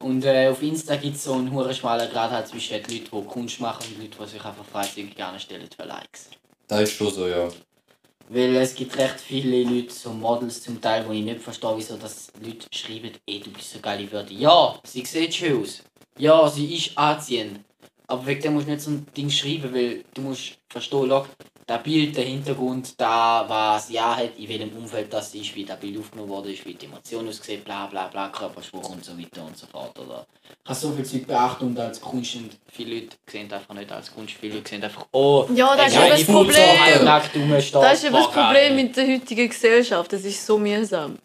Und 0.00 0.24
äh, 0.24 0.48
auf 0.48 0.62
Insta 0.62 0.96
gibt 0.96 1.16
es 1.16 1.24
so 1.24 1.34
einen 1.34 1.50
hohen 1.52 1.72
schmalen 1.72 2.10
Grad 2.10 2.30
halt 2.30 2.48
zwischen 2.48 2.74
den 2.74 2.82
Leuten, 2.82 3.16
die 3.16 3.28
Kunst 3.28 3.60
machen 3.60 3.84
und 3.88 3.98
Leuten, 4.02 4.16
die 4.24 4.30
sich 4.30 4.44
einfach 4.44 4.64
freizügig 4.64 5.14
gerne 5.14 5.38
stellen 5.40 5.68
für 5.74 5.84
Likes. 5.86 6.30
das 6.68 6.82
ist 6.82 6.92
schon 6.92 7.12
so, 7.12 7.26
ja. 7.28 7.48
Weil 8.28 8.56
es 8.56 8.74
gibt 8.74 8.96
recht 8.98 9.20
viele 9.20 9.62
Leute, 9.62 9.94
so 9.94 10.10
Models 10.10 10.60
zum 10.60 10.80
Teil, 10.80 11.06
wo 11.06 11.12
ich 11.12 11.22
nicht 11.22 11.40
verstehe, 11.40 11.72
wieso 11.76 11.96
dass 11.96 12.32
Leute 12.42 12.66
schreiben, 12.72 13.12
ey, 13.24 13.38
du 13.40 13.50
bist 13.52 13.70
so 13.70 13.78
geile 13.78 14.10
Würde. 14.10 14.34
Ja, 14.34 14.76
sie 14.84 15.04
sieht 15.04 15.32
schön 15.34 15.62
aus. 15.62 15.82
Ja, 16.18 16.48
sie 16.48 16.74
ist 16.74 16.98
anziehend. 16.98 17.60
Aber 18.08 18.26
wegen 18.26 18.42
dem 18.42 18.54
musst 18.54 18.66
du 18.66 18.72
nicht 18.72 18.82
so 18.82 18.90
ein 18.90 19.06
Ding 19.16 19.30
schreiben, 19.30 19.72
weil 19.72 20.04
du 20.12 20.22
musst 20.22 20.58
verstehen, 20.68 21.06
schau, 21.08 21.26
Bild, 21.82 22.16
der 22.16 22.24
Hintergrund, 22.24 22.94
da 23.00 23.44
was 23.48 23.90
ja 23.90 24.16
hat, 24.16 24.38
in 24.38 24.48
welchem 24.48 24.70
Umfeld 24.76 25.12
das 25.12 25.34
ist, 25.34 25.54
wie 25.56 25.64
das 25.64 25.78
Bild 25.80 25.98
aufgenommen 25.98 26.28
wurde, 26.30 26.50
wie 26.64 26.74
die 26.74 26.86
Emotion 26.86 27.28
aussieht, 27.28 27.64
bla 27.64 27.86
bla 27.86 28.06
bla, 28.06 28.28
Körperspruch 28.28 28.88
und 28.90 29.04
so 29.04 29.18
weiter 29.18 29.44
und 29.44 29.56
so 29.58 29.66
fort. 29.66 29.98
Oder 29.98 30.24
ich 30.62 30.68
habe 30.70 30.78
so 30.78 30.92
viel 30.92 31.04
Zeug 31.04 31.26
beachtet 31.26 31.62
und 31.62 31.78
als 31.78 32.00
Kunst 32.00 32.36
und 32.36 32.56
viele 32.68 32.94
Leute 33.00 33.16
sehen 33.26 33.52
einfach 33.52 33.74
nicht 33.74 33.90
als 33.90 34.14
Kunst, 34.14 34.34
viele 34.40 34.54
Leute 34.54 34.70
sehen 34.70 34.84
einfach, 34.84 35.06
oh, 35.10 35.46
Ja, 35.54 35.74
das 35.74 35.88
ist 35.88 35.96
eben 35.98 36.08
das 36.10 36.24
Problem. 36.24 36.54
so 36.54 36.80
halbnackt 36.84 37.36
rumsteht, 37.36 37.74
Das 37.74 37.94
ist 37.98 38.04
eben 38.04 38.14
das. 38.14 38.30
Problem 38.30 38.76
mit 38.76 38.96
der 38.96 39.06
heutigen 39.08 39.48
Gesellschaft. 39.48 40.12
Das 40.12 40.24
ist 40.24 40.46
so 40.46 40.58
mühsam. 40.58 41.18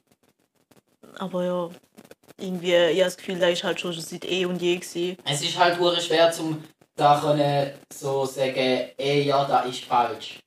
Aber 1.19 1.45
ja, 1.45 1.69
irgendwie, 2.39 2.73
ich 2.73 2.99
habe 2.99 3.04
das 3.06 3.17
Gefühl, 3.17 3.38
das 3.38 3.51
ist 3.51 3.63
halt 3.63 3.80
schon 3.80 3.93
seit 3.93 4.25
eh 4.25 4.45
und 4.45 4.60
je 4.60 4.75
gewesen. 4.77 5.17
Es 5.23 5.41
ist 5.43 5.58
halt 5.58 5.77
schwer 6.01 6.32
zum 6.32 6.63
da 6.95 7.19
können 7.19 7.71
so 7.91 8.25
sagen, 8.25 8.89
ey 8.97 9.23
ja, 9.23 9.45
das 9.45 9.67
ist 9.67 9.86
falsch. 9.86 10.39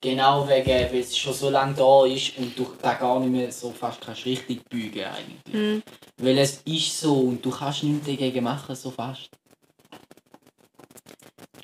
Genau 0.00 0.46
wegen, 0.48 0.92
weil 0.92 1.00
es 1.00 1.16
schon 1.16 1.34
so 1.34 1.50
lange 1.50 1.74
da 1.74 2.06
ist 2.06 2.38
und 2.38 2.56
du 2.56 2.68
da 2.80 2.94
gar 2.94 3.18
nicht 3.18 3.32
mehr 3.32 3.50
so 3.50 3.72
fast 3.72 4.00
kannst 4.00 4.24
richtig 4.26 4.64
bügen 4.68 5.04
eigentlich. 5.04 5.52
Hm. 5.52 5.82
Weil 6.18 6.38
es 6.38 6.62
ist 6.64 7.00
so 7.00 7.14
und 7.14 7.44
du 7.44 7.50
kannst 7.50 7.82
nichts 7.82 8.06
dagegen 8.06 8.44
machen, 8.44 8.76
so 8.76 8.90
fast. 8.92 9.28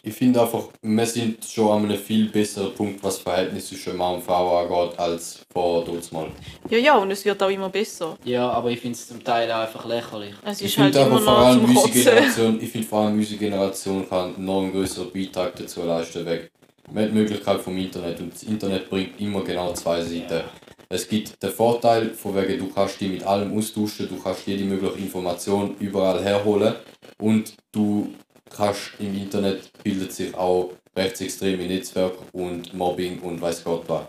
Ich 0.07 0.13
finde 0.13 0.43
einfach, 0.43 0.65
wir 0.83 1.07
sind 1.07 1.43
schon 1.47 1.71
an 1.71 1.85
einem 1.91 1.99
viel 1.99 2.29
besseren 2.29 2.75
Punkt, 2.75 3.03
was 3.03 3.15
das 3.15 3.23
Verhältnis 3.23 3.69
zwischen 3.69 3.97
Mann 3.97 4.17
und 4.17 4.23
Frau 4.23 4.59
angeht, 4.59 4.99
als 4.99 5.41
vor 5.51 5.83
mal. 6.13 6.27
Ja, 6.69 6.77
ja, 6.77 6.99
und 6.99 7.11
es 7.11 7.25
wird 7.25 7.43
auch 7.43 7.49
immer 7.49 7.71
besser. 7.71 8.19
Ja, 8.23 8.51
aber 8.51 8.71
ich 8.71 8.81
finde 8.81 8.99
es 8.99 9.09
zum 9.09 9.25
Teil 9.25 9.51
auch 9.51 9.63
einfach 9.63 9.87
lächerlich. 9.87 10.35
Es 10.45 10.61
Ich 10.61 10.67
ist 10.67 10.79
halt 10.79 10.95
einfach 10.95 11.23
vor 11.23 11.33
noch 11.33 11.39
allem 11.47 11.67
zum 11.67 11.75
unsere. 11.75 12.05
Generation, 12.05 12.59
ich 12.61 12.71
finde 12.71 12.87
vor 12.87 13.01
allem 13.01 13.15
unsere 13.19 13.39
Generation 13.39 14.07
kann 14.07 14.35
einen 14.35 14.45
noch 14.45 14.61
einen 14.61 14.73
größeren 14.73 15.11
Beitrag 15.11 15.57
dazu 15.57 15.83
leisten. 15.85 16.27
Weg. 16.27 16.51
Man 16.93 17.05
hat 17.05 17.11
die 17.11 17.15
Möglichkeit 17.15 17.61
vom 17.63 17.79
Internet 17.79 18.21
und 18.21 18.35
das 18.35 18.43
Internet 18.43 18.91
bringt 18.91 19.19
immer 19.19 19.43
genau 19.43 19.73
zwei 19.73 20.03
Seiten. 20.03 20.43
Es 20.91 21.09
gibt 21.09 21.43
den 21.43 21.51
Vorteil, 21.51 22.11
von 22.11 22.37
wegen, 22.37 22.59
du 22.59 22.69
kannst 22.69 23.01
dich 23.01 23.09
mit 23.11 23.25
allem 23.25 23.57
austauschen, 23.57 24.07
du 24.07 24.17
kannst 24.23 24.47
jede 24.47 24.65
mögliche 24.65 24.99
Information 24.99 25.77
überall 25.81 26.23
herholen 26.23 26.75
und 27.19 27.55
du 27.73 28.13
kannst 28.57 28.93
im 28.99 29.15
Internet 29.17 29.71
bildet 29.83 30.13
sich 30.13 30.35
auch 30.35 30.71
rechtsextreme 30.97 31.67
Netzwerke 31.67 32.19
und 32.33 32.73
Mobbing 32.75 33.21
und 33.21 33.41
weiß 33.41 33.65
Gott 33.65 33.85
was. 33.89 34.07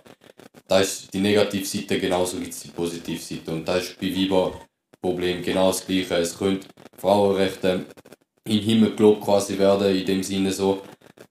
Da 0.67 0.79
ist 0.79 1.13
die 1.13 1.19
Negativseite, 1.19 1.99
genauso 1.99 2.37
gibt 2.37 2.53
es 2.53 2.61
die 2.61 2.69
Positivseite 2.69 3.51
und 3.51 3.67
das 3.67 3.83
ist 3.83 3.99
bei 3.99 4.07
Weiber 4.15 4.53
Problem 5.01 5.43
genau 5.43 5.67
das 5.67 5.85
gleiche. 5.85 6.15
Es 6.15 6.37
können 6.37 6.59
Frauenrechte 6.97 7.85
den 8.47 8.59
Himmel 8.59 8.95
gelobt 8.95 9.21
quasi 9.23 9.57
werden, 9.57 9.95
in 9.95 10.05
dem 10.05 10.23
Sinne 10.23 10.51
so. 10.51 10.81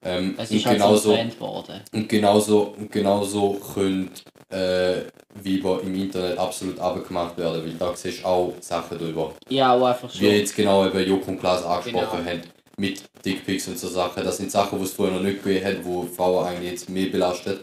Ähm, 0.03 0.35
Es 0.39 0.51
und 0.51 0.57
ist 0.59 0.67
halt 0.67 0.79
so 0.81 0.85
genauso, 0.87 1.13
Trend 1.15 1.35
geworden. 1.35 1.81
und 1.93 2.09
genauso, 2.09 2.63
und 2.79 2.93
genauso 2.93 3.61
können 3.75 4.11
äh, 4.51 5.01
Weiber 5.43 5.81
im 5.83 5.95
Internet 5.95 6.39
absolut 6.39 6.79
abgemacht 6.79 7.37
werden, 7.39 7.65
weil 7.65 7.73
da 7.75 7.95
siehst 7.97 8.23
du 8.23 8.27
auch 8.27 8.53
Sachen 8.61 8.99
drüber. 8.99 9.33
Ja, 9.49 9.73
auch 9.75 9.85
einfach 9.87 10.13
Wie 10.15 10.19
schon. 10.19 10.35
jetzt 10.37 10.55
genau 10.55 10.87
eben 10.87 11.09
Joko 11.09 11.31
und 11.33 11.41
Klaas 11.41 11.65
angesprochen 11.65 12.19
Genau. 12.25 12.31
haben, 12.31 12.43
mit 12.79 13.03
Dickpics 13.25 13.69
und 13.69 13.79
so 13.79 13.89
Sachen. 13.89 14.25
Das 14.25 14.37
sind 14.37 14.51
Sachen, 14.51 14.79
die 14.79 14.85
es 14.85 14.93
vorher 14.93 15.15
noch 15.15 15.23
nicht 15.23 15.43
gegeben 15.43 15.65
hat, 15.65 15.85
wo 15.85 16.03
Frauen 16.03 16.47
eigentlich 16.47 16.71
jetzt 16.73 16.89
mehr 16.89 17.11
belastet. 17.11 17.61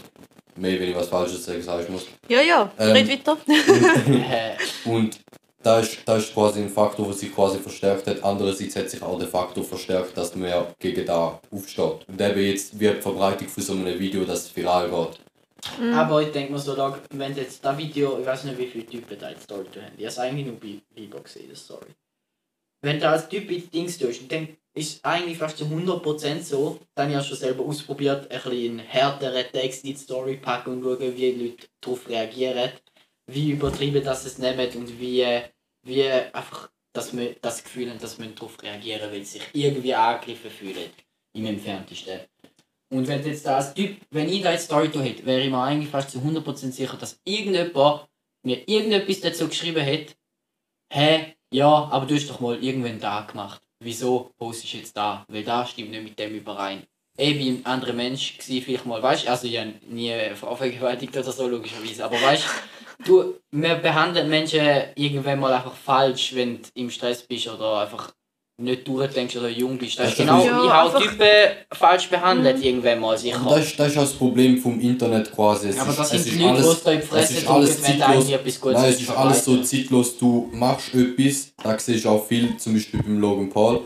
Mehr, 0.55 0.79
wenn 0.79 0.89
ich 0.89 0.95
was 0.95 1.07
Falsches 1.07 1.45
sagen 1.45 1.61
sagen 1.61 1.93
muss. 1.93 2.07
Ja, 2.27 2.41
ja, 2.41 2.71
Ähm, 2.77 2.91
red 2.91 3.09
weiter. 3.09 3.37
Äh, 3.47 4.55
Und 4.89 5.19
da 5.63 5.79
ist, 5.79 5.99
da 6.05 6.17
ist 6.17 6.33
quasi 6.33 6.59
ein 6.59 6.69
Faktor, 6.69 7.05
der 7.05 7.15
sich 7.15 7.33
quasi 7.33 7.59
verstärkt 7.59 8.07
hat. 8.07 8.23
Andererseits 8.23 8.75
hat 8.75 8.89
sich 8.89 9.01
auch 9.01 9.17
der 9.17 9.27
Faktor 9.27 9.63
verstärkt, 9.63 10.17
dass 10.17 10.35
man 10.35 10.49
ja 10.49 10.67
gegen 10.79 11.05
da 11.05 11.39
aufsteht. 11.51 12.07
Und 12.07 12.19
eben 12.19 12.41
jetzt 12.41 12.79
wird 12.79 12.97
die 12.97 13.01
Verbreitung 13.01 13.47
von 13.47 13.63
so 13.63 13.73
einem 13.73 13.97
Video, 13.99 14.25
das 14.25 14.53
viral 14.55 14.89
geht. 14.89 15.19
Mhm. 15.79 15.93
Aber 15.93 16.21
ich 16.21 16.31
denke 16.31 16.53
mir 16.53 16.59
so, 16.59 16.75
da, 16.75 16.97
wenn 17.11 17.35
jetzt 17.35 17.63
das 17.63 17.77
Video, 17.77 18.19
ich 18.19 18.25
weiß 18.25 18.45
nicht 18.45 18.57
wie 18.57 18.67
viele 18.67 18.85
Typen 18.85 19.17
da 19.19 19.29
jetzt 19.29 19.43
Story 19.43 19.65
haben, 19.75 19.93
ich 19.97 20.05
habe 20.05 20.07
es 20.07 20.19
eigentlich 20.19 20.47
nur 20.47 20.59
bei 20.59 20.81
Viber 20.95 21.19
gesehen, 21.19 21.49
das 21.49 21.63
Story. 21.63 21.93
Wenn 22.81 22.99
du 22.99 23.07
als 23.07 23.29
Typ 23.29 23.49
in 23.51 23.69
Dings 23.69 23.99
tust, 23.99 24.31
dann 24.31 24.47
ist 24.73 25.03
eigentlich 25.03 25.37
fast 25.37 25.57
zu 25.57 25.65
100% 25.65 26.41
so, 26.41 26.79
dann 26.95 27.05
habe 27.05 27.11
ich 27.11 27.17
ja 27.17 27.23
schon 27.23 27.37
selber 27.37 27.65
ausprobiert, 27.65 28.31
ein 28.31 28.41
bisschen 28.41 28.79
härteren 28.79 29.45
Text 29.51 29.83
in 29.83 29.91
die 29.91 29.97
Story 29.97 30.37
packen 30.37 30.71
und 30.71 30.83
schauen, 30.83 31.15
wie 31.15 31.31
die 31.33 31.47
Leute 31.47 31.67
darauf 31.81 32.07
reagieren, 32.07 32.71
wie 33.27 33.51
übertrieben 33.51 34.03
das 34.03 34.25
es 34.25 34.37
nehmen 34.37 34.69
und 34.75 34.99
wie, 34.99 35.25
wie 35.83 36.03
einfach 36.09 36.69
dass 36.93 37.15
wir 37.15 37.35
das 37.41 37.63
Gefühl 37.63 37.89
haben, 37.89 37.99
dass 37.99 38.19
wir 38.19 38.27
darauf 38.27 38.61
reagieren, 38.61 39.11
weil 39.11 39.23
sie 39.23 39.39
sich 39.39 39.47
irgendwie 39.53 39.93
angegriffen 39.93 40.51
fühlen, 40.51 40.89
im 41.33 41.45
entferntesten. 41.45 42.21
Und 42.89 43.07
wenn 43.07 43.25
jetzt 43.25 43.45
da 43.45 43.57
als 43.57 43.73
Typ, 43.73 43.97
wenn 44.09 44.27
ich 44.27 44.41
da 44.41 44.51
jetzt 44.51 44.65
Story 44.65 44.89
hätte, 44.89 45.25
wäre 45.25 45.41
ich 45.41 45.49
mir 45.49 45.61
eigentlich 45.61 45.89
fast 45.89 46.11
zu 46.11 46.19
100% 46.19 46.71
sicher, 46.71 46.97
dass 46.97 47.21
irgendjemand 47.23 48.07
mir 48.43 48.67
irgendetwas 48.67 49.21
dazu 49.21 49.47
geschrieben 49.47 49.85
hat, 49.85 50.17
hä, 50.91 51.35
ja, 51.53 51.67
aber 51.67 52.05
du 52.05 52.15
hast 52.15 52.29
doch 52.29 52.41
mal 52.41 52.61
irgendwann 52.61 52.99
da 52.99 53.21
gemacht. 53.21 53.61
Wieso 53.83 54.31
postest 54.37 54.73
du 54.73 54.77
jetzt 54.77 54.95
da? 54.95 55.25
Weil 55.27 55.43
da 55.43 55.65
stimmt 55.65 55.89
nicht 55.89 56.03
mit 56.03 56.19
dem 56.19 56.35
überein. 56.35 56.83
Eh 57.17 57.37
wie 57.37 57.49
ein 57.49 57.65
anderer 57.65 57.93
Mensch 57.93 58.37
war 58.37 58.61
vielleicht 58.61 58.85
mal, 58.85 59.01
weißt 59.01 59.27
also 59.27 59.47
ich 59.47 59.57
habe 59.57 59.73
nie 59.87 60.13
vergewaltigt 60.35 61.17
oder 61.17 61.31
so, 61.31 61.47
logischerweise, 61.47 62.05
aber 62.05 62.21
weißt 62.21 62.45
du, 63.05 63.35
wir 63.51 63.75
behandeln 63.75 64.29
Menschen 64.29 64.65
irgendwann 64.95 65.39
mal 65.39 65.53
einfach 65.53 65.75
falsch, 65.75 66.35
wenn 66.35 66.61
du 66.61 66.69
im 66.75 66.89
Stress 66.89 67.23
bist 67.23 67.47
oder 67.47 67.81
einfach 67.81 68.13
nicht 68.61 68.87
durchdenkst 68.87 69.35
oder 69.37 69.49
jung 69.49 69.77
bist. 69.77 69.99
Das 69.99 70.09
ist 70.09 70.19
Das 70.19 70.25
ist 70.25 70.25
genau 70.25 70.45
ja 70.45 70.93
wie 70.93 71.03
Typen 71.03 71.27
falsch 71.71 72.09
behandelt 72.09 72.63
irgendwann 72.63 72.99
mal 72.99 73.17
sicher. 73.17 73.39
Und 73.41 73.51
das 73.51 73.65
ist, 73.65 73.79
das 73.79 73.87
ist 73.89 73.97
auch 73.97 74.01
das 74.01 74.13
Problem 74.13 74.57
vom 74.57 74.79
Internet 74.79 75.31
quasi. 75.31 75.69
Es 75.69 75.79
aber 75.79 75.89
ist, 75.89 75.99
das 75.99 76.13
es 76.13 76.23
sind 76.23 76.33
ist 76.33 76.39
die 76.39 76.43
Leute, 76.43 76.61
die 76.61 76.67
alles, 76.67 76.77
es 76.77 76.83
da 76.83 76.91
in 76.91 76.99
die 76.99 77.03
es 77.03 77.09
Fresse 77.09 77.33
ist 77.33 77.47
alles 77.47 77.69
wenn 77.69 77.99
da 77.99 78.07
zeitlos. 78.09 78.61
Gutes 78.61 78.81
Nein, 78.81 78.89
es 78.89 79.01
ist 79.01 79.09
alles 79.09 79.45
so 79.45 79.63
zeitlos. 79.63 80.17
Du 80.17 80.49
machst 80.53 80.93
etwas, 80.93 81.53
da 81.63 81.79
siehst 81.79 82.05
du 82.05 82.09
auch 82.09 82.25
viel, 82.25 82.57
zum 82.57 82.73
Beispiel 82.73 83.01
beim 83.01 83.19
Logan 83.19 83.49
Paul. 83.49 83.81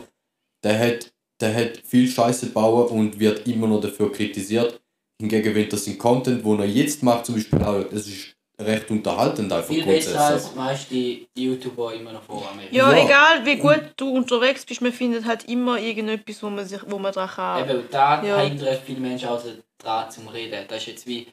Der 0.62 0.78
hat, 0.78 1.12
der 1.40 1.54
hat 1.54 1.78
viel 1.84 2.08
Scheiße 2.08 2.46
gebaut 2.46 2.90
und 2.90 3.18
wird 3.18 3.46
immer 3.46 3.66
noch 3.66 3.80
dafür 3.80 4.12
kritisiert. 4.12 4.80
Hingegen, 5.20 5.54
wenn 5.54 5.68
das 5.68 5.86
in 5.86 5.96
Content, 5.96 6.44
wo 6.44 6.54
er 6.56 6.66
jetzt 6.66 7.02
macht, 7.02 7.26
zum 7.26 7.36
Beispiel, 7.36 7.62
auch, 7.62 7.84
das 7.90 8.06
ist 8.06 8.35
recht 8.58 8.90
unterhaltend 8.90 9.52
einfach 9.52 9.68
Viel 9.68 9.84
besser 9.84 10.18
als 10.18 10.54
meist 10.54 10.90
die, 10.90 11.28
die 11.36 11.44
YouTuber 11.44 11.92
immer 11.94 12.12
noch 12.12 12.22
vor 12.22 12.48
Amerika. 12.50 12.74
Ja, 12.74 12.92
Ja. 12.92 13.04
egal 13.04 13.44
wie 13.44 13.56
gut 13.56 13.82
du 13.96 14.10
unterwegs 14.10 14.64
bist, 14.64 14.80
man 14.80 14.92
findet 14.92 15.24
halt 15.26 15.44
immer 15.44 15.78
irgendetwas, 15.78 16.42
wo 16.42 16.48
man, 16.50 16.64
sich, 16.64 16.80
wo 16.86 16.98
man 16.98 17.12
dran 17.12 17.28
kann. 17.28 17.68
Eben, 17.68 17.84
da 17.90 18.22
Ja. 18.24 18.40
hindern 18.40 18.76
viele 18.84 19.00
Menschen 19.00 19.28
auch 19.28 19.42
dran 19.78 20.10
zum 20.10 20.28
Reden. 20.28 20.64
Das 20.68 20.78
ist 20.78 20.86
jetzt 20.86 21.06
wie 21.06 21.26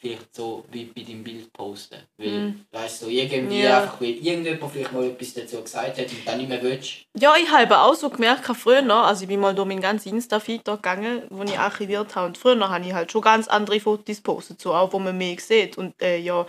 vielleicht 0.00 0.34
so 0.34 0.64
wie 0.72 0.84
bei 0.86 1.02
deinem 1.02 1.22
Bild 1.22 1.52
posten. 1.52 1.98
Weil, 2.16 2.30
Mhm. 2.30 2.66
weißt 2.72 3.02
du, 3.02 3.08
irgendwie 3.08 3.62
Ja. 3.62 3.82
einfach, 3.82 4.00
weil 4.00 4.10
irgendjemand 4.10 4.72
vielleicht 4.72 4.92
mal 4.92 5.04
etwas 5.04 5.34
dazu 5.34 5.62
gesagt 5.62 5.98
hat 5.98 6.10
und 6.10 6.26
dann 6.26 6.38
nicht 6.38 6.48
mehr 6.48 6.62
willst. 6.62 7.04
Ja, 7.18 7.34
ich 7.36 7.50
habe 7.50 7.78
auch 7.78 7.94
so 7.94 8.08
gemerkt, 8.08 8.46
früher, 8.56 8.82
also 8.94 9.22
ich 9.22 9.28
bin 9.28 9.40
mal 9.40 9.54
durch 9.54 9.68
meinen 9.68 9.80
ganzen 9.82 10.14
Insta-Feed 10.14 10.64
gegangen, 10.64 11.24
wo 11.28 11.42
ich 11.42 11.58
archiviert 11.58 12.16
habe. 12.16 12.28
Und 12.28 12.38
früher 12.38 12.68
habe 12.68 12.84
ich 12.84 12.92
halt 12.94 13.12
schon 13.12 13.22
ganz 13.22 13.46
andere 13.48 13.78
Fotos 13.80 14.16
gepostet, 14.16 14.60
so 14.60 14.74
auch, 14.74 14.92
wo 14.92 14.98
man 14.98 15.16
mehr 15.18 15.36
sieht. 15.38 15.76
Und 15.76 16.00
äh, 16.00 16.18
ja, 16.18 16.46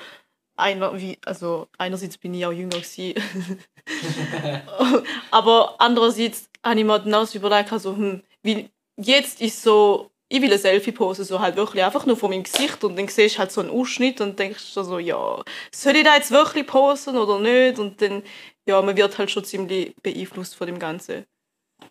einer, 0.55 0.97
wie, 0.99 1.17
also 1.25 1.67
einerseits 1.77 2.17
bin 2.17 2.33
ich 2.33 2.45
auch 2.45 2.51
jünger 2.51 2.79
gewesen. 2.79 3.15
Aber 5.31 5.75
andererseits 5.79 6.49
habe 6.63 6.79
ich 6.79 6.85
mir 6.85 6.99
dann 6.99 7.13
auch 7.15 7.25
so 7.25 7.37
überlegt, 7.39 7.71
also, 7.71 7.95
hm, 7.95 8.21
weil 8.43 8.69
jetzt 8.97 9.41
ist 9.41 9.61
so, 9.61 10.10
ich 10.31 10.41
will 10.41 10.53
ein 10.53 10.59
Selfie 10.59 10.91
posten, 10.91 11.23
so 11.25 11.39
halt 11.39 11.55
wirklich 11.55 11.83
einfach 11.83 12.05
nur 12.05 12.15
von 12.17 12.29
meinem 12.29 12.43
Gesicht 12.43 12.83
und 12.83 12.97
dann 12.97 13.07
siehst 13.07 13.35
du 13.35 13.39
halt 13.39 13.51
so 13.51 13.61
einen 13.61 13.69
Ausschnitt 13.69 14.21
und 14.21 14.39
denkst 14.39 14.63
so, 14.63 14.97
ja, 14.99 15.43
soll 15.73 15.95
ich 15.97 16.03
da 16.03 16.15
jetzt 16.15 16.31
wirklich 16.31 16.65
posten 16.65 17.17
oder 17.17 17.39
nicht? 17.39 17.79
Und 17.79 18.01
dann, 18.01 18.23
ja, 18.65 18.81
man 18.81 18.95
wird 18.95 19.17
halt 19.17 19.29
schon 19.29 19.43
ziemlich 19.43 19.93
beeinflusst 20.01 20.55
von 20.55 20.67
dem 20.67 20.79
Ganzen. 20.79 21.25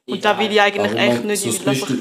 Und 0.08 0.24
da 0.24 0.38
will 0.38 0.50
ich 0.50 0.60
eigentlich 0.60 0.90
Aber 0.90 0.98
echt 1.00 1.18
mein- 1.18 1.26
nicht, 1.26 1.42
so 1.42 1.48
ich 1.50 1.60
will 1.60 1.68
einfach 1.68 1.94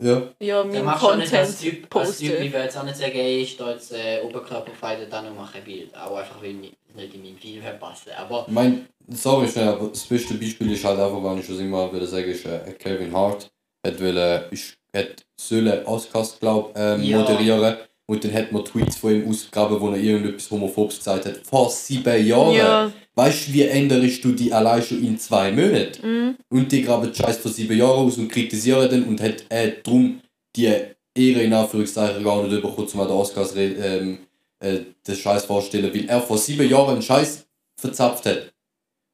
Ja, 0.00 0.22
ja, 0.40 0.64
meinen 0.64 0.84
machst 0.84 1.02
du 1.02 1.08
auch 1.08 1.16
nicht 1.16 1.32
als 1.32 1.50
Content 1.60 1.60
Typ, 1.90 1.96
als 1.96 2.18
Typ, 2.18 2.26
ich 2.26 2.32
posten. 2.32 2.52
will 2.52 2.60
jetzt 2.62 2.76
auch 2.78 2.82
nicht 2.84 2.96
sagen, 2.96 3.12
ey, 3.14 3.38
ich 3.42 3.52
stehe 3.52 3.70
jetzt 3.70 3.92
äh, 3.92 4.20
Oberkörperfreie, 4.24 5.06
dann 5.06 5.26
noch 5.26 5.34
mache 5.42 5.58
ein 5.58 5.64
Bild. 5.64 5.94
Auch 5.96 6.16
einfach, 6.16 6.42
weil 6.42 6.54
mir 6.54 6.70
nicht 6.94 7.14
in 7.14 7.22
meinem 7.22 7.36
Film 7.38 7.62
passen. 7.78 8.10
Aber 8.16 8.46
mein, 8.48 8.88
sorry 9.08 9.46
schnell, 9.46 9.68
aber 9.68 9.88
das 9.88 10.04
beste 10.06 10.34
Beispiel 10.34 10.72
ist 10.72 10.84
halt 10.84 10.98
einfach, 10.98 11.22
wenn 11.22 11.38
ich 11.38 11.46
schon 11.46 11.60
immer 11.60 11.92
würde 11.92 12.06
sagen, 12.06 12.24
ist 12.30 12.46
äh, 12.46 12.72
Kevin 12.78 13.14
Hart. 13.14 13.50
Hat, 13.86 14.00
wollen, 14.00 14.44
ist, 14.50 14.76
hat 14.94 15.24
sollen 15.36 15.84
Oscars, 15.86 16.38
glaub, 16.40 16.72
ähm, 16.76 17.02
Ja. 17.02 17.18
moderieren. 17.18 17.76
Und 18.06 18.24
dann 18.24 18.32
hat 18.34 18.52
man 18.52 18.64
Tweets 18.64 18.96
von 18.96 19.14
ihm 19.14 19.28
ausgegraben, 19.28 19.80
wo 19.80 19.88
er 19.90 19.96
irgendetwas 19.96 20.50
Homophobes 20.50 20.98
gesagt 20.98 21.24
hat. 21.24 21.40
Vor 21.46 21.70
sieben 21.70 22.26
Jahren. 22.26 22.54
Ja, 22.54 22.92
Weißt 23.14 23.48
du, 23.48 23.52
wie 23.52 23.62
änderst 23.62 24.24
du 24.24 24.32
die 24.32 24.52
allein 24.52 24.82
schon 24.82 25.04
in 25.04 25.18
zwei 25.18 25.52
Monaten? 25.52 26.00
mhm. 26.06 26.36
Und 26.48 26.72
die 26.72 26.82
graben 26.82 27.14
Scheiß 27.14 27.38
vor 27.38 27.50
sieben 27.50 27.76
Jahren 27.76 28.06
aus 28.06 28.16
und 28.18 28.28
kritisieren 28.28 28.88
den 28.88 29.04
und 29.04 29.20
hat 29.20 29.44
äh, 29.50 29.72
drum 29.82 30.20
die 30.56 30.64
Ehre 31.14 31.42
in 31.42 31.52
Anführungszeichen 31.52 32.24
gar 32.24 32.42
nicht 32.42 32.62
bekommen, 32.62 32.88
um 32.92 33.00
an 33.00 33.06
den 33.08 33.16
Oscars 33.16 33.54
ähm, 33.56 34.18
äh, 34.60 34.78
den 35.06 35.14
Scheiß 35.16 35.44
vorstellen, 35.44 35.92
weil 35.94 36.06
er 36.08 36.22
vor 36.22 36.38
sieben 36.38 36.68
Jahren 36.68 36.94
einen 36.94 37.02
Scheiß 37.02 37.46
verzapft 37.76 38.24
hat. 38.26 38.52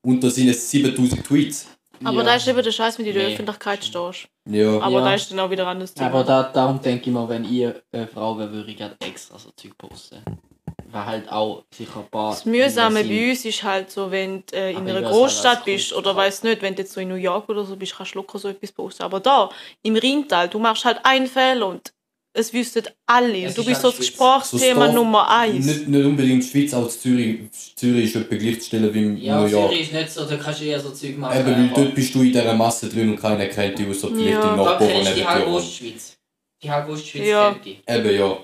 Und 0.02 0.22
da 0.22 0.30
sind 0.30 0.48
es 0.48 0.70
7000 0.70 1.24
Tweets. 1.24 1.66
Aber 2.04 2.18
ja. 2.18 2.24
da 2.24 2.34
ist 2.36 2.48
eben 2.48 2.62
der 2.62 2.70
Scheiß, 2.72 2.98
wenn 2.98 3.04
du 3.04 3.10
in 3.10 3.16
der 3.18 3.26
Nee. 3.28 3.32
Öffentlichkeit 3.34 3.84
stehst. 3.84 4.28
Ja. 4.48 4.80
Aber 4.80 4.98
Ja. 4.98 5.04
da 5.04 5.14
ist 5.14 5.30
dann 5.30 5.40
auch 5.40 5.50
wieder 5.50 5.64
ein 5.64 5.70
anderes 5.70 5.94
Thema. 5.94 6.08
Aber 6.10 6.24
da, 6.24 6.42
darum 6.44 6.80
denke 6.80 7.08
ich 7.08 7.12
mir, 7.14 7.28
wenn 7.28 7.44
ihr 7.44 7.82
eine 7.92 8.06
Frau 8.06 8.38
wäre, 8.38 8.52
würde 8.52 8.70
ich 8.70 8.76
gerade 8.76 8.96
extra 9.00 9.38
so 9.38 9.50
Zeug 9.56 9.76
posten. 9.78 10.22
Weil 10.90 11.04
halt 11.04 11.30
auch 11.30 11.64
sicher 11.74 12.00
ein 12.00 12.08
paar. 12.10 12.30
Das 12.30 12.46
Mühsame 12.46 13.00
sind. 13.00 13.08
bei 13.10 13.30
uns 13.30 13.44
ist 13.44 13.62
halt 13.62 13.90
so, 13.90 14.10
wenn 14.10 14.42
du 14.46 14.56
äh, 14.56 14.70
in 14.70 14.76
Aber 14.78 14.90
einer 14.90 15.02
Großstadt 15.10 15.64
bist 15.66 15.92
Kunst 15.92 16.06
oder 16.06 16.16
weiß 16.16 16.44
nicht, 16.44 16.62
wenn 16.62 16.74
du 16.74 16.80
jetzt 16.82 16.94
so 16.94 17.00
in 17.00 17.08
New 17.08 17.14
York 17.16 17.48
oder 17.50 17.64
so 17.64 17.76
bist, 17.76 17.94
kannst 17.96 18.14
du 18.14 18.18
locker 18.20 18.38
so 18.38 18.48
etwas 18.48 18.72
posten. 18.72 19.02
Aber 19.02 19.20
da, 19.20 19.50
im 19.82 19.96
Rheintal, 19.96 20.48
du 20.48 20.58
machst 20.58 20.86
halt 20.86 21.00
einen 21.04 21.26
Fehler 21.26 21.66
und 21.66 21.92
es 22.38 22.52
wüssten 22.52 22.84
alle. 23.06 23.44
Es 23.44 23.54
du 23.54 23.60
ist 23.62 23.66
bist 23.66 23.82
so 23.82 23.88
das. 23.90 23.98
Gesprächsthema 23.98 24.86
So 24.88 24.92
Nummer 24.94 25.28
eins. 25.30 25.66
Nicht, 25.66 25.88
nicht 25.88 26.04
unbedingt 26.04 26.42
die 26.44 26.48
Schweiz, 26.48 26.72
auch 26.74 26.88
Zürich. 26.88 27.40
Zürich 27.76 28.04
ist 28.04 28.16
etwa 28.16 28.36
gleichzustellen 28.36 28.92
wie 28.94 28.98
in 29.02 29.16
Ja, 29.18 29.40
New 29.40 29.46
York. 29.48 29.70
Zürich 29.70 29.86
ist 29.86 29.92
nicht 29.92 30.10
so, 30.12 30.24
da 30.24 30.36
kannst 30.36 30.60
du 30.60 30.64
eher 30.64 30.80
so 30.80 30.90
Zeug 30.90 31.18
machen. 31.18 31.38
Eben, 31.40 31.46
weil 31.50 31.64
aber- 31.70 31.74
dort 31.82 31.94
bist 31.94 32.14
du 32.14 32.22
in 32.22 32.32
dieser 32.32 32.54
Masse 32.54 32.88
drin 32.88 33.10
und 33.10 33.20
keiner 33.20 33.46
kennt 33.46 33.78
dich, 33.78 33.88
außer 33.88 34.08
vielleicht 34.08 34.30
Ja. 34.30 34.50
im 34.52 34.56
Da 34.56 34.64
Nachbarn, 34.64 34.78
der 34.78 34.88
kennst 34.88 35.10
du 35.10 35.14
die 35.14 35.20
neben 35.20 35.28
halbe 35.30 35.44
dir. 35.46 35.52
Ostschweiz. 35.56 36.16
Die 36.62 36.70
halbe 36.70 36.92
Ostschweiz 36.92 37.26
Ja. 37.26 37.50
kennt 37.52 37.64
die. 37.64 37.78
Eben, 37.86 38.14
ja. 38.18 38.38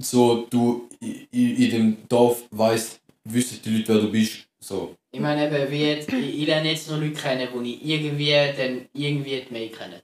So, 0.00 0.46
du 0.50 0.88
in, 1.00 1.56
in 1.56 1.70
dem 1.70 1.96
Dorf 2.08 2.42
weißt, 2.50 3.00
wissen 3.24 3.60
die 3.64 3.70
Leute, 3.78 3.88
wer 3.94 4.00
du 4.02 4.10
bist. 4.10 4.38
So. 4.60 4.94
Ich 5.14 5.20
meine 5.20 5.46
eben, 5.46 5.70
wie 5.70 5.82
jetzt, 5.84 6.12
ich, 6.12 6.40
ich 6.40 6.46
lerne 6.46 6.70
jetzt 6.70 6.88
noch 6.90 6.98
Leute 6.98 7.14
kennen, 7.14 7.48
die 7.64 7.74
ich 7.74 7.84
irgendwie 7.84 8.32
dann 8.56 8.86
irgendwie 8.94 9.42
die 9.48 9.52
Mail 9.52 9.68
kennen. 9.68 10.00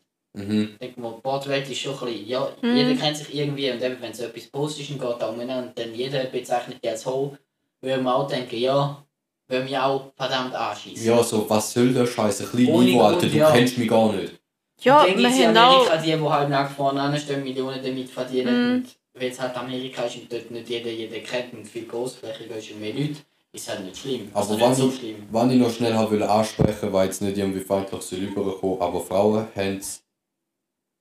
Mhm. 0.47 0.69
Ich 0.73 0.79
denke 0.79 1.01
mal, 1.01 1.15
die 1.17 1.21
Bordwelt 1.23 1.69
ist 1.69 1.79
schon 1.81 1.95
ein 1.99 2.05
bisschen, 2.07 2.29
ja, 2.29 2.49
Mhm. 2.63 2.77
jeder 2.77 2.95
kennt 2.95 3.17
sich 3.17 3.35
irgendwie 3.35 3.71
und 3.71 3.83
eben, 3.83 3.97
wenn 4.01 4.15
so 4.15 4.25
etwas 4.25 4.47
und 4.91 5.01
geht 5.01 5.21
da 5.23 5.29
umeinander, 5.29 5.73
dann 5.75 5.95
jeder 5.95 6.25
bezeichnet 6.25 6.83
dich 6.83 6.91
als 6.91 7.05
Ho, 7.07 7.37
würde 7.81 8.03
man 8.03 8.15
auch 8.15 8.27
denken, 8.29 8.57
ja, 8.57 9.03
würde 9.49 9.65
mich 9.65 9.77
auch 9.79 10.13
verdammt 10.17 10.55
anschießen. 10.55 11.07
Ja, 11.07 11.23
so, 11.23 11.49
was 11.49 11.73
soll 11.73 11.93
der 11.93 12.07
Scheiß? 12.07 12.41
Ein 12.43 12.51
kleiner 12.51 12.73
Ohne 12.75 12.85
Niveau, 12.87 13.03
Alter, 13.03 13.27
du 13.27 13.37
ja. 13.37 13.51
kennst 13.51 13.79
mich 13.79 13.89
gar 13.89 14.13
nicht. 14.13 14.35
ja, 14.83 15.05
dann 15.07 15.19
wir 15.19 15.29
gibt 15.29 15.41
es 15.41 15.57
auch... 15.57 15.91
Amerika 15.91 15.97
die, 15.97 16.13
die 16.13 16.29
halt 16.31 16.49
nach 16.51 16.71
vorne 16.71 17.01
anstehen, 17.01 17.43
Millionen 17.43 17.83
damit 17.83 18.09
verdienen. 18.11 18.55
Mhm. 18.71 18.75
Und 18.77 19.21
wenn 19.23 19.33
es 19.33 19.41
halt 19.41 19.57
Amerika 19.57 20.03
ist 20.03 20.17
und 20.17 20.33
dort 20.33 20.51
nicht 20.51 20.69
jeder 20.69 20.91
jeden 20.91 21.25
kennt 21.25 21.53
und 21.55 21.67
viel 21.67 21.87
großflächiger 21.87 22.57
ist 22.57 22.71
und 22.71 22.81
mehr 22.81 22.93
Leute, 22.95 23.17
ist 23.53 23.69
halt 23.69 23.85
nicht 23.85 23.97
schlimm. 23.97 24.29
Aber 24.33 24.41
also 24.51 24.61
wann 24.61 24.69
nicht 24.71 24.79
so 24.79 24.89
ich- 24.91 24.97
schlimm. 24.99 25.27
Was 25.33 25.51
ich 25.53 25.59
noch 25.59 25.71
schnell 25.73 25.95
habe 25.95 26.11
wollte 26.13 26.31
ansprechen, 26.31 26.93
weil 26.93 27.07
jetzt 27.07 27.23
nicht 27.23 27.37
irgendwie 27.39 27.61
feindlich 27.61 28.03
soll 28.03 28.19
rüberkommen, 28.21 28.81
aber 28.81 29.01
Frauen 29.01 29.49
haben 29.57 29.79
es, 29.79 30.03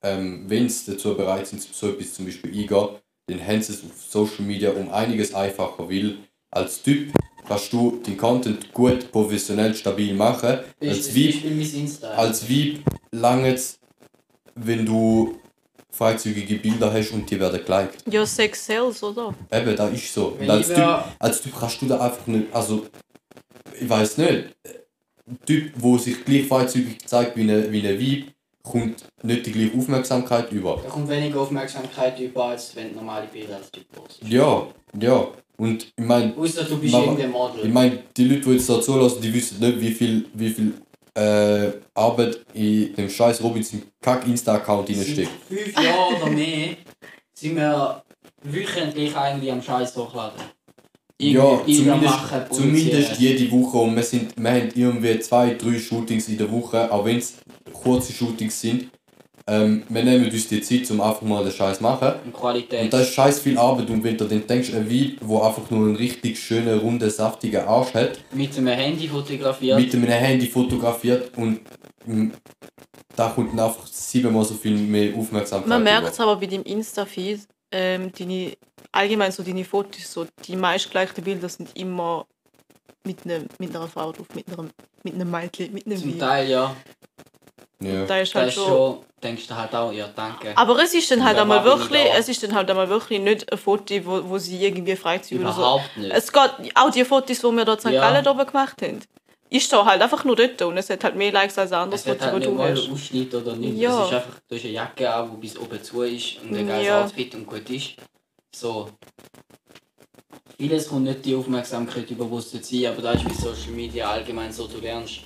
ähm, 0.03 0.45
wenn 0.47 0.69
sie 0.69 0.91
dazu 0.91 1.15
bereit 1.15 1.47
sind, 1.47 1.61
so 1.61 1.89
etwas 1.89 2.13
zum 2.13 2.25
Beispiel 2.25 2.51
eingehen, 2.51 2.89
dann 3.27 3.45
haben 3.45 3.61
sie 3.61 3.73
es 3.73 3.83
auf 3.83 4.01
Social 4.09 4.45
Media 4.45 4.71
um 4.71 4.89
einiges 4.91 5.33
einfacher, 5.33 5.89
weil 5.89 6.17
als 6.51 6.81
Typ 6.81 7.11
kannst 7.47 7.73
du 7.73 8.01
den 8.05 8.17
Content 8.17 8.73
gut, 8.73 9.11
professionell, 9.11 9.73
stabil 9.73 10.13
machen. 10.13 10.59
Als 10.81 11.15
Weib 11.15 11.33
Beispiel 11.33 11.51
mein 11.51 11.73
Insta. 11.73 12.09
als 12.11 12.49
Weib 12.49 12.79
lange 13.11 13.53
es, 13.53 13.79
wenn 14.55 14.85
du 14.85 15.39
freizügige 15.89 16.57
Bilder 16.57 16.93
hast 16.93 17.11
und 17.11 17.29
die 17.29 17.39
werden 17.39 17.59
geliked. 17.65 18.03
Ja, 18.11 18.25
Sex 18.25 18.65
Sales, 18.65 19.01
oder? 19.03 19.33
Eben, 19.51 19.75
da 19.75 19.87
ist 19.87 20.13
so. 20.13 20.37
Und 20.39 20.49
als 20.49 20.69
ich 20.69 20.75
typ, 20.75 21.03
als 21.19 21.41
typ 21.41 21.59
kannst 21.59 21.81
du 21.81 21.87
da 21.87 21.99
einfach 21.99 22.27
nicht, 22.27 22.53
also, 22.53 22.85
ich 23.79 23.89
weiß 23.89 24.17
nicht, 24.19 24.55
ein 25.27 25.39
Typ, 25.45 25.73
der 25.81 25.99
sich 25.99 26.23
gleich 26.23 26.47
freizügig 26.47 27.07
zeigt 27.07 27.35
wie 27.35 27.41
eine, 27.41 27.71
wie 27.71 27.87
eine 27.87 27.99
Weib, 27.99 28.27
kommt 28.69 29.05
nicht 29.23 29.45
die 29.45 29.51
gleiche 29.51 29.77
Aufmerksamkeit 29.77 30.51
über. 30.51 30.79
Da 30.83 30.89
kommt 30.89 31.09
weniger 31.09 31.41
Aufmerksamkeit 31.41 32.19
über, 32.19 32.45
als 32.45 32.75
wenn 32.75 32.93
normale 32.95 33.27
Bilder 33.27 33.57
als 33.57 33.71
Typ 33.71 33.91
postest. 33.91 34.29
Ja, 34.31 34.67
ja. 34.99 35.27
Und 35.57 35.85
ich 35.97 36.05
meine, 36.05 36.35
Außer 36.37 36.63
du 36.65 36.77
bist 36.77 36.93
Aber- 36.93 37.05
irgendein 37.05 37.31
Model. 37.31 37.65
ich 37.65 37.71
mein, 37.73 37.99
die 38.15 38.25
Leute, 38.25 38.41
die 38.41 38.51
jetzt 38.51 38.69
da 38.69 38.79
zulassen, 38.79 39.21
die 39.21 39.33
wissen 39.33 39.59
nicht, 39.59 39.81
wie 39.81 39.91
viel, 39.91 40.25
wie 40.33 40.49
viel 40.49 40.73
äh, 41.15 41.71
Arbeit 41.95 42.41
in 42.53 42.93
dem 42.95 43.09
scheiß 43.09 43.41
Robinson 43.41 43.81
Kack 43.99 44.27
Insta-Account 44.27 44.87
Seit 44.89 45.07
steckt. 45.07 45.31
fünf 45.47 45.73
Jahren 45.83 46.15
oder 46.21 46.29
mehr 46.31 46.75
sind 47.33 47.55
wir 47.55 48.03
wöchentlich 48.43 49.15
eigentlich 49.15 49.51
am 49.51 49.61
Scheiß 49.63 49.95
hochladen. 49.97 50.39
Ja, 51.19 51.59
zumindest, 51.65 52.03
machen, 52.03 52.41
zumindest 52.51 53.19
jede 53.19 53.51
Woche 53.51 53.77
und 53.77 53.95
wir, 53.95 54.03
sind, 54.03 54.33
wir 54.37 54.51
haben 54.51 54.69
irgendwie 54.75 55.19
zwei, 55.19 55.55
drei 55.55 55.79
Shootings 55.79 56.29
in 56.29 56.37
der 56.37 56.51
Woche, 56.51 56.91
auch 56.91 57.05
wenn 57.05 57.17
es 57.17 57.37
kurze 57.73 58.13
Shootings 58.13 58.61
sind. 58.61 58.91
Ähm, 59.49 59.83
wir 59.87 60.03
nehmen 60.03 60.25
uns 60.29 60.47
die 60.47 60.61
Zeit, 60.61 60.91
um 60.91 60.99
einfach 60.99 61.21
mal 61.21 61.41
den 61.41 61.53
Scheiß 61.53 61.77
zu 61.77 61.83
machen. 61.83 62.13
Und 62.25 62.33
Qualität. 62.33 62.83
Und 62.83 62.93
das 62.93 63.03
ist 63.03 63.13
scheiß 63.13 63.39
viel 63.39 63.57
Arbeit 63.57 63.89
und 63.89 64.03
wenn 64.03 64.17
du 64.17 64.25
dann 64.25 64.45
denkst, 64.45 64.73
ein 64.73 64.91
Weib, 64.91 65.17
wo 65.21 65.41
einfach 65.41 65.69
nur 65.71 65.87
einen 65.87 65.95
richtig 65.95 66.37
schönen, 66.37 66.77
runden, 66.79 67.09
saftigen 67.09 67.65
Arsch 67.65 67.93
hat, 67.93 68.19
mit 68.33 68.55
einem 68.57 68.67
Handy 68.67 69.07
fotografiert. 69.07 69.79
mit 69.79 69.95
einem 69.95 70.09
Handy 70.09 70.47
fotografiert 70.47 71.35
und 71.37 71.61
mm, 72.05 72.31
da 73.15 73.29
kommt 73.29 73.53
dann 73.53 73.67
einfach 73.67 73.87
siebenmal 73.87 74.43
so 74.43 74.53
viel 74.53 74.77
mehr 74.77 75.15
Aufmerksamkeit. 75.17 75.69
Man 75.69 75.83
merkt 75.83 76.09
es 76.09 76.19
aber 76.19 76.35
bei 76.35 76.45
deinem 76.45 76.63
Insta-Feed, 76.63 77.39
ähm, 77.71 78.11
deine, 78.17 78.53
allgemein 78.91 79.31
so 79.31 79.43
deine 79.43 79.65
Fotos, 79.65 80.11
so 80.11 80.27
die 80.45 80.55
meistgleichen 80.55 81.23
Bilder 81.23 81.49
sind 81.49 81.75
immer 81.77 82.25
mit, 83.03 83.25
einem, 83.25 83.47
mit 83.59 83.75
einer 83.75 83.87
Frau 83.87 84.11
drauf, 84.11 84.27
mit, 84.33 84.47
einer, 84.47 84.69
mit 85.03 85.13
einem 85.13 85.31
Mädchen, 85.31 85.73
mit 85.73 85.85
einem 85.85 85.97
Zum 85.97 86.13
Weib. 86.13 86.19
Teil 86.19 86.49
ja. 86.49 86.75
Ja. 87.79 88.05
Da 88.05 88.17
ist 88.19 88.33
Da 88.33 88.39
halt 88.39 88.49
ist 88.49 88.55
schon... 88.55 88.65
schon, 88.67 88.97
denkst 89.21 89.47
du 89.47 89.55
halt 89.55 89.75
auch, 89.75 89.91
ja 89.91 90.07
danke. 90.15 90.57
Aber 90.57 90.81
es 90.81 90.93
ist 90.93 91.11
dann 91.11 91.23
halt 91.23 91.37
einmal 91.37 91.63
wirklich, 91.63 92.03
da. 92.03 92.17
es 92.17 92.27
ist 92.27 92.41
dann 92.41 92.55
halt 92.55 92.69
einmal 92.69 92.89
wirklich 92.89 93.19
nicht 93.19 93.51
ein 93.51 93.57
Foto, 93.57 93.93
wo, 94.03 94.29
wo 94.29 94.37
sie 94.37 94.63
irgendwie 94.65 94.95
freizügig 94.95 95.43
oder 95.43 95.53
so. 95.53 95.61
Überhaupt 95.61 95.97
nicht. 95.97 96.11
Es 96.11 96.31
geht, 96.31 96.51
auch 96.75 96.89
die 96.89 97.05
Fotos, 97.05 97.39
die 97.39 97.51
wir 97.51 97.65
dort 97.65 97.85
in 97.85 97.91
St. 97.91 97.95
Ja. 97.95 98.01
Gallen 98.01 98.27
oben 98.27 98.47
gemacht 98.47 98.81
haben, 98.81 98.99
ist 99.49 99.71
da 99.71 99.85
halt 99.85 100.01
einfach 100.01 100.23
nur 100.25 100.35
dort 100.35 100.61
und 100.61 100.77
es 100.77 100.89
hat 100.89 101.03
halt 101.03 101.15
mehr 101.15 101.31
Likes 101.31 101.57
als 101.57 101.71
anderes 101.71 102.03
Foto, 102.03 102.19
halt 102.21 102.33
das 102.35 102.43
du 102.43 102.51
mal 102.51 102.71
hast. 102.71 102.83
einen 102.83 102.93
Ausschnitt 102.93 103.33
oder 103.35 103.55
nicht. 103.55 103.77
Ja. 103.77 104.01
Es 104.01 104.07
ist 104.07 104.13
einfach, 104.13 104.39
du 104.47 104.55
hast 104.55 104.63
eine 104.63 104.73
Jacke 104.73 105.13
an, 105.13 105.31
die 105.31 105.37
bis 105.37 105.57
oben 105.57 105.83
zu 105.83 106.01
ist 106.03 106.37
und 106.43 106.55
ein 106.55 106.67
geiles 106.67 106.87
Ja. 106.87 107.03
Outfit 107.03 107.35
und 107.35 107.47
gut 107.47 107.69
ist. 107.69 107.93
So. 108.53 108.89
Vieles 110.57 110.89
kommt 110.89 111.03
nicht 111.03 111.23
die 111.23 111.35
Aufmerksamkeit 111.35 112.09
über, 112.09 112.25
es 112.37 112.51
dort 112.51 112.65
sein, 112.65 112.85
aber 112.87 113.01
da 113.01 113.11
ist 113.11 113.25
wie 113.29 113.33
Social 113.33 113.71
Media 113.73 114.09
allgemein 114.09 114.51
so, 114.51 114.67
du 114.67 114.79
lernst. 114.79 115.21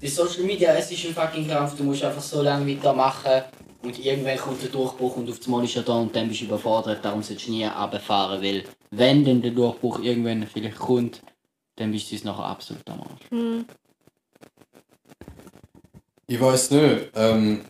Die 0.00 0.08
Social 0.08 0.44
Media, 0.44 0.74
es 0.74 0.90
ist 0.92 1.06
ein 1.06 1.14
fucking 1.14 1.48
Kampf, 1.48 1.76
du 1.76 1.84
musst 1.84 2.04
einfach 2.04 2.22
so 2.22 2.42
lange 2.42 2.70
weitermachen 2.70 3.42
und 3.82 3.98
irgendwann 3.98 4.36
kommt 4.36 4.62
der 4.62 4.68
Durchbruch 4.68 5.16
und 5.16 5.28
auf 5.30 5.38
einmal 5.46 5.64
ist 5.64 5.74
er 5.74 5.82
da 5.82 5.94
und 5.94 6.14
dann 6.14 6.28
bist 6.28 6.42
du 6.42 6.44
überfordert, 6.44 7.04
darum 7.04 7.22
solltest 7.22 7.48
du 7.48 7.52
nie 7.52 7.64
runterfahren, 7.64 8.42
weil 8.42 8.64
wenn 8.90 9.24
dann 9.24 9.42
der 9.42 9.50
Durchbruch 9.52 10.00
irgendwann 10.00 10.46
vielleicht 10.46 10.78
kommt, 10.78 11.22
dann 11.78 11.92
bist 11.92 12.10
du 12.10 12.16
es 12.16 12.24
nachher 12.24 12.44
absolut 12.44 12.88
am 12.88 13.00
Arsch. 13.00 13.30
Hm. 13.30 13.64
Ich 16.26 16.40
weiß 16.40 16.72
nicht. 16.72 17.10
Ähm, 17.14 17.64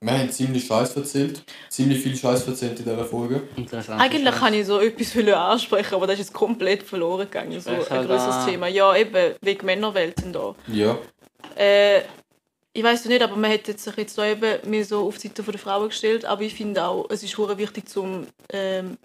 wir 0.00 0.18
haben 0.18 0.30
ziemlich 0.30 0.66
Scheiß 0.66 0.96
erzählt. 0.96 1.44
Ziemlich 1.68 2.02
viel 2.02 2.16
Scheiß 2.16 2.46
erzählt 2.46 2.78
in 2.78 2.84
dieser 2.84 3.04
Folge. 3.04 3.42
Interessant. 3.56 4.00
Eigentlich 4.00 4.34
kann 4.34 4.52
ich 4.52 4.66
so 4.66 4.80
etwas 4.80 5.16
ansprechen, 5.16 5.94
aber 5.94 6.06
das 6.06 6.14
ist 6.14 6.26
jetzt 6.26 6.34
komplett 6.34 6.82
verloren 6.82 7.26
gegangen. 7.30 7.60
So 7.60 7.70
ein 7.70 7.88
halt 7.88 8.08
größeres. 8.08 8.46
Thema. 8.46 8.68
Ja, 8.68 8.94
eben, 8.96 9.34
wegen 9.40 9.66
Männerwelten 9.66 10.32
da. 10.32 10.54
Ja. 10.66 10.98
Äh, 11.56 12.02
ich 12.76 12.82
weiß 12.82 13.04
nicht, 13.04 13.22
aber 13.22 13.36
man 13.36 13.52
hat 13.52 13.68
jetzt 13.68 13.84
sich 13.84 13.96
jetzt 13.96 14.18
da 14.18 14.26
eben 14.26 14.68
mehr 14.68 14.84
so 14.84 15.06
auf 15.06 15.16
die 15.18 15.28
Seite 15.28 15.44
der 15.44 15.58
Frauen 15.60 15.88
gestellt, 15.88 16.24
aber 16.24 16.42
ich 16.42 16.54
finde 16.54 16.84
auch, 16.84 17.08
es 17.08 17.22
ist 17.22 17.38
hure 17.38 17.56
wichtig 17.56 17.88
zum 17.88 18.26
ähm, 18.50 18.98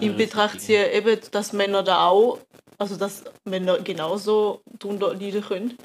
in 0.00 0.16
Betracht 0.16 0.60
ziehen, 0.60 0.86
eben, 0.92 1.18
dass 1.32 1.52
Männer 1.52 1.82
da 1.82 2.06
auch, 2.06 2.38
also 2.78 2.96
dass 2.96 3.24
Männer 3.44 3.78
genauso 3.78 4.60
drunter 4.78 5.14
leiden 5.14 5.42
können. 5.42 5.76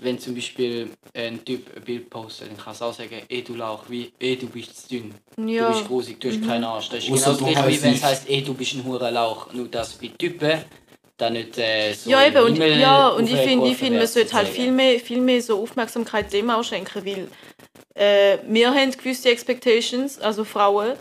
Wenn 0.00 0.18
zum 0.18 0.34
Beispiel 0.34 0.90
ein 1.14 1.44
Typ 1.44 1.76
ein 1.76 1.82
Bild 1.82 2.08
postet, 2.08 2.48
dann 2.48 2.56
kannst 2.56 2.80
du 2.80 2.86
auch 2.86 2.94
sagen, 2.94 3.22
ey 3.28 3.42
du 3.42 3.54
Lauch, 3.54 3.84
wie, 3.88 4.12
ey 4.18 4.36
du 4.36 4.46
bist 4.46 4.88
zu 4.88 4.88
dünn, 4.96 5.14
du 5.36 5.52
Ja, 5.52 5.68
bist 5.68 5.86
grusig, 5.86 6.18
du 6.20 6.28
hast 6.30 6.42
keinen 6.46 6.64
Arsch. 6.64 6.88
Das 6.88 7.04
ist 7.04 7.10
Ausser 7.10 7.32
genau 7.32 7.38
du 7.38 7.44
das 7.44 7.62
gleiche, 7.62 7.68
wie 7.78 7.82
wenn 7.82 7.94
es 7.94 8.02
heisst- 8.02 8.28
ey 8.28 8.42
du 8.42 8.54
bist 8.54 8.74
ein 8.74 8.84
hoher 8.84 9.10
Lauch. 9.10 9.52
Nur 9.52 9.68
dass 9.68 9.92
bei 9.94 10.08
Typen 10.18 10.64
dann 11.18 11.34
nicht 11.34 11.58
äh, 11.58 11.92
so 11.92 12.08
ja 12.08 12.26
eben, 12.26 12.42
und, 12.42 12.56
ja, 12.56 13.08
und 13.08 13.28
ich 13.28 13.38
finde, 13.40 13.68
ich 13.68 13.76
find, 13.76 13.98
man 13.98 14.06
sollte 14.06 14.32
halt 14.32 14.48
viel 14.48 14.72
mehr, 14.72 14.98
viel 15.00 15.20
mehr 15.20 15.42
so 15.42 15.62
Aufmerksamkeit 15.62 16.32
dem 16.32 16.48
auch 16.48 16.62
schenken, 16.64 17.04
weil 17.04 17.28
äh, 17.94 18.38
wir 18.48 18.72
haben 18.72 18.90
gewisse 18.92 19.28
Expectations, 19.28 20.18
also 20.18 20.44
Frauen, 20.44 20.94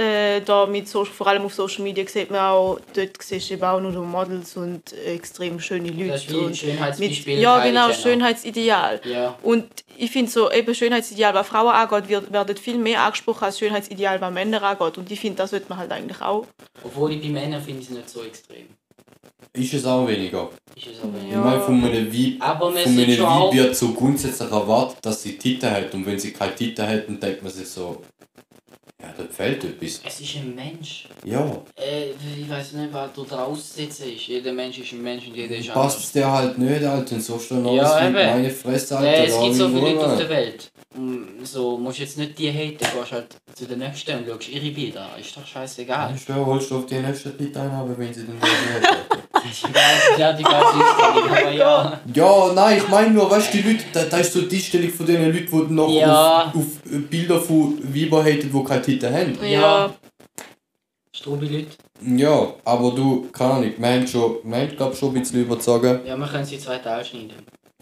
äh, 0.00 0.40
da 0.40 0.66
mit 0.66 0.88
so, 0.88 1.04
vor 1.04 1.26
allem 1.26 1.44
auf 1.44 1.54
Social 1.54 1.82
Media 1.84 2.04
sieht 2.06 2.30
man 2.30 2.40
auch, 2.40 2.78
dort 2.94 3.22
siehst 3.22 3.50
du 3.50 3.54
eben 3.54 3.62
auch 3.64 3.80
nur 3.80 3.92
Models 4.04 4.56
und 4.56 4.92
extrem 5.06 5.60
schöne 5.60 5.90
Leute. 5.90 6.08
Das 6.08 6.22
ist 6.24 6.32
wie 6.32 6.44
ein 6.46 6.54
Schönheitsbeispiel. 6.54 7.34
mit, 7.34 7.42
ja, 7.42 7.64
genau. 7.64 7.92
Schönheitsideal. 7.92 9.00
Ja, 9.04 9.36
Und 9.42 9.66
ich 9.96 10.10
finde 10.10 10.30
so, 10.30 10.50
eben 10.50 10.74
Schönheitsideal, 10.74 11.34
was 11.34 11.46
Frauen 11.48 11.74
angeht, 11.74 12.08
wird, 12.08 12.32
werden 12.32 12.56
viel 12.56 12.78
mehr 12.78 13.02
angesprochen 13.02 13.44
als 13.44 13.58
Schönheitsideal, 13.58 14.20
was 14.20 14.32
Männer 14.32 14.62
angeht. 14.62 14.96
Und 14.98 15.10
ich 15.10 15.20
finde, 15.20 15.36
das 15.36 15.50
sollte 15.50 15.66
man 15.68 15.78
halt 15.78 15.92
eigentlich 15.92 16.20
auch. 16.22 16.46
obwohl 16.82 17.12
ich 17.12 17.20
bei 17.22 17.28
Männern 17.28 17.60
finde 17.62 17.80
ich 17.82 17.88
es 17.90 17.94
nicht 17.94 18.08
so 18.10 18.22
extrem. 18.24 18.66
Ist 19.52 19.74
es 19.74 19.84
auch 19.84 20.06
weniger. 20.06 20.48
Ist 20.76 20.86
es 20.86 21.00
aber 21.02 21.18
Ich 21.26 21.32
Ja. 21.32 21.38
meine, 21.40 21.60
von 21.60 21.82
einem 21.84 22.12
Weib, 22.12 22.36
Aber 22.38 22.72
von 22.72 22.76
einem 22.76 23.08
Weib 23.08 23.20
auch... 23.26 23.52
wird 23.52 23.74
so 23.74 23.88
grundsätzlich 23.92 24.50
erwartet, 24.50 24.98
dass 25.02 25.22
sie 25.22 25.36
Titel 25.36 25.66
hat. 25.66 25.92
Und 25.92 26.06
wenn 26.06 26.18
sie 26.18 26.32
keine 26.32 26.54
Titel 26.54 26.82
hat, 26.82 27.08
dann 27.08 27.18
denkt 27.18 27.42
man 27.42 27.50
sich 27.52 27.68
so, 27.68 28.00
ja, 29.02 29.08
da 29.16 29.24
fehlt 29.30 29.64
etwas. 29.64 30.00
Es 30.06 30.20
ist 30.20 30.36
ein 30.36 30.54
Mensch. 30.54 31.06
Ja, 31.24 31.44
Äh, 31.76 32.10
ich 32.40 32.48
weiß 32.48 32.72
nicht, 32.72 32.92
was 32.92 33.10
da 33.14 33.22
draußen 33.36 33.88
ist. 33.88 34.00
Jeder 34.26 34.52
Mensch 34.52 34.78
ist 34.78 34.92
ein 34.92 35.02
Mensch 35.02 35.26
und 35.26 35.36
jeder 35.36 35.56
ist 35.56 35.68
passt 35.68 35.76
anders. 35.96 36.04
es 36.04 36.12
dir 36.12 36.30
halt 36.30 36.58
nicht, 36.58 36.84
Alter. 36.84 37.14
Und 37.14 37.22
so 37.22 37.38
stehen 37.38 37.66
alles 37.66 37.76
Ja, 37.82 38.04
eben. 38.06 38.14
meine 38.14 38.50
Fresse, 38.50 38.98
Alter. 38.98 39.08
Äh, 39.10 39.26
es 39.26 39.40
gibt 39.40 39.54
so 39.54 39.68
viele 39.68 39.80
Leute 39.80 40.06
auf 40.06 40.16
der 40.18 40.28
Welt. 40.28 40.70
Und 40.96 41.28
so 41.44 41.78
musst 41.78 41.98
du 41.98 42.02
jetzt 42.02 42.18
nicht 42.18 42.36
die 42.38 42.50
haten, 42.50 42.78
du 42.78 43.00
gehst 43.00 43.12
halt 43.12 43.26
zu 43.54 43.64
den 43.64 43.78
nächsten 43.78 44.18
und 44.18 44.26
schaust 44.26 44.48
ihre 44.48 44.70
Bilder 44.70 45.02
an. 45.02 45.20
Ist 45.20 45.36
doch 45.36 45.46
scheißegal. 45.46 46.12
Ich 46.16 46.22
schwöre, 46.22 46.44
holst 46.44 46.70
du 46.70 46.78
auf 46.78 46.86
die 46.86 46.96
nächste 46.96 47.36
Titel 47.36 47.58
ein, 47.58 47.70
aber 47.70 47.96
wenn 47.96 48.12
sie 48.12 48.26
dann 48.26 48.34
nicht 48.34 48.44
hat. 48.90 50.18
ja, 50.18 50.32
die 50.32 50.42
ganze 50.42 50.74
Einstellung, 50.74 51.30
aber 51.30 51.50
ja. 51.52 52.00
Ja, 52.12 52.52
nein, 52.54 52.78
ich 52.78 52.88
meine 52.88 53.10
nur, 53.10 53.30
weißt 53.30 53.52
du, 53.54 53.58
die 53.58 53.68
Leute, 53.70 53.84
da, 53.92 54.04
da 54.04 54.18
ist 54.18 54.32
so 54.32 54.42
die 54.42 54.56
Einstellung 54.56 54.90
von 54.90 55.06
den 55.06 55.24
Leuten, 55.32 55.68
die 55.68 55.74
noch 55.74 55.88
Ja. 55.92 56.42
auf, 56.46 56.54
auf 56.56 56.66
Bilder 57.08 57.40
von 57.40 57.78
Weibern 57.94 58.24
haten, 58.24 58.50
die 58.52 58.64
keine 58.64 58.82
Titel 58.90 59.12
haben. 59.12 59.38
Ja. 59.50 59.94
Strubi-Leute. 61.14 61.68
Ja, 62.16 62.54
aber 62.64 62.92
du, 62.92 63.28
keine 63.32 63.52
Ahnung, 63.54 63.72
wir 63.76 63.88
haben, 63.88 64.06
schon, 64.06 64.36
wir 64.44 64.56
haben 64.56 64.76
glaub, 64.76 64.94
schon 64.96 65.14
ein 65.14 65.20
bisschen 65.20 65.42
überzogen. 65.42 66.00
Ja, 66.06 66.16
wir 66.16 66.26
können 66.26 66.44
sie 66.44 66.54
in 66.54 66.60
zwei 66.60 66.78
Teile 66.78 67.04
schneiden. 67.04 67.32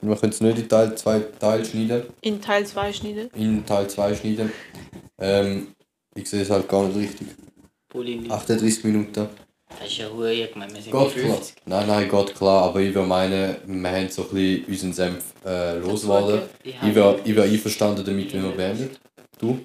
Wir 0.01 0.17
können 0.17 0.33
es 0.33 0.41
nicht 0.41 0.59
in 0.59 0.69
Teil 0.69 0.95
2 0.95 1.21
Teil 1.41 1.65
schneiden, 1.65 2.03
In 2.21 2.41
Teil 2.41 2.65
2 2.65 2.93
schneiden. 2.93 3.31
in 3.35 3.67
Teil 3.67 3.89
2 3.91 4.15
schneiden. 4.15 4.53
Ähm, 5.19 5.69
ich 6.15 6.31
sehe 6.31 6.43
es 6.43 6.51
halt 6.51 6.69
gar 6.69 6.87
nicht 6.87 6.97
richtig. 6.97 7.29
Polini. 7.89 8.31
38 8.31 8.85
Minuten. 8.85 9.29
Das 9.81 9.89
ist 9.89 9.99
ja 9.99 10.09
ruhig, 10.09 10.49
ich 10.51 10.55
meine, 10.57 10.73
wir 10.73 10.81
sind 10.81 10.93
Geht 10.93 11.15
bei 11.15 11.21
klar. 11.21 11.35
50. 11.37 11.57
Nein, 11.67 11.87
nein, 11.89 12.09
geht 12.09 12.35
klar, 12.37 12.63
aber 12.65 12.81
ich 12.81 12.95
würde 12.95 13.09
meinen, 13.09 13.57
wir 13.67 13.91
haben 13.91 14.09
so 14.09 14.23
ein 14.23 14.29
bisschen 14.31 14.65
unseren 14.67 14.93
Senf 14.93 15.25
äh, 15.45 15.79
losgeworden. 15.79 16.43
Ich 16.63 16.95
wäre 16.95 17.43
einverstanden 17.43 18.05
damit, 18.05 18.33
wenn 18.33 18.45
wir 18.45 18.53
beenden. 18.53 18.91
Du? 19.39 19.59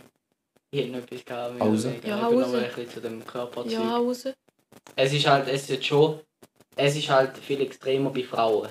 Ich 0.76 0.89
noch 0.89 0.97
etwas 0.99 1.24
gehabt. 1.24 1.59
Hause? 1.59 1.69
Hause? 1.69 1.88
Ja, 1.88 1.93
ich 1.93 2.01
bin 2.01 2.11
noch 2.11 2.24
Hause. 2.24 2.47
mal 2.57 2.63
ein 2.63 2.69
bisschen 2.74 2.89
zu 2.91 2.99
dem 3.01 3.26
Körperzeug. 3.26 3.71
Ja, 3.74 3.95
raus. 3.97 4.24
Es 4.95 5.13
ist 5.13 5.28
halt, 5.28 5.47
es 5.47 5.69
ist 5.69 5.86
schon, 5.86 6.19
es 6.76 6.95
ist 6.95 7.09
halt 7.09 7.38
viel 7.38 7.61
extremer 7.61 8.09
bei 8.09 8.24
Frauen. 8.24 8.69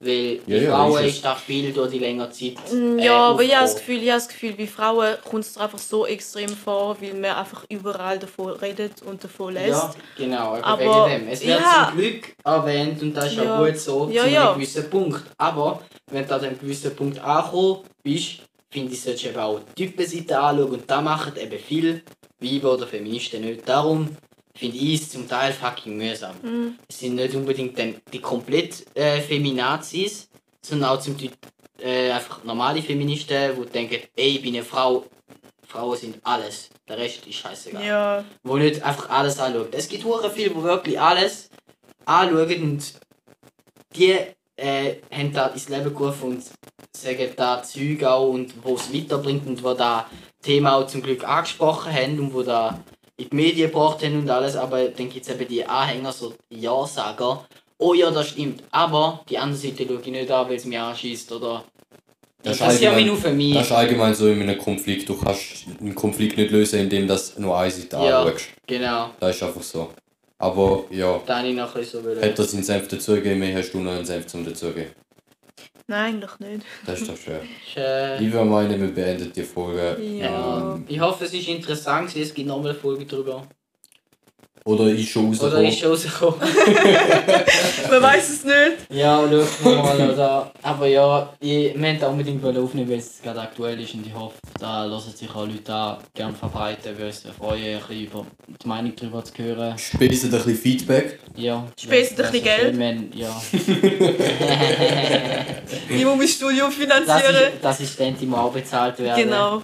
Weil 0.00 0.40
bei 0.46 0.54
Ja, 0.54 0.56
ja, 0.62 0.70
Frauen 0.76 1.04
ist 1.04 1.22
das 1.24 1.40
viel 1.40 1.72
durch 1.72 1.90
die 1.90 1.98
längere 1.98 2.30
Zeit. 2.30 2.54
Mm, 2.72 2.98
äh, 2.98 3.04
Ja, 3.06 3.18
aber 3.30 3.42
ich 3.42 3.54
habe 3.54 3.64
das. 3.66 3.76
Gefühl, 3.76 4.02
ich 4.02 4.10
habe 4.10 4.18
das 4.20 4.28
Gefühl, 4.28 4.52
bei 4.52 4.66
Frauen 4.66 5.14
kommt 5.28 5.44
es 5.44 5.56
einfach 5.58 5.78
so 5.78 6.06
extrem 6.06 6.48
vor, 6.50 6.96
weil 7.00 7.12
man 7.14 7.30
einfach 7.32 7.64
überall 7.70 8.18
davon 8.18 8.52
redet 8.52 9.02
und 9.02 9.22
davon 9.22 9.52
lässt. 9.54 9.70
Ja, 9.70 9.94
genau, 10.16 10.56
Aber- 10.62 11.08
wegen 11.08 11.24
dem. 11.24 11.28
Es 11.32 11.40
wird 11.46 11.60
ja. 11.60 11.88
zum 11.90 11.98
Glück 11.98 12.34
erwähnt 12.44 13.02
und 13.02 13.14
das 13.14 13.26
ist 13.26 13.36
ja, 13.36 13.44
Ja. 13.44 13.64
gut 13.64 13.78
so, 13.78 14.08
Ja, 14.10 14.22
zu 14.24 14.28
ja. 14.30 14.44
einem 14.50 14.54
gewissen 14.60 14.88
Punkt. 14.90 15.22
Aber 15.38 15.82
wenn 16.10 16.26
du 16.26 16.34
an 16.34 16.40
einem 16.44 16.58
gewissen 16.58 16.94
Punkt 16.96 17.18
angekommen 17.18 17.80
bist, 18.02 18.40
finde 18.70 18.92
ich, 18.92 19.00
solltest 19.00 19.24
du 19.24 19.28
eben 19.30 19.38
auch 19.38 19.60
die 19.76 19.86
Typenseite 19.86 20.38
anschauen 20.38 20.70
und 20.70 20.90
da 20.90 21.00
machen 21.00 21.36
eben 21.36 21.58
viele 21.58 22.02
Weiber 22.40 22.74
oder 22.74 22.86
Feministen 22.86 23.42
nicht. 23.42 23.68
Darum 23.68 24.16
finde 24.54 24.76
ich 24.76 25.02
es 25.02 25.10
zum 25.10 25.28
Teil 25.28 25.52
fucking 25.52 25.96
mühsam. 25.96 26.34
Mhm. 26.42 26.78
Es 26.88 27.00
sind 27.00 27.14
nicht 27.14 27.34
unbedingt 27.34 27.78
dann 27.78 27.96
die 28.12 28.20
komplett 28.20 28.86
äh, 28.96 29.20
Feminazis, 29.20 30.28
sondern 30.62 30.90
auch 30.90 31.00
zum 31.00 31.18
Teil 31.18 31.30
äh, 31.80 32.10
einfach 32.10 32.42
normale 32.44 32.82
Feministen, 32.82 33.52
die 33.56 33.70
denken, 33.70 34.00
ey, 34.16 34.36
ich 34.36 34.42
bin 34.42 34.54
eine 34.54 34.64
Frau, 34.64 35.04
Frauen 35.66 35.96
sind 35.96 36.18
alles, 36.24 36.70
der 36.88 36.98
Rest 36.98 37.26
ist 37.26 37.36
scheißegal. 37.36 37.84
Ja. 37.84 38.24
Wo 38.42 38.56
nicht 38.56 38.82
einfach 38.82 39.10
alles 39.10 39.38
anschauen. 39.38 39.68
Es 39.72 39.88
gibt 39.88 40.04
hure 40.04 40.30
viele, 40.30 40.50
die 40.50 40.62
wirklich 40.62 40.98
alles 40.98 41.50
anschauen 42.04 42.62
und 42.62 42.94
die 43.94 44.16
äh, 44.56 44.94
haben 45.10 45.32
da 45.32 45.48
ins 45.48 45.68
Leben 45.68 45.94
gerufen 45.94 46.30
und 46.30 46.44
sagen 46.96 47.28
da 47.36 47.62
Zeug 47.62 48.02
auch 48.04 48.28
und 48.30 48.54
wo 48.62 48.74
es 48.74 48.92
weiterbringt 48.92 49.46
und 49.46 49.62
wo 49.62 49.74
da 49.74 50.06
Thema 50.42 50.76
auch 50.76 50.86
zum 50.86 51.02
Glück 51.02 51.26
angesprochen 51.28 51.92
haben 51.92 52.18
und 52.18 52.32
wo 52.34 52.42
da 52.42 52.80
in 53.18 53.28
die 53.30 53.36
Medien 53.36 53.70
gebracht 53.70 54.02
haben 54.04 54.18
und 54.18 54.30
alles, 54.30 54.56
aber 54.56 54.88
dann 54.88 55.08
gibt 55.08 55.26
es 55.26 55.34
eben 55.34 55.48
die 55.48 55.64
Anhänger, 55.64 56.12
so 56.12 56.34
die 56.50 56.60
Ja-Sager. 56.60 57.46
Oh 57.78 57.92
ja, 57.94 58.10
das 58.10 58.28
stimmt, 58.28 58.62
aber 58.70 59.20
die 59.28 59.36
andere 59.38 59.58
Seite 59.58 59.86
schaue 59.86 60.00
ich 60.00 60.06
nicht 60.06 60.30
an, 60.30 60.48
weil 60.48 60.56
es 60.56 60.64
mich 60.64 60.78
anschießt 60.78 61.32
oder 61.32 61.64
Das 62.42 62.58
das 62.58 62.74
ist 62.74 62.82
ja 62.82 62.98
nur 63.00 63.16
für 63.16 63.30
mich. 63.32 63.54
Das 63.54 63.66
ist 63.66 63.72
allgemein 63.72 64.14
so 64.14 64.28
in 64.28 64.40
einem 64.42 64.58
Konflikt. 64.58 65.08
Du 65.08 65.16
kannst 65.18 65.66
einen 65.80 65.94
Konflikt 65.94 66.36
nicht 66.38 66.50
lösen, 66.50 66.80
indem 66.80 67.06
du 67.06 67.18
nur 67.38 67.58
eine 67.58 67.70
Seite 67.70 67.96
Ja. 67.96 68.22
anschaust. 68.22 68.46
Genau, 68.66 69.10
Das 69.20 69.36
ist 69.36 69.42
einfach 69.42 69.62
so. 69.62 69.90
Aber 70.38 70.84
ja, 70.90 71.20
da 71.26 71.42
ich 71.44 71.56
bisschen 71.56 71.84
so 71.84 72.04
wollen. 72.04 72.18
hätte 72.20 72.42
er 72.42 72.48
seinen 72.48 72.62
Senf 72.62 72.88
dazugegeben, 72.88 73.56
hast 73.56 73.70
du 73.72 73.78
noch 73.80 73.92
einen 73.92 74.04
Senf 74.04 74.26
zum 74.26 74.44
dazugeben. 74.44 74.90
Nein, 75.88 76.20
doch 76.20 76.38
nicht. 76.40 76.64
Das 76.84 77.00
ist 77.00 77.08
doch 77.10 77.16
schön. 77.16 77.40
Äh, 77.76 78.22
Ich 78.22 78.32
würde 78.32 78.44
meinen, 78.44 78.80
wir 78.80 78.88
beenden 78.92 79.32
die 79.32 79.42
Folge. 79.44 79.96
Ja. 80.02 80.74
Ähm, 80.74 80.84
ich 80.88 80.98
hoffe, 81.00 81.24
es 81.24 81.32
ist 81.32 81.46
interessant. 81.48 82.14
Es 82.16 82.34
gibt 82.34 82.48
nochmal 82.48 82.70
eine 82.72 82.78
Folge 82.78 83.06
drüber. 83.06 83.46
Oder 84.66 84.86
ich 84.88 85.12
schon 85.12 85.32
Oder 85.38 85.62
ist 85.62 85.78
schon 85.78 85.90
rausgekommen. 85.90 86.40
Man 87.90 88.02
weiß 88.02 88.30
es 88.30 88.44
nicht. 88.44 88.56
ja, 88.90 89.20
schauen 89.20 89.46
wir 89.62 89.76
mal. 89.76 90.10
Oder. 90.10 90.50
Aber 90.60 90.86
ja, 90.88 91.32
ich, 91.38 91.72
wir 91.80 91.94
da 91.94 92.08
unbedingt 92.08 92.44
aufnehmen, 92.44 92.90
weil 92.90 92.98
es 92.98 93.22
gerade 93.22 93.42
aktuell 93.42 93.80
ist. 93.80 93.94
Und 93.94 94.04
ich 94.04 94.12
hoffe, 94.12 94.34
da 94.58 94.84
lassen 94.84 95.12
sich 95.12 95.30
auch 95.30 95.46
Leute 95.46 95.72
an, 95.72 95.98
gerne 96.12 96.34
verbreiten. 96.34 96.98
Wir 96.98 97.06
uns 97.06 97.22
freuen, 97.38 97.76
ein 97.76 97.80
bisschen 97.86 98.06
über 98.06 98.26
die 98.60 98.66
Meinung 98.66 98.92
darüber 98.96 99.22
zu 99.24 99.32
hören. 99.40 99.78
Spätestens 99.78 100.34
ein 100.34 100.40
bisschen 100.42 100.56
Feedback. 100.56 101.20
Ja, 101.36 101.64
Spätestens 101.80 102.16
das 102.18 102.26
ein 102.26 102.32
bisschen 102.32 102.44
wäre 102.44 102.58
so 102.58 102.64
Geld. 102.64 102.78
Wenn, 102.78 103.12
ja. 103.16 103.40
Ich 105.88 106.04
muss 106.04 106.16
mein 106.16 106.28
Studium 106.28 106.68
Das 106.70 106.74
finanzieren. 106.74 107.34
ist, 107.54 107.62
das 107.62 107.80
ist 107.80 108.00
dann, 108.00 108.16
die 108.18 108.26
mal 108.26 108.40
auch 108.40 108.52
bezahlt 108.52 108.98
werden. 108.98 109.22
Genau. 109.22 109.62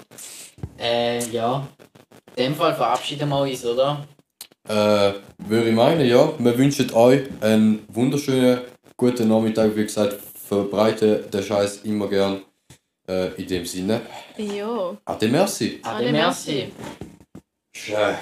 Äh, 0.78 1.24
ja. 1.30 1.66
In 2.36 2.44
dem 2.44 2.54
Fall 2.54 2.74
verabschieden 2.74 3.28
wir 3.28 3.40
uns, 3.40 3.64
oder? 3.64 4.04
Äh, 4.68 5.12
würde 5.38 5.68
ich 5.68 5.74
meinen, 5.74 6.06
ja. 6.06 6.32
Wir 6.38 6.56
wünschen 6.56 6.92
euch 6.94 7.22
einen 7.40 7.84
wunderschönen 7.88 8.60
guten 8.96 9.28
Nachmittag. 9.28 9.74
Wie 9.76 9.82
gesagt, 9.84 10.18
verbreite 10.48 11.24
den 11.32 11.42
Scheiß 11.42 11.80
immer 11.84 12.08
gern. 12.08 12.42
Äh, 13.08 13.34
in 13.34 13.48
dem 13.48 13.66
Sinne. 13.66 14.02
Ja. 14.36 14.96
Ade 15.04 15.28
merci. 15.28 15.80
Ade, 15.82 15.96
Ade, 15.96 16.12
merci. 16.12 16.72
Schön. 17.74 18.14